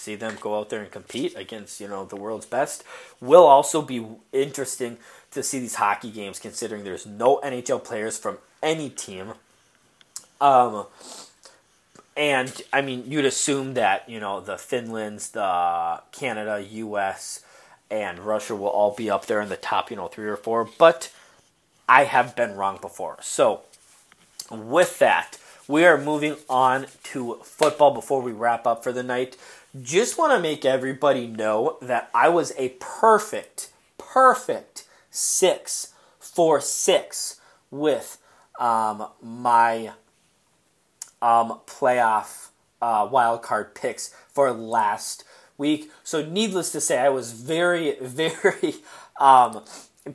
see 0.06 0.16
them 0.16 0.36
go 0.40 0.58
out 0.58 0.68
there 0.68 0.82
and 0.82 0.90
compete 0.90 1.36
against 1.36 1.80
you 1.80 1.88
know 1.88 2.04
the 2.04 2.16
world's 2.16 2.46
best 2.46 2.84
will 3.20 3.44
also 3.44 3.82
be 3.82 4.04
interesting 4.32 4.98
to 5.36 5.42
see 5.42 5.60
these 5.60 5.76
hockey 5.76 6.10
games 6.10 6.38
considering 6.38 6.82
there's 6.82 7.06
no 7.06 7.40
NHL 7.44 7.84
players 7.84 8.18
from 8.18 8.38
any 8.62 8.90
team. 8.90 9.34
Um, 10.40 10.86
and 12.16 12.62
I 12.72 12.80
mean, 12.82 13.04
you'd 13.06 13.24
assume 13.24 13.74
that 13.74 14.08
you 14.08 14.18
know 14.18 14.40
the 14.40 14.56
Finlands, 14.56 15.30
the 15.30 16.02
Canada, 16.12 16.66
U.S., 16.70 17.44
and 17.90 18.18
Russia 18.18 18.56
will 18.56 18.68
all 18.68 18.94
be 18.94 19.08
up 19.08 19.26
there 19.26 19.40
in 19.40 19.48
the 19.48 19.56
top, 19.56 19.90
you 19.90 19.96
know, 19.96 20.08
three 20.08 20.26
or 20.26 20.36
four. 20.36 20.68
But 20.78 21.12
I 21.88 22.04
have 22.04 22.34
been 22.34 22.56
wrong 22.56 22.78
before. 22.80 23.18
So 23.20 23.60
with 24.50 24.98
that, 24.98 25.38
we 25.68 25.84
are 25.84 26.00
moving 26.00 26.36
on 26.48 26.86
to 27.04 27.40
football 27.44 27.92
before 27.92 28.22
we 28.22 28.32
wrap 28.32 28.66
up 28.66 28.82
for 28.82 28.92
the 28.92 29.02
night. 29.02 29.36
Just 29.80 30.18
want 30.18 30.32
to 30.32 30.40
make 30.40 30.64
everybody 30.64 31.26
know 31.26 31.76
that 31.82 32.10
I 32.14 32.28
was 32.28 32.52
a 32.56 32.70
perfect, 32.80 33.70
perfect 33.98 34.85
six 35.16 35.94
for 36.18 36.60
six 36.60 37.40
with 37.70 38.18
um, 38.58 39.08
my 39.22 39.92
um, 41.22 41.60
playoff 41.66 42.48
uh, 42.80 43.08
wild 43.10 43.42
card 43.42 43.74
picks 43.74 44.14
for 44.32 44.52
last 44.52 45.24
week. 45.58 45.90
So, 46.04 46.24
needless 46.24 46.72
to 46.72 46.80
say, 46.80 46.98
I 46.98 47.08
was 47.08 47.32
very, 47.32 47.96
very 48.00 48.76
um, 49.20 49.64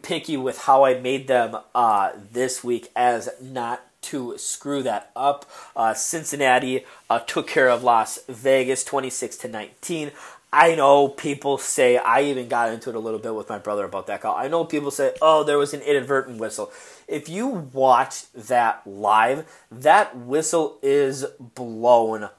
picky 0.02 0.38
with 0.38 0.60
how 0.60 0.86
I 0.86 0.99
made 0.99 1.28
them 1.28 1.58
uh, 1.74 2.12
this 2.32 2.64
week, 2.64 2.91
as 2.95 3.30
not 3.41 3.86
to 4.04 4.38
screw 4.38 4.82
that 4.84 5.12
up. 5.16 5.49
Uh, 5.76 5.93
Cincinnati 5.93 6.86
uh, 7.10 7.20
took 7.20 7.47
care 7.47 7.70
of 7.70 7.84
Las 7.84 8.20
Vegas 8.28 8.84
26 8.84 9.38
to 9.38 9.47
19. 9.47 10.12
I 10.54 10.76
know 10.76 11.08
people 11.08 11.58
say 11.58 11.97
I 11.97 12.24
even 12.24 12.49
got 12.49 12.74
into 12.74 12.89
it 12.89 12.95
a 12.95 12.99
little 12.99 13.20
bit 13.20 13.34
with 13.34 13.47
my 13.47 13.58
brother 13.58 13.86
about 13.86 14.08
that 14.08 14.22
call. 14.22 14.36
I 14.36 14.49
know 14.49 14.66
people 14.66 14.91
say, 14.91 15.14
"Oh, 15.22 15.43
there 15.43 15.58
was 15.58 15.74
an 15.74 15.82
inadvertent 15.82 16.39
whistle." 16.39 16.72
If 17.08 17.30
you 17.30 17.47
watch 17.47 18.30
that 18.34 18.82
live, 18.86 19.45
that 19.72 20.18
whistle 20.18 20.78
is 20.82 21.26
blown 21.39 22.30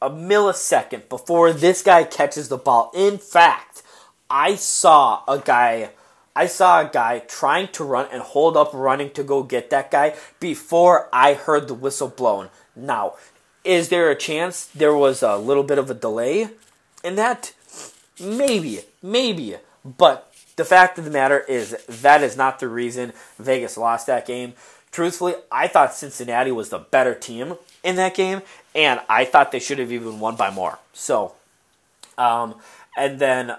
a 0.00 0.10
millisecond 0.10 1.08
before 1.08 1.52
this 1.52 1.82
guy 1.82 2.04
catches 2.04 2.48
the 2.48 2.56
ball. 2.56 2.90
In 2.94 3.18
fact, 3.18 3.82
I 4.28 4.56
saw 4.56 5.22
a 5.28 5.38
guy 5.38 5.90
I 6.34 6.46
saw 6.46 6.80
a 6.82 6.88
guy 6.88 7.18
trying 7.20 7.66
to 7.68 7.82
run 7.82 8.06
and 8.12 8.22
hold 8.22 8.56
up 8.56 8.70
running 8.72 9.10
to 9.10 9.24
go 9.24 9.42
get 9.42 9.70
that 9.70 9.90
guy 9.90 10.14
before 10.38 11.08
I 11.12 11.34
heard 11.34 11.66
the 11.66 11.74
whistle 11.74 12.06
blown. 12.06 12.50
Now, 12.76 13.14
is 13.64 13.88
there 13.88 14.08
a 14.08 14.14
chance 14.14 14.66
there 14.66 14.94
was 14.94 15.20
a 15.20 15.36
little 15.36 15.64
bit 15.64 15.78
of 15.78 15.90
a 15.90 15.94
delay 15.94 16.50
in 17.08 17.16
that? 17.16 17.52
Maybe, 18.20 18.80
maybe. 19.02 19.56
But 19.84 20.32
the 20.56 20.64
fact 20.64 20.98
of 20.98 21.04
the 21.04 21.10
matter 21.10 21.40
is 21.40 21.70
that 21.88 22.22
is 22.22 22.36
not 22.36 22.60
the 22.60 22.68
reason 22.68 23.12
Vegas 23.38 23.76
lost 23.76 24.06
that 24.06 24.26
game. 24.26 24.54
Truthfully, 24.90 25.34
I 25.50 25.68
thought 25.68 25.94
Cincinnati 25.94 26.50
was 26.52 26.70
the 26.70 26.78
better 26.78 27.14
team 27.14 27.56
in 27.82 27.96
that 27.96 28.14
game, 28.14 28.42
and 28.74 29.00
I 29.08 29.24
thought 29.24 29.52
they 29.52 29.58
should 29.58 29.78
have 29.78 29.92
even 29.92 30.20
won 30.20 30.36
by 30.36 30.50
more. 30.50 30.78
So, 30.92 31.34
um, 32.16 32.54
and 32.96 33.18
then 33.18 33.56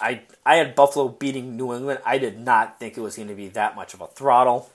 I 0.00 0.22
I 0.44 0.56
had 0.56 0.74
Buffalo 0.74 1.08
beating 1.08 1.56
New 1.56 1.72
England. 1.72 2.00
I 2.04 2.18
did 2.18 2.38
not 2.40 2.78
think 2.80 2.96
it 2.96 3.00
was 3.00 3.16
going 3.16 3.28
to 3.28 3.34
be 3.34 3.48
that 3.48 3.76
much 3.76 3.94
of 3.94 4.00
a 4.00 4.06
throttle. 4.08 4.70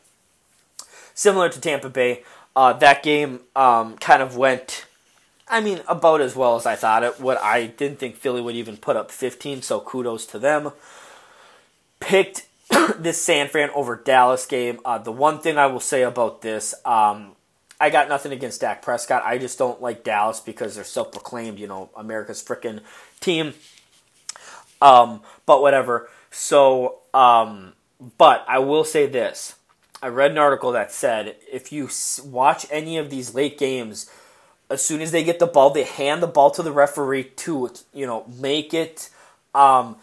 Similar 1.13 1.49
to 1.49 1.59
Tampa 1.61 1.89
Bay, 1.89 2.23
uh, 2.55 2.73
that 2.73 3.03
game 3.03 3.41
um, 3.55 3.97
kind 3.97 4.21
of 4.21 4.37
went, 4.37 4.85
I 5.47 5.61
mean, 5.61 5.81
about 5.87 6.21
as 6.21 6.35
well 6.35 6.55
as 6.55 6.65
I 6.65 6.75
thought 6.75 7.03
it 7.03 7.19
would. 7.19 7.37
I 7.37 7.67
didn't 7.67 7.99
think 7.99 8.15
Philly 8.15 8.41
would 8.41 8.55
even 8.55 8.77
put 8.77 8.95
up 8.95 9.11
15, 9.11 9.61
so 9.61 9.79
kudos 9.79 10.25
to 10.27 10.39
them. 10.39 10.71
Picked 11.99 12.47
this 12.97 13.21
San 13.21 13.47
Fran 13.47 13.69
over 13.71 13.95
Dallas 13.95 14.45
game. 14.45 14.79
Uh, 14.83 14.97
the 14.97 15.11
one 15.11 15.39
thing 15.39 15.57
I 15.57 15.67
will 15.67 15.79
say 15.79 16.01
about 16.01 16.41
this, 16.41 16.73
um, 16.83 17.33
I 17.79 17.89
got 17.89 18.09
nothing 18.09 18.31
against 18.31 18.61
Dak 18.61 18.81
Prescott. 18.81 19.23
I 19.23 19.37
just 19.37 19.57
don't 19.59 19.81
like 19.81 20.03
Dallas 20.03 20.39
because 20.39 20.75
they're 20.75 20.83
self 20.83 21.11
proclaimed, 21.11 21.59
you 21.59 21.67
know, 21.67 21.89
America's 21.95 22.43
freaking 22.43 22.81
team. 23.19 23.53
Um, 24.81 25.21
but 25.45 25.61
whatever. 25.61 26.09
So, 26.31 26.99
um, 27.13 27.73
but 28.17 28.45
I 28.47 28.59
will 28.59 28.83
say 28.83 29.05
this. 29.07 29.55
I 30.01 30.07
read 30.07 30.31
an 30.31 30.37
article 30.37 30.71
that 30.73 30.91
said 30.91 31.35
if 31.51 31.71
you 31.71 31.89
watch 32.23 32.65
any 32.69 32.97
of 32.97 33.09
these 33.09 33.33
late 33.33 33.57
games, 33.57 34.09
as 34.69 34.83
soon 34.83 35.01
as 35.01 35.11
they 35.11 35.23
get 35.23 35.39
the 35.39 35.47
ball, 35.47 35.69
they 35.69 35.83
hand 35.83 36.23
the 36.23 36.27
ball 36.27 36.51
to 36.51 36.63
the 36.63 36.71
referee 36.71 37.23
to, 37.23 37.71
you 37.93 38.05
know, 38.05 38.25
make 38.39 38.73
it, 38.73 39.09
um, 39.53 39.97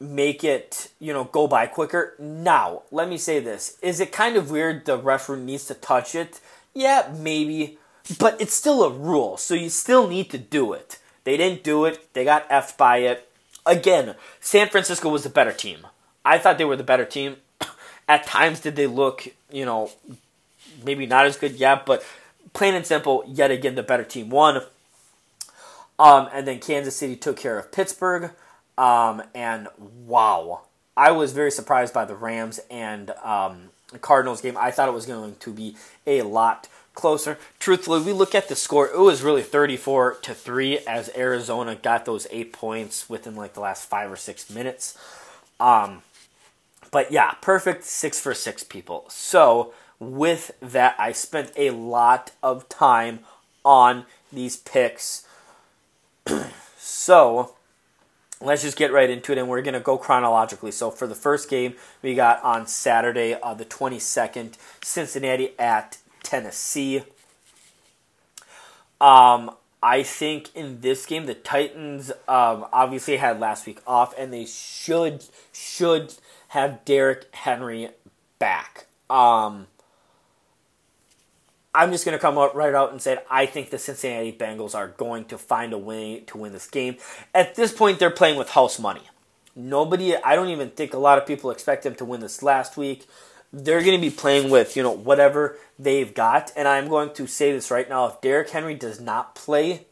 make 0.00 0.42
it, 0.42 0.90
you 0.98 1.12
know, 1.12 1.24
go 1.24 1.46
by 1.46 1.66
quicker. 1.66 2.14
Now, 2.18 2.82
let 2.90 3.08
me 3.08 3.18
say 3.18 3.40
this. 3.40 3.78
Is 3.82 4.00
it 4.00 4.12
kind 4.12 4.36
of 4.36 4.50
weird 4.50 4.84
the 4.84 4.98
referee 4.98 5.40
needs 5.40 5.66
to 5.66 5.74
touch 5.74 6.14
it? 6.14 6.40
Yeah, 6.74 7.12
maybe. 7.16 7.78
But 8.18 8.40
it's 8.40 8.54
still 8.54 8.82
a 8.82 8.90
rule, 8.90 9.36
so 9.36 9.54
you 9.54 9.70
still 9.70 10.08
need 10.08 10.30
to 10.30 10.38
do 10.38 10.72
it. 10.72 10.98
They 11.22 11.36
didn't 11.36 11.64
do 11.64 11.84
it. 11.86 12.12
They 12.12 12.24
got 12.24 12.48
effed 12.50 12.76
by 12.76 12.98
it. 12.98 13.30
Again, 13.64 14.14
San 14.40 14.68
Francisco 14.68 15.08
was 15.08 15.22
the 15.22 15.30
better 15.30 15.52
team. 15.52 15.86
I 16.24 16.38
thought 16.38 16.58
they 16.58 16.66
were 16.66 16.76
the 16.76 16.82
better 16.82 17.06
team. 17.06 17.36
At 18.08 18.26
times, 18.26 18.60
did 18.60 18.76
they 18.76 18.86
look, 18.86 19.26
you 19.50 19.64
know, 19.64 19.90
maybe 20.84 21.06
not 21.06 21.24
as 21.24 21.38
good? 21.38 21.52
Yeah, 21.52 21.80
but 21.84 22.04
plain 22.54 22.74
and 22.74 22.86
simple, 22.86 23.22
yet 23.26 23.50
again, 23.50 23.74
the 23.74 23.82
better 23.82 24.04
team 24.04 24.30
won. 24.30 24.62
Um, 25.98 26.28
and 26.32 26.46
then 26.46 26.58
Kansas 26.58 26.96
City 26.96 27.16
took 27.16 27.36
care 27.36 27.58
of 27.58 27.70
Pittsburgh. 27.70 28.30
Um, 28.78 29.22
and 29.34 29.68
wow, 30.06 30.62
I 30.96 31.12
was 31.12 31.32
very 31.32 31.50
surprised 31.50 31.92
by 31.92 32.04
the 32.04 32.14
Rams 32.14 32.60
and 32.70 33.10
um, 33.22 33.70
Cardinals 34.00 34.40
game. 34.40 34.56
I 34.56 34.70
thought 34.70 34.88
it 34.88 34.94
was 34.94 35.06
going 35.06 35.36
to 35.36 35.52
be 35.52 35.76
a 36.06 36.22
lot 36.22 36.68
closer. 36.94 37.38
Truthfully, 37.58 38.00
we 38.02 38.12
look 38.12 38.34
at 38.34 38.48
the 38.48 38.56
score, 38.56 38.88
it 38.88 38.98
was 38.98 39.22
really 39.22 39.42
34 39.42 40.14
to 40.22 40.34
3 40.34 40.78
as 40.86 41.10
Arizona 41.16 41.74
got 41.74 42.04
those 42.04 42.26
8 42.30 42.52
points 42.52 43.10
within 43.10 43.34
like 43.36 43.54
the 43.54 43.60
last 43.60 43.88
5 43.88 44.12
or 44.12 44.16
6 44.16 44.50
minutes. 44.50 44.96
Um 45.60 46.02
but 46.92 47.10
yeah, 47.10 47.32
perfect 47.40 47.82
6 47.82 48.20
for 48.20 48.34
6 48.34 48.64
people. 48.64 49.04
So, 49.08 49.74
with 50.12 50.52
that, 50.60 50.94
I 50.98 51.12
spent 51.12 51.52
a 51.56 51.70
lot 51.70 52.32
of 52.42 52.68
time 52.68 53.20
on 53.64 54.06
these 54.32 54.56
picks. 54.56 55.26
so, 56.76 57.54
let's 58.40 58.62
just 58.62 58.76
get 58.76 58.92
right 58.92 59.10
into 59.10 59.32
it 59.32 59.38
and 59.38 59.48
we're 59.48 59.62
going 59.62 59.74
to 59.74 59.80
go 59.80 59.96
chronologically. 59.96 60.70
So, 60.70 60.90
for 60.90 61.06
the 61.06 61.14
first 61.14 61.48
game, 61.48 61.74
we 62.02 62.14
got 62.14 62.42
on 62.42 62.66
Saturday, 62.66 63.34
uh, 63.34 63.54
the 63.54 63.64
22nd, 63.64 64.54
Cincinnati 64.82 65.50
at 65.58 65.98
Tennessee. 66.22 67.02
Um, 69.00 69.50
I 69.84 70.02
think 70.02 70.48
in 70.54 70.80
this 70.80 71.04
game 71.04 71.26
the 71.26 71.34
Titans 71.34 72.10
um, 72.26 72.64
obviously 72.72 73.18
had 73.18 73.38
last 73.38 73.66
week 73.66 73.80
off, 73.86 74.14
and 74.16 74.32
they 74.32 74.46
should 74.46 75.26
should 75.52 76.14
have 76.48 76.84
Derrick 76.86 77.26
Henry 77.34 77.90
back. 78.38 78.86
Um, 79.10 79.66
I'm 81.74 81.90
just 81.90 82.04
going 82.04 82.16
to 82.16 82.22
come 82.22 82.38
out 82.38 82.54
right 82.54 82.74
out 82.74 82.92
and 82.92 83.02
say 83.02 83.18
I 83.30 83.46
think 83.46 83.70
the 83.70 83.78
Cincinnati 83.78 84.32
Bengals 84.32 84.74
are 84.74 84.88
going 84.88 85.24
to 85.26 85.38
find 85.38 85.72
a 85.72 85.78
way 85.78 86.20
to 86.20 86.38
win 86.38 86.52
this 86.52 86.68
game. 86.68 86.96
At 87.34 87.56
this 87.56 87.72
point, 87.72 87.98
they're 87.98 88.10
playing 88.10 88.38
with 88.38 88.50
house 88.50 88.78
money. 88.78 89.02
Nobody, 89.56 90.16
I 90.16 90.36
don't 90.36 90.48
even 90.48 90.70
think 90.70 90.94
a 90.94 90.98
lot 90.98 91.18
of 91.18 91.26
people 91.26 91.50
expect 91.50 91.82
them 91.82 91.94
to 91.96 92.04
win 92.04 92.20
this 92.20 92.42
last 92.42 92.76
week 92.76 93.06
they're 93.54 93.82
going 93.82 93.94
to 93.94 94.00
be 94.00 94.10
playing 94.10 94.50
with, 94.50 94.76
you 94.76 94.82
know, 94.82 94.90
whatever 94.90 95.56
they've 95.78 96.12
got. 96.12 96.52
And 96.56 96.66
I'm 96.66 96.88
going 96.88 97.12
to 97.14 97.26
say 97.26 97.52
this 97.52 97.70
right 97.70 97.88
now 97.88 98.06
if 98.06 98.20
Derrick 98.20 98.50
Henry 98.50 98.74
does 98.74 99.00
not 99.00 99.34
play, 99.34 99.86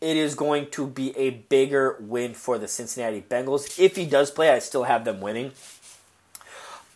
it 0.00 0.16
is 0.16 0.34
going 0.34 0.70
to 0.70 0.86
be 0.86 1.16
a 1.16 1.30
bigger 1.30 1.96
win 2.00 2.32
for 2.32 2.56
the 2.56 2.66
Cincinnati 2.66 3.20
Bengals. 3.20 3.78
If 3.78 3.96
he 3.96 4.06
does 4.06 4.30
play, 4.30 4.48
I 4.48 4.58
still 4.60 4.84
have 4.84 5.04
them 5.04 5.20
winning. 5.20 5.52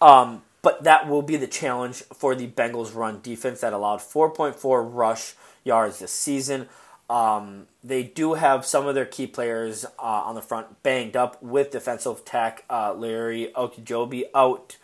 Um, 0.01 0.43
but 0.65 0.83
that 0.83 1.09
will 1.09 1.23
be 1.23 1.37
the 1.37 1.47
challenge 1.47 2.03
for 2.15 2.35
the 2.35 2.49
Bengals 2.49 2.95
run 2.95 3.21
defense 3.23 3.61
that 3.61 3.73
allowed 3.73 4.01
4.4 4.01 4.89
rush 4.93 5.35
yards 5.62 5.99
this 6.01 6.11
season. 6.11 6.69
Um, 7.11 7.67
they 7.85 8.03
do 8.03 8.35
have 8.35 8.65
some 8.65 8.87
of 8.87 8.95
their 8.95 9.05
key 9.05 9.27
players 9.27 9.85
uh, 9.85 10.03
on 10.03 10.35
the 10.35 10.43
front 10.43 10.83
banged 10.83 11.17
up 11.17 11.41
with 11.43 11.71
defensive 11.71 12.25
tack 12.25 12.65
uh, 12.71 12.95
Larry 12.95 13.53
Ogunjobi 13.55 14.25
out 14.35 14.79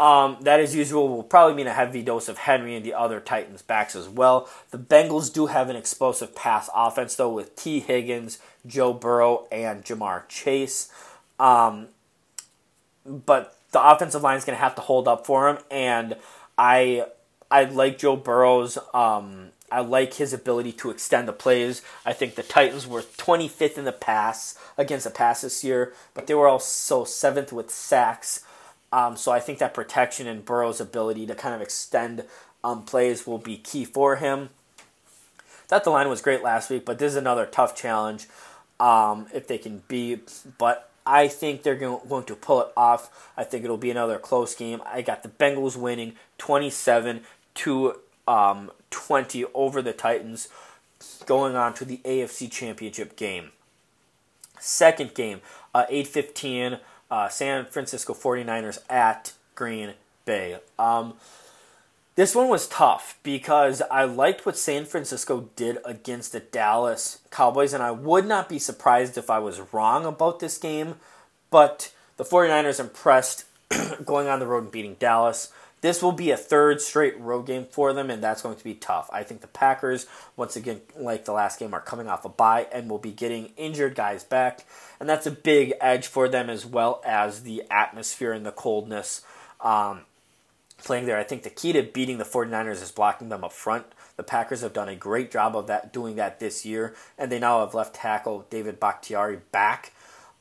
um, 0.00 0.38
usual, 0.44 1.08
will 1.08 1.22
probably 1.24 1.54
mean 1.54 1.66
a 1.66 1.72
heavy 1.72 2.02
dose 2.02 2.28
of 2.28 2.38
Henry 2.38 2.76
and 2.76 2.84
the 2.84 2.94
other 2.94 3.18
Titans 3.18 3.62
backs 3.62 3.96
as 3.96 4.08
well. 4.08 4.48
The 4.70 4.78
Bengals 4.78 5.32
do 5.32 5.46
have 5.46 5.70
an 5.70 5.76
explosive 5.76 6.36
pass 6.36 6.70
offense, 6.74 7.16
though, 7.16 7.32
with 7.32 7.56
Tee 7.56 7.80
Higgins, 7.80 8.38
Joe 8.66 8.92
Burrow, 8.92 9.48
and 9.50 9.84
Ja'Marr 9.84 10.28
Chase. 10.28 10.92
Um, 11.40 11.88
but 13.04 13.57
the 13.72 13.86
offensive 13.86 14.22
line 14.22 14.36
is 14.36 14.44
going 14.44 14.56
to 14.56 14.62
have 14.62 14.74
to 14.76 14.80
hold 14.80 15.08
up 15.08 15.26
for 15.26 15.48
him, 15.48 15.58
and 15.70 16.16
I 16.56 17.06
I 17.50 17.64
like 17.64 17.98
Joe 17.98 18.16
Burrow's. 18.16 18.78
Um, 18.92 19.50
I 19.70 19.80
like 19.80 20.14
his 20.14 20.32
ability 20.32 20.72
to 20.72 20.90
extend 20.90 21.28
the 21.28 21.32
plays. 21.32 21.82
I 22.04 22.14
think 22.14 22.34
the 22.34 22.42
Titans 22.42 22.86
were 22.86 23.02
25th 23.02 23.76
in 23.76 23.84
the 23.84 23.92
pass 23.92 24.58
against 24.78 25.04
the 25.04 25.10
pass 25.10 25.42
this 25.42 25.62
year, 25.62 25.92
but 26.14 26.26
they 26.26 26.34
were 26.34 26.48
also 26.48 27.04
seventh 27.04 27.52
with 27.52 27.70
sacks. 27.70 28.44
Um, 28.92 29.16
so 29.16 29.30
I 29.30 29.40
think 29.40 29.58
that 29.58 29.74
protection 29.74 30.26
and 30.26 30.44
Burrow's 30.44 30.80
ability 30.80 31.26
to 31.26 31.34
kind 31.34 31.54
of 31.54 31.60
extend 31.60 32.24
um, 32.64 32.84
plays 32.84 33.26
will 33.26 33.38
be 33.38 33.58
key 33.58 33.84
for 33.84 34.16
him. 34.16 34.48
That 35.68 35.84
the 35.84 35.90
line 35.90 36.08
was 36.08 36.22
great 36.22 36.42
last 36.42 36.70
week, 36.70 36.86
but 36.86 36.98
this 36.98 37.12
is 37.12 37.16
another 37.16 37.44
tough 37.44 37.76
challenge 37.76 38.26
um, 38.80 39.26
if 39.34 39.46
they 39.46 39.58
can 39.58 39.82
be. 39.86 40.20
But 40.56 40.88
I 41.08 41.26
think 41.26 41.62
they're 41.62 41.74
going 41.74 42.24
to 42.24 42.34
pull 42.36 42.60
it 42.60 42.68
off. 42.76 43.32
I 43.34 43.42
think 43.42 43.64
it'll 43.64 43.78
be 43.78 43.90
another 43.90 44.18
close 44.18 44.54
game. 44.54 44.82
I 44.84 45.00
got 45.00 45.22
the 45.22 45.30
Bengals 45.30 45.74
winning 45.74 46.16
27 46.36 47.22
to 47.54 47.94
um, 48.28 48.70
20 48.90 49.46
over 49.54 49.80
the 49.80 49.94
Titans, 49.94 50.48
going 51.24 51.56
on 51.56 51.72
to 51.74 51.86
the 51.86 51.96
AFC 52.04 52.50
Championship 52.50 53.16
game. 53.16 53.52
Second 54.60 55.14
game, 55.14 55.40
uh, 55.74 55.86
8:15 55.90 56.80
uh, 57.10 57.28
San 57.30 57.64
Francisco 57.64 58.12
49ers 58.12 58.80
at 58.90 59.32
Green 59.54 59.94
Bay. 60.26 60.58
Um, 60.78 61.14
this 62.18 62.34
one 62.34 62.48
was 62.48 62.66
tough 62.66 63.16
because 63.22 63.80
I 63.92 64.02
liked 64.02 64.44
what 64.44 64.58
San 64.58 64.86
Francisco 64.86 65.50
did 65.54 65.78
against 65.84 66.32
the 66.32 66.40
Dallas 66.40 67.20
Cowboys, 67.30 67.72
and 67.72 67.80
I 67.80 67.92
would 67.92 68.26
not 68.26 68.48
be 68.48 68.58
surprised 68.58 69.16
if 69.16 69.30
I 69.30 69.38
was 69.38 69.72
wrong 69.72 70.04
about 70.04 70.40
this 70.40 70.58
game. 70.58 70.96
But 71.48 71.94
the 72.16 72.24
49ers 72.24 72.80
impressed 72.80 73.44
going 74.04 74.26
on 74.26 74.40
the 74.40 74.48
road 74.48 74.64
and 74.64 74.72
beating 74.72 74.96
Dallas. 74.98 75.52
this 75.80 76.02
will 76.02 76.10
be 76.10 76.32
a 76.32 76.36
third 76.36 76.80
straight 76.80 77.16
road 77.20 77.46
game 77.46 77.66
for 77.70 77.92
them, 77.92 78.10
and 78.10 78.20
that's 78.20 78.42
going 78.42 78.56
to 78.56 78.64
be 78.64 78.74
tough. 78.74 79.08
I 79.12 79.22
think 79.22 79.40
the 79.40 79.46
Packers, 79.46 80.06
once 80.36 80.56
again, 80.56 80.80
like 80.96 81.24
the 81.24 81.32
last 81.32 81.60
game, 81.60 81.72
are 81.72 81.80
coming 81.80 82.08
off 82.08 82.24
a 82.24 82.28
bye 82.28 82.66
and 82.72 82.90
will 82.90 82.98
be 82.98 83.12
getting 83.12 83.52
injured 83.56 83.94
guys 83.94 84.24
back, 84.24 84.64
and 84.98 85.08
that's 85.08 85.28
a 85.28 85.30
big 85.30 85.74
edge 85.80 86.08
for 86.08 86.28
them 86.28 86.50
as 86.50 86.66
well 86.66 87.00
as 87.06 87.44
the 87.44 87.62
atmosphere 87.70 88.32
and 88.32 88.44
the 88.44 88.50
coldness. 88.50 89.22
Um, 89.60 90.00
playing 90.84 91.06
there, 91.06 91.18
I 91.18 91.24
think 91.24 91.42
the 91.42 91.50
key 91.50 91.72
to 91.72 91.82
beating 91.82 92.18
the 92.18 92.24
49ers 92.24 92.82
is 92.82 92.92
blocking 92.92 93.28
them 93.28 93.44
up 93.44 93.52
front. 93.52 93.86
The 94.16 94.22
Packers 94.22 94.62
have 94.62 94.72
done 94.72 94.88
a 94.88 94.96
great 94.96 95.30
job 95.30 95.56
of 95.56 95.66
that, 95.68 95.92
doing 95.92 96.16
that 96.16 96.40
this 96.40 96.64
year, 96.64 96.94
and 97.16 97.30
they 97.30 97.38
now 97.38 97.60
have 97.60 97.74
left 97.74 97.94
tackle 97.94 98.46
David 98.50 98.80
Bakhtiari 98.80 99.40
back. 99.52 99.92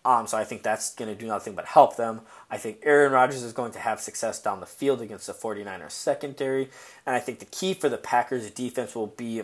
Um, 0.05 0.25
so 0.25 0.37
I 0.37 0.45
think 0.45 0.63
that's 0.63 0.95
going 0.95 1.09
to 1.09 1.19
do 1.19 1.27
nothing 1.27 1.53
but 1.53 1.65
help 1.65 1.97
them. 1.97 2.21
I 2.49 2.57
think 2.57 2.79
Aaron 2.83 3.11
Rodgers 3.11 3.43
is 3.43 3.51
going 3.51 3.73
to 3.73 3.79
have 3.79 3.99
success 3.99 4.41
down 4.41 4.61
the 4.61 4.65
field 4.65 5.01
against 5.01 5.27
the 5.27 5.33
49ers 5.33 5.91
secondary. 5.91 6.69
And 7.05 7.13
I 7.13 7.19
think 7.19 7.39
the 7.39 7.45
key 7.45 7.73
for 7.73 7.89
the 7.89 7.97
Packers 7.97 8.49
defense 8.49 8.95
will 8.95 9.07
be 9.07 9.41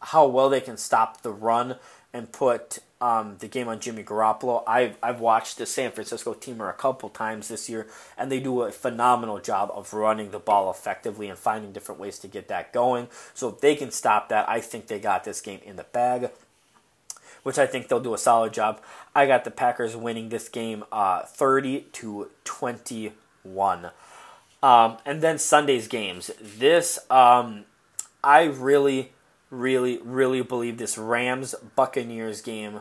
how 0.00 0.26
well 0.26 0.48
they 0.48 0.62
can 0.62 0.78
stop 0.78 1.20
the 1.20 1.30
run 1.32 1.76
and 2.14 2.32
put 2.32 2.78
um, 3.00 3.36
the 3.38 3.48
game 3.48 3.68
on 3.68 3.80
Jimmy 3.80 4.02
Garoppolo. 4.02 4.62
I've, 4.66 4.96
I've 5.02 5.20
watched 5.20 5.58
the 5.58 5.66
San 5.66 5.90
Francisco 5.90 6.34
teamer 6.34 6.68
a 6.68 6.74
couple 6.74 7.08
times 7.08 7.48
this 7.48 7.68
year, 7.68 7.86
and 8.18 8.30
they 8.30 8.40
do 8.40 8.62
a 8.62 8.70
phenomenal 8.70 9.38
job 9.38 9.70
of 9.74 9.92
running 9.94 10.30
the 10.30 10.38
ball 10.38 10.70
effectively 10.70 11.28
and 11.28 11.38
finding 11.38 11.72
different 11.72 12.00
ways 12.00 12.18
to 12.20 12.28
get 12.28 12.48
that 12.48 12.72
going. 12.72 13.08
So 13.34 13.48
if 13.48 13.60
they 13.60 13.74
can 13.74 13.90
stop 13.90 14.28
that, 14.28 14.48
I 14.48 14.60
think 14.60 14.86
they 14.86 14.98
got 14.98 15.24
this 15.24 15.40
game 15.40 15.60
in 15.64 15.76
the 15.76 15.84
bag 15.84 16.30
which 17.42 17.58
I 17.58 17.66
think 17.66 17.88
they'll 17.88 18.00
do 18.00 18.14
a 18.14 18.18
solid 18.18 18.52
job. 18.52 18.80
I 19.14 19.26
got 19.26 19.44
the 19.44 19.50
Packers 19.50 19.96
winning 19.96 20.28
this 20.28 20.48
game 20.48 20.84
uh, 20.92 21.22
30 21.22 21.86
to 21.92 22.30
21. 22.44 23.90
Um, 24.62 24.98
and 25.06 25.22
then 25.22 25.38
Sunday's 25.38 25.88
games. 25.88 26.30
This, 26.40 26.98
um, 27.10 27.64
I 28.22 28.44
really, 28.44 29.12
really, 29.48 29.98
really 29.98 30.42
believe 30.42 30.78
this 30.78 30.98
Rams 30.98 31.54
Buccaneers 31.76 32.42
game. 32.42 32.80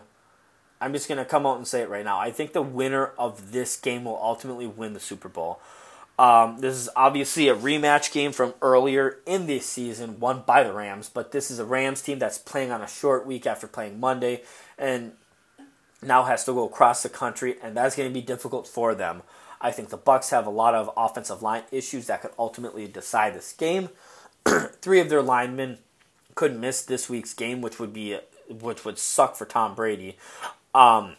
I'm 0.81 0.93
just 0.93 1.07
going 1.07 1.17
to 1.17 1.25
come 1.25 1.45
out 1.45 1.57
and 1.57 1.67
say 1.67 1.81
it 1.81 1.89
right 1.89 2.05
now. 2.05 2.19
I 2.19 2.31
think 2.31 2.53
the 2.53 2.61
winner 2.61 3.11
of 3.17 3.51
this 3.51 3.75
game 3.77 4.05
will 4.05 4.19
ultimately 4.21 4.67
win 4.67 4.93
the 4.93 4.99
Super 4.99 5.29
Bowl. 5.29 5.59
Um, 6.17 6.59
this 6.59 6.75
is 6.75 6.89
obviously 6.95 7.47
a 7.47 7.55
rematch 7.55 8.11
game 8.11 8.33
from 8.33 8.53
earlier 8.61 9.19
in 9.25 9.47
this 9.47 9.65
season, 9.65 10.19
won 10.19 10.43
by 10.45 10.63
the 10.63 10.73
Rams, 10.73 11.09
but 11.09 11.31
this 11.31 11.49
is 11.49 11.59
a 11.59 11.65
Rams 11.65 12.01
team 12.01 12.19
that's 12.19 12.37
playing 12.37 12.71
on 12.71 12.81
a 12.81 12.87
short 12.87 13.25
week 13.25 13.47
after 13.47 13.67
playing 13.67 14.01
Monday 14.01 14.41
and 14.77 15.13
now 16.01 16.23
has 16.23 16.43
to 16.45 16.53
go 16.53 16.65
across 16.65 17.03
the 17.03 17.09
country, 17.09 17.55
and 17.61 17.75
that's 17.75 17.95
going 17.95 18.09
to 18.09 18.13
be 18.13 18.21
difficult 18.21 18.67
for 18.67 18.95
them. 18.95 19.21
I 19.61 19.71
think 19.71 19.89
the 19.89 19.97
Bucks 19.97 20.29
have 20.29 20.45
a 20.45 20.49
lot 20.51 20.75
of 20.75 20.89
offensive 20.95 21.41
line 21.41 21.63
issues 21.71 22.07
that 22.07 22.21
could 22.21 22.31
ultimately 22.39 22.87
decide 22.87 23.33
this 23.33 23.53
game. 23.53 23.89
Three 24.81 24.99
of 24.99 25.09
their 25.09 25.21
linemen 25.21 25.79
could 26.35 26.57
miss 26.57 26.81
this 26.81 27.09
week's 27.09 27.33
game, 27.33 27.61
which 27.61 27.79
would 27.79 27.93
be 27.93 28.17
which 28.49 28.83
would 28.83 28.97
suck 28.97 29.35
for 29.35 29.45
Tom 29.45 29.75
Brady. 29.75 30.17
Um, 30.73 31.15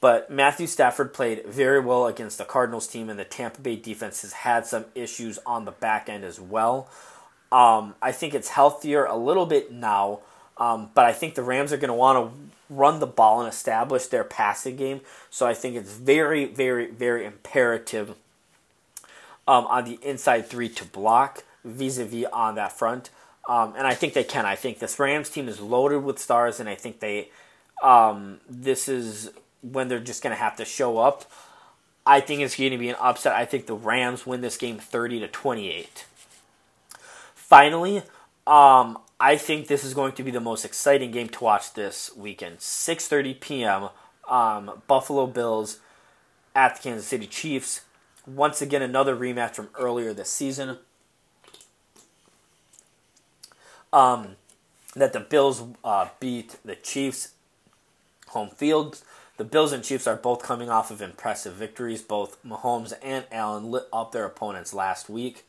but 0.00 0.30
Matthew 0.30 0.66
Stafford 0.66 1.12
played 1.12 1.44
very 1.44 1.80
well 1.80 2.06
against 2.06 2.38
the 2.38 2.44
Cardinals 2.44 2.86
team, 2.86 3.10
and 3.10 3.18
the 3.18 3.24
Tampa 3.24 3.60
Bay 3.60 3.76
defense 3.76 4.22
has 4.22 4.32
had 4.32 4.66
some 4.66 4.86
issues 4.94 5.38
on 5.44 5.66
the 5.66 5.72
back 5.72 6.08
end 6.08 6.24
as 6.24 6.40
well. 6.40 6.88
Um, 7.52 7.94
I 8.00 8.12
think 8.12 8.32
it's 8.32 8.48
healthier 8.48 9.04
a 9.04 9.16
little 9.16 9.44
bit 9.44 9.72
now, 9.72 10.20
um, 10.56 10.90
but 10.94 11.04
I 11.04 11.12
think 11.12 11.34
the 11.34 11.42
Rams 11.42 11.72
are 11.72 11.76
going 11.76 11.88
to 11.88 11.94
want 11.94 12.18
to 12.18 12.50
run 12.70 13.00
the 13.00 13.06
ball 13.06 13.40
and 13.40 13.48
establish 13.48 14.06
their 14.06 14.24
passing 14.24 14.76
game. 14.76 15.00
So 15.28 15.46
I 15.46 15.52
think 15.52 15.76
it's 15.76 15.92
very, 15.92 16.46
very, 16.46 16.86
very 16.86 17.26
imperative 17.26 18.10
um, 19.46 19.66
on 19.66 19.84
the 19.84 19.98
inside 20.02 20.46
three 20.46 20.68
to 20.68 20.84
block 20.84 21.44
vis 21.64 21.98
a 21.98 22.04
vis 22.04 22.26
on 22.32 22.54
that 22.54 22.72
front. 22.72 23.10
Um, 23.48 23.74
and 23.76 23.86
I 23.86 23.94
think 23.94 24.14
they 24.14 24.24
can. 24.24 24.46
I 24.46 24.54
think 24.54 24.78
this 24.78 24.98
Rams 24.98 25.28
team 25.28 25.48
is 25.48 25.60
loaded 25.60 26.04
with 26.04 26.18
stars, 26.18 26.60
and 26.60 26.68
I 26.68 26.76
think 26.76 27.00
they 27.00 27.30
um, 27.82 28.40
this 28.48 28.88
is 28.88 29.30
when 29.62 29.88
they're 29.88 30.00
just 30.00 30.22
going 30.22 30.34
to 30.34 30.40
have 30.40 30.56
to 30.56 30.64
show 30.64 30.98
up. 30.98 31.30
I 32.06 32.20
think 32.20 32.40
it's 32.40 32.56
going 32.56 32.70
to 32.72 32.78
be 32.78 32.88
an 32.88 32.96
upset. 32.98 33.34
I 33.34 33.44
think 33.44 33.66
the 33.66 33.74
Rams 33.74 34.26
win 34.26 34.40
this 34.40 34.56
game 34.56 34.78
30 34.78 35.20
to 35.20 35.28
28. 35.28 36.06
Finally, 37.34 38.02
um, 38.46 38.98
I 39.18 39.36
think 39.36 39.66
this 39.66 39.84
is 39.84 39.92
going 39.92 40.12
to 40.12 40.22
be 40.22 40.30
the 40.30 40.40
most 40.40 40.64
exciting 40.64 41.10
game 41.10 41.28
to 41.28 41.44
watch 41.44 41.74
this 41.74 42.10
weekend. 42.16 42.58
6:30 42.58 43.40
p.m. 43.40 43.88
Um, 44.28 44.82
Buffalo 44.86 45.26
Bills 45.26 45.78
at 46.54 46.76
the 46.76 46.82
Kansas 46.82 47.06
City 47.06 47.26
Chiefs. 47.26 47.82
Once 48.26 48.62
again, 48.62 48.82
another 48.82 49.16
rematch 49.16 49.54
from 49.54 49.68
earlier 49.78 50.14
this 50.14 50.30
season. 50.30 50.78
Um, 53.92 54.36
that 54.94 55.12
the 55.12 55.20
Bills 55.20 55.64
uh, 55.84 56.08
beat 56.18 56.56
the 56.64 56.76
Chiefs 56.76 57.30
home 58.30 58.50
field. 58.50 59.02
The 59.36 59.44
Bills 59.44 59.72
and 59.72 59.82
Chiefs 59.82 60.06
are 60.06 60.16
both 60.16 60.42
coming 60.42 60.68
off 60.68 60.90
of 60.90 61.00
impressive 61.00 61.54
victories. 61.54 62.02
Both 62.02 62.42
Mahomes 62.44 62.92
and 63.02 63.24
Allen 63.30 63.70
lit 63.70 63.84
up 63.92 64.12
their 64.12 64.26
opponents 64.26 64.74
last 64.74 65.08
week. 65.08 65.44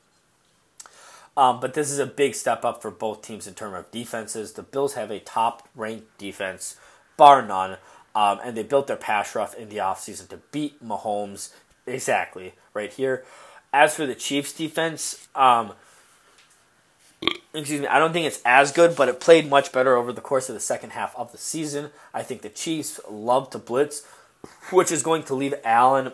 Um, 1.36 1.60
but 1.60 1.74
this 1.74 1.90
is 1.92 2.00
a 2.00 2.06
big 2.06 2.36
step 2.36 2.66
up 2.66 2.82
for 2.82 2.92
both 2.92 3.22
teams 3.22 3.48
in 3.48 3.54
terms 3.54 3.76
of 3.76 3.92
defenses. 3.92 4.54
The 4.54 4.64
Bills 4.64 4.94
have 4.94 5.12
a 5.12 5.20
top 5.20 5.68
ranked 5.76 6.18
defense, 6.18 6.76
bar 7.18 7.42
none, 7.42 7.78
um, 8.14 8.40
and 8.44 8.56
they 8.56 8.64
built 8.64 8.88
their 8.88 8.98
pass 8.98 9.34
rush 9.36 9.54
in 9.56 9.70
the 9.70 9.78
offseason 9.78 10.28
to 10.30 10.40
beat 10.52 10.84
Mahomes 10.86 11.52
exactly 11.86 12.54
right 12.74 12.92
here. 12.92 13.24
As 13.74 13.96
for 13.96 14.06
the 14.06 14.16
Chiefs 14.16 14.54
defense, 14.54 15.28
um, 15.34 15.74
excuse 17.54 17.82
me, 17.82 17.88
I 17.88 18.00
don't 18.00 18.14
think 18.14 18.26
it's 18.26 18.42
as 18.46 18.72
good, 18.72 18.96
but 18.96 19.10
it 19.10 19.20
played 19.20 19.50
much 19.50 19.72
better 19.72 19.96
over 19.96 20.14
the 20.14 20.22
course 20.22 20.50
of 20.50 20.56
the 20.56 20.62
second 20.62 20.92
half 20.92 21.16
of 21.16 21.32
the 21.32 21.38
season. 21.38 21.92
I 22.14 22.24
think 22.24 22.42
the 22.42 22.50
Chiefs 22.50 23.00
love 23.10 23.50
to 23.52 23.58
blitz, 23.58 24.06
which 24.72 24.92
is 24.92 25.04
going 25.04 25.24
to 25.24 25.36
leave 25.36 25.54
Allen 25.64 26.08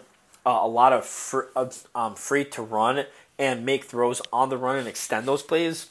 uh, 0.45 0.59
a 0.61 0.67
lot 0.67 0.93
of 0.93 1.05
free, 1.05 1.45
um, 1.93 2.15
free 2.15 2.45
to 2.45 2.61
run 2.61 3.05
and 3.37 3.65
make 3.65 3.83
throws 3.83 4.21
on 4.33 4.49
the 4.49 4.57
run 4.57 4.77
and 4.77 4.87
extend 4.87 5.27
those 5.27 5.43
plays. 5.43 5.87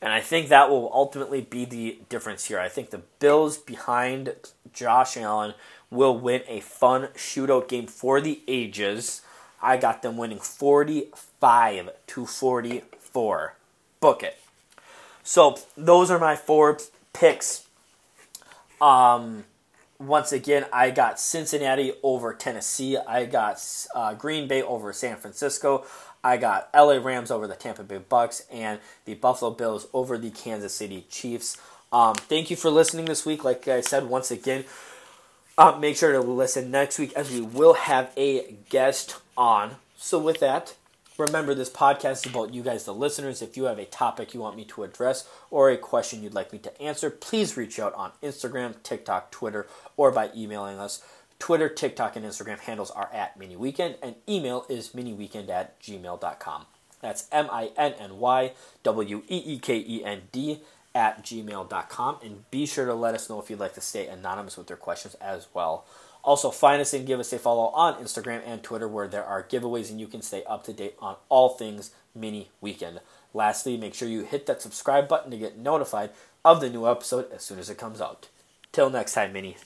And 0.00 0.12
I 0.12 0.20
think 0.20 0.48
that 0.48 0.70
will 0.70 0.90
ultimately 0.92 1.40
be 1.40 1.64
the 1.64 1.98
difference 2.08 2.44
here. 2.44 2.60
I 2.60 2.68
think 2.68 2.90
the 2.90 3.02
Bills 3.18 3.58
behind 3.58 4.34
Josh 4.72 5.16
Allen 5.16 5.54
will 5.90 6.16
win 6.16 6.42
a 6.46 6.60
fun 6.60 7.08
shootout 7.16 7.66
game 7.68 7.86
for 7.86 8.20
the 8.20 8.42
ages. 8.46 9.22
I 9.60 9.76
got 9.76 10.02
them 10.02 10.16
winning 10.16 10.38
45 10.38 11.90
to 12.06 12.26
44 12.26 13.54
book 14.00 14.22
it. 14.22 14.38
So 15.22 15.58
those 15.76 16.10
are 16.10 16.18
my 16.18 16.36
four 16.36 16.78
picks. 17.12 17.66
Um, 18.80 19.44
once 19.98 20.32
again, 20.32 20.64
I 20.72 20.90
got 20.90 21.18
Cincinnati 21.18 21.92
over 22.02 22.32
Tennessee. 22.32 22.96
I 22.96 23.24
got 23.24 23.62
uh, 23.94 24.14
Green 24.14 24.46
Bay 24.46 24.62
over 24.62 24.92
San 24.92 25.16
Francisco. 25.16 25.84
I 26.22 26.36
got 26.36 26.68
LA 26.74 26.94
Rams 26.94 27.30
over 27.30 27.46
the 27.46 27.54
Tampa 27.54 27.82
Bay 27.82 27.98
Bucks 27.98 28.44
and 28.50 28.80
the 29.04 29.14
Buffalo 29.14 29.50
Bills 29.50 29.86
over 29.92 30.18
the 30.18 30.30
Kansas 30.30 30.74
City 30.74 31.04
Chiefs. 31.10 31.56
Um, 31.92 32.14
thank 32.14 32.50
you 32.50 32.56
for 32.56 32.70
listening 32.70 33.06
this 33.06 33.24
week. 33.24 33.44
Like 33.44 33.66
I 33.68 33.80
said, 33.80 34.04
once 34.04 34.30
again, 34.30 34.64
uh, 35.56 35.76
make 35.78 35.96
sure 35.96 36.12
to 36.12 36.20
listen 36.20 36.70
next 36.70 36.98
week 36.98 37.12
as 37.14 37.30
we 37.30 37.40
will 37.40 37.74
have 37.74 38.12
a 38.16 38.54
guest 38.68 39.16
on. 39.36 39.76
So 39.96 40.18
with 40.18 40.38
that, 40.40 40.74
Remember, 41.18 41.52
this 41.52 41.68
podcast 41.68 42.24
is 42.24 42.26
about 42.26 42.54
you 42.54 42.62
guys, 42.62 42.84
the 42.84 42.94
listeners. 42.94 43.42
If 43.42 43.56
you 43.56 43.64
have 43.64 43.80
a 43.80 43.84
topic 43.84 44.34
you 44.34 44.40
want 44.40 44.56
me 44.56 44.64
to 44.66 44.84
address 44.84 45.28
or 45.50 45.68
a 45.68 45.76
question 45.76 46.22
you'd 46.22 46.32
like 46.32 46.52
me 46.52 46.60
to 46.60 46.80
answer, 46.80 47.10
please 47.10 47.56
reach 47.56 47.80
out 47.80 47.92
on 47.94 48.12
Instagram, 48.22 48.80
TikTok, 48.84 49.32
Twitter, 49.32 49.66
or 49.96 50.12
by 50.12 50.30
emailing 50.36 50.78
us. 50.78 51.02
Twitter, 51.40 51.68
TikTok, 51.68 52.14
and 52.14 52.24
Instagram 52.24 52.60
handles 52.60 52.92
are 52.92 53.10
at 53.12 53.36
Minny 53.36 53.56
Weekend, 53.56 53.96
and 54.00 54.14
email 54.28 54.64
is 54.68 54.90
minnyweekend 54.90 55.48
at 55.48 55.80
gmail.com. 55.80 56.66
That's 57.00 57.26
M 57.32 57.48
I 57.50 57.72
N 57.76 57.94
N 57.98 58.18
Y 58.18 58.52
W 58.84 59.22
E 59.28 59.54
E 59.54 59.58
K 59.58 59.76
E 59.76 60.04
N 60.04 60.22
D 60.30 60.60
at 60.94 61.24
gmail.com. 61.24 62.18
And 62.22 62.48
be 62.52 62.64
sure 62.64 62.86
to 62.86 62.94
let 62.94 63.16
us 63.16 63.28
know 63.28 63.40
if 63.40 63.50
you'd 63.50 63.58
like 63.58 63.74
to 63.74 63.80
stay 63.80 64.06
anonymous 64.06 64.56
with 64.56 64.70
your 64.70 64.76
questions 64.76 65.14
as 65.16 65.48
well. 65.52 65.84
Also, 66.28 66.50
find 66.50 66.78
us 66.78 66.92
and 66.92 67.06
give 67.06 67.18
us 67.18 67.32
a 67.32 67.38
follow 67.38 67.68
on 67.68 67.94
Instagram 67.94 68.42
and 68.44 68.62
Twitter 68.62 68.86
where 68.86 69.08
there 69.08 69.24
are 69.24 69.42
giveaways 69.42 69.88
and 69.88 69.98
you 69.98 70.06
can 70.06 70.20
stay 70.20 70.44
up 70.44 70.62
to 70.62 70.74
date 70.74 70.94
on 70.98 71.16
all 71.30 71.48
things 71.48 71.92
minny 72.14 72.50
weekend. 72.60 73.00
Lastly, 73.32 73.78
make 73.78 73.94
sure 73.94 74.10
you 74.10 74.24
hit 74.24 74.44
that 74.44 74.60
subscribe 74.60 75.08
button 75.08 75.30
to 75.30 75.38
get 75.38 75.56
notified 75.56 76.10
of 76.44 76.60
the 76.60 76.68
new 76.68 76.86
episode 76.86 77.32
as 77.32 77.42
soon 77.44 77.58
as 77.58 77.70
it 77.70 77.78
comes 77.78 77.98
out. 77.98 78.28
Till 78.72 78.90
next 78.90 79.14
time, 79.14 79.32
Mini. 79.32 79.56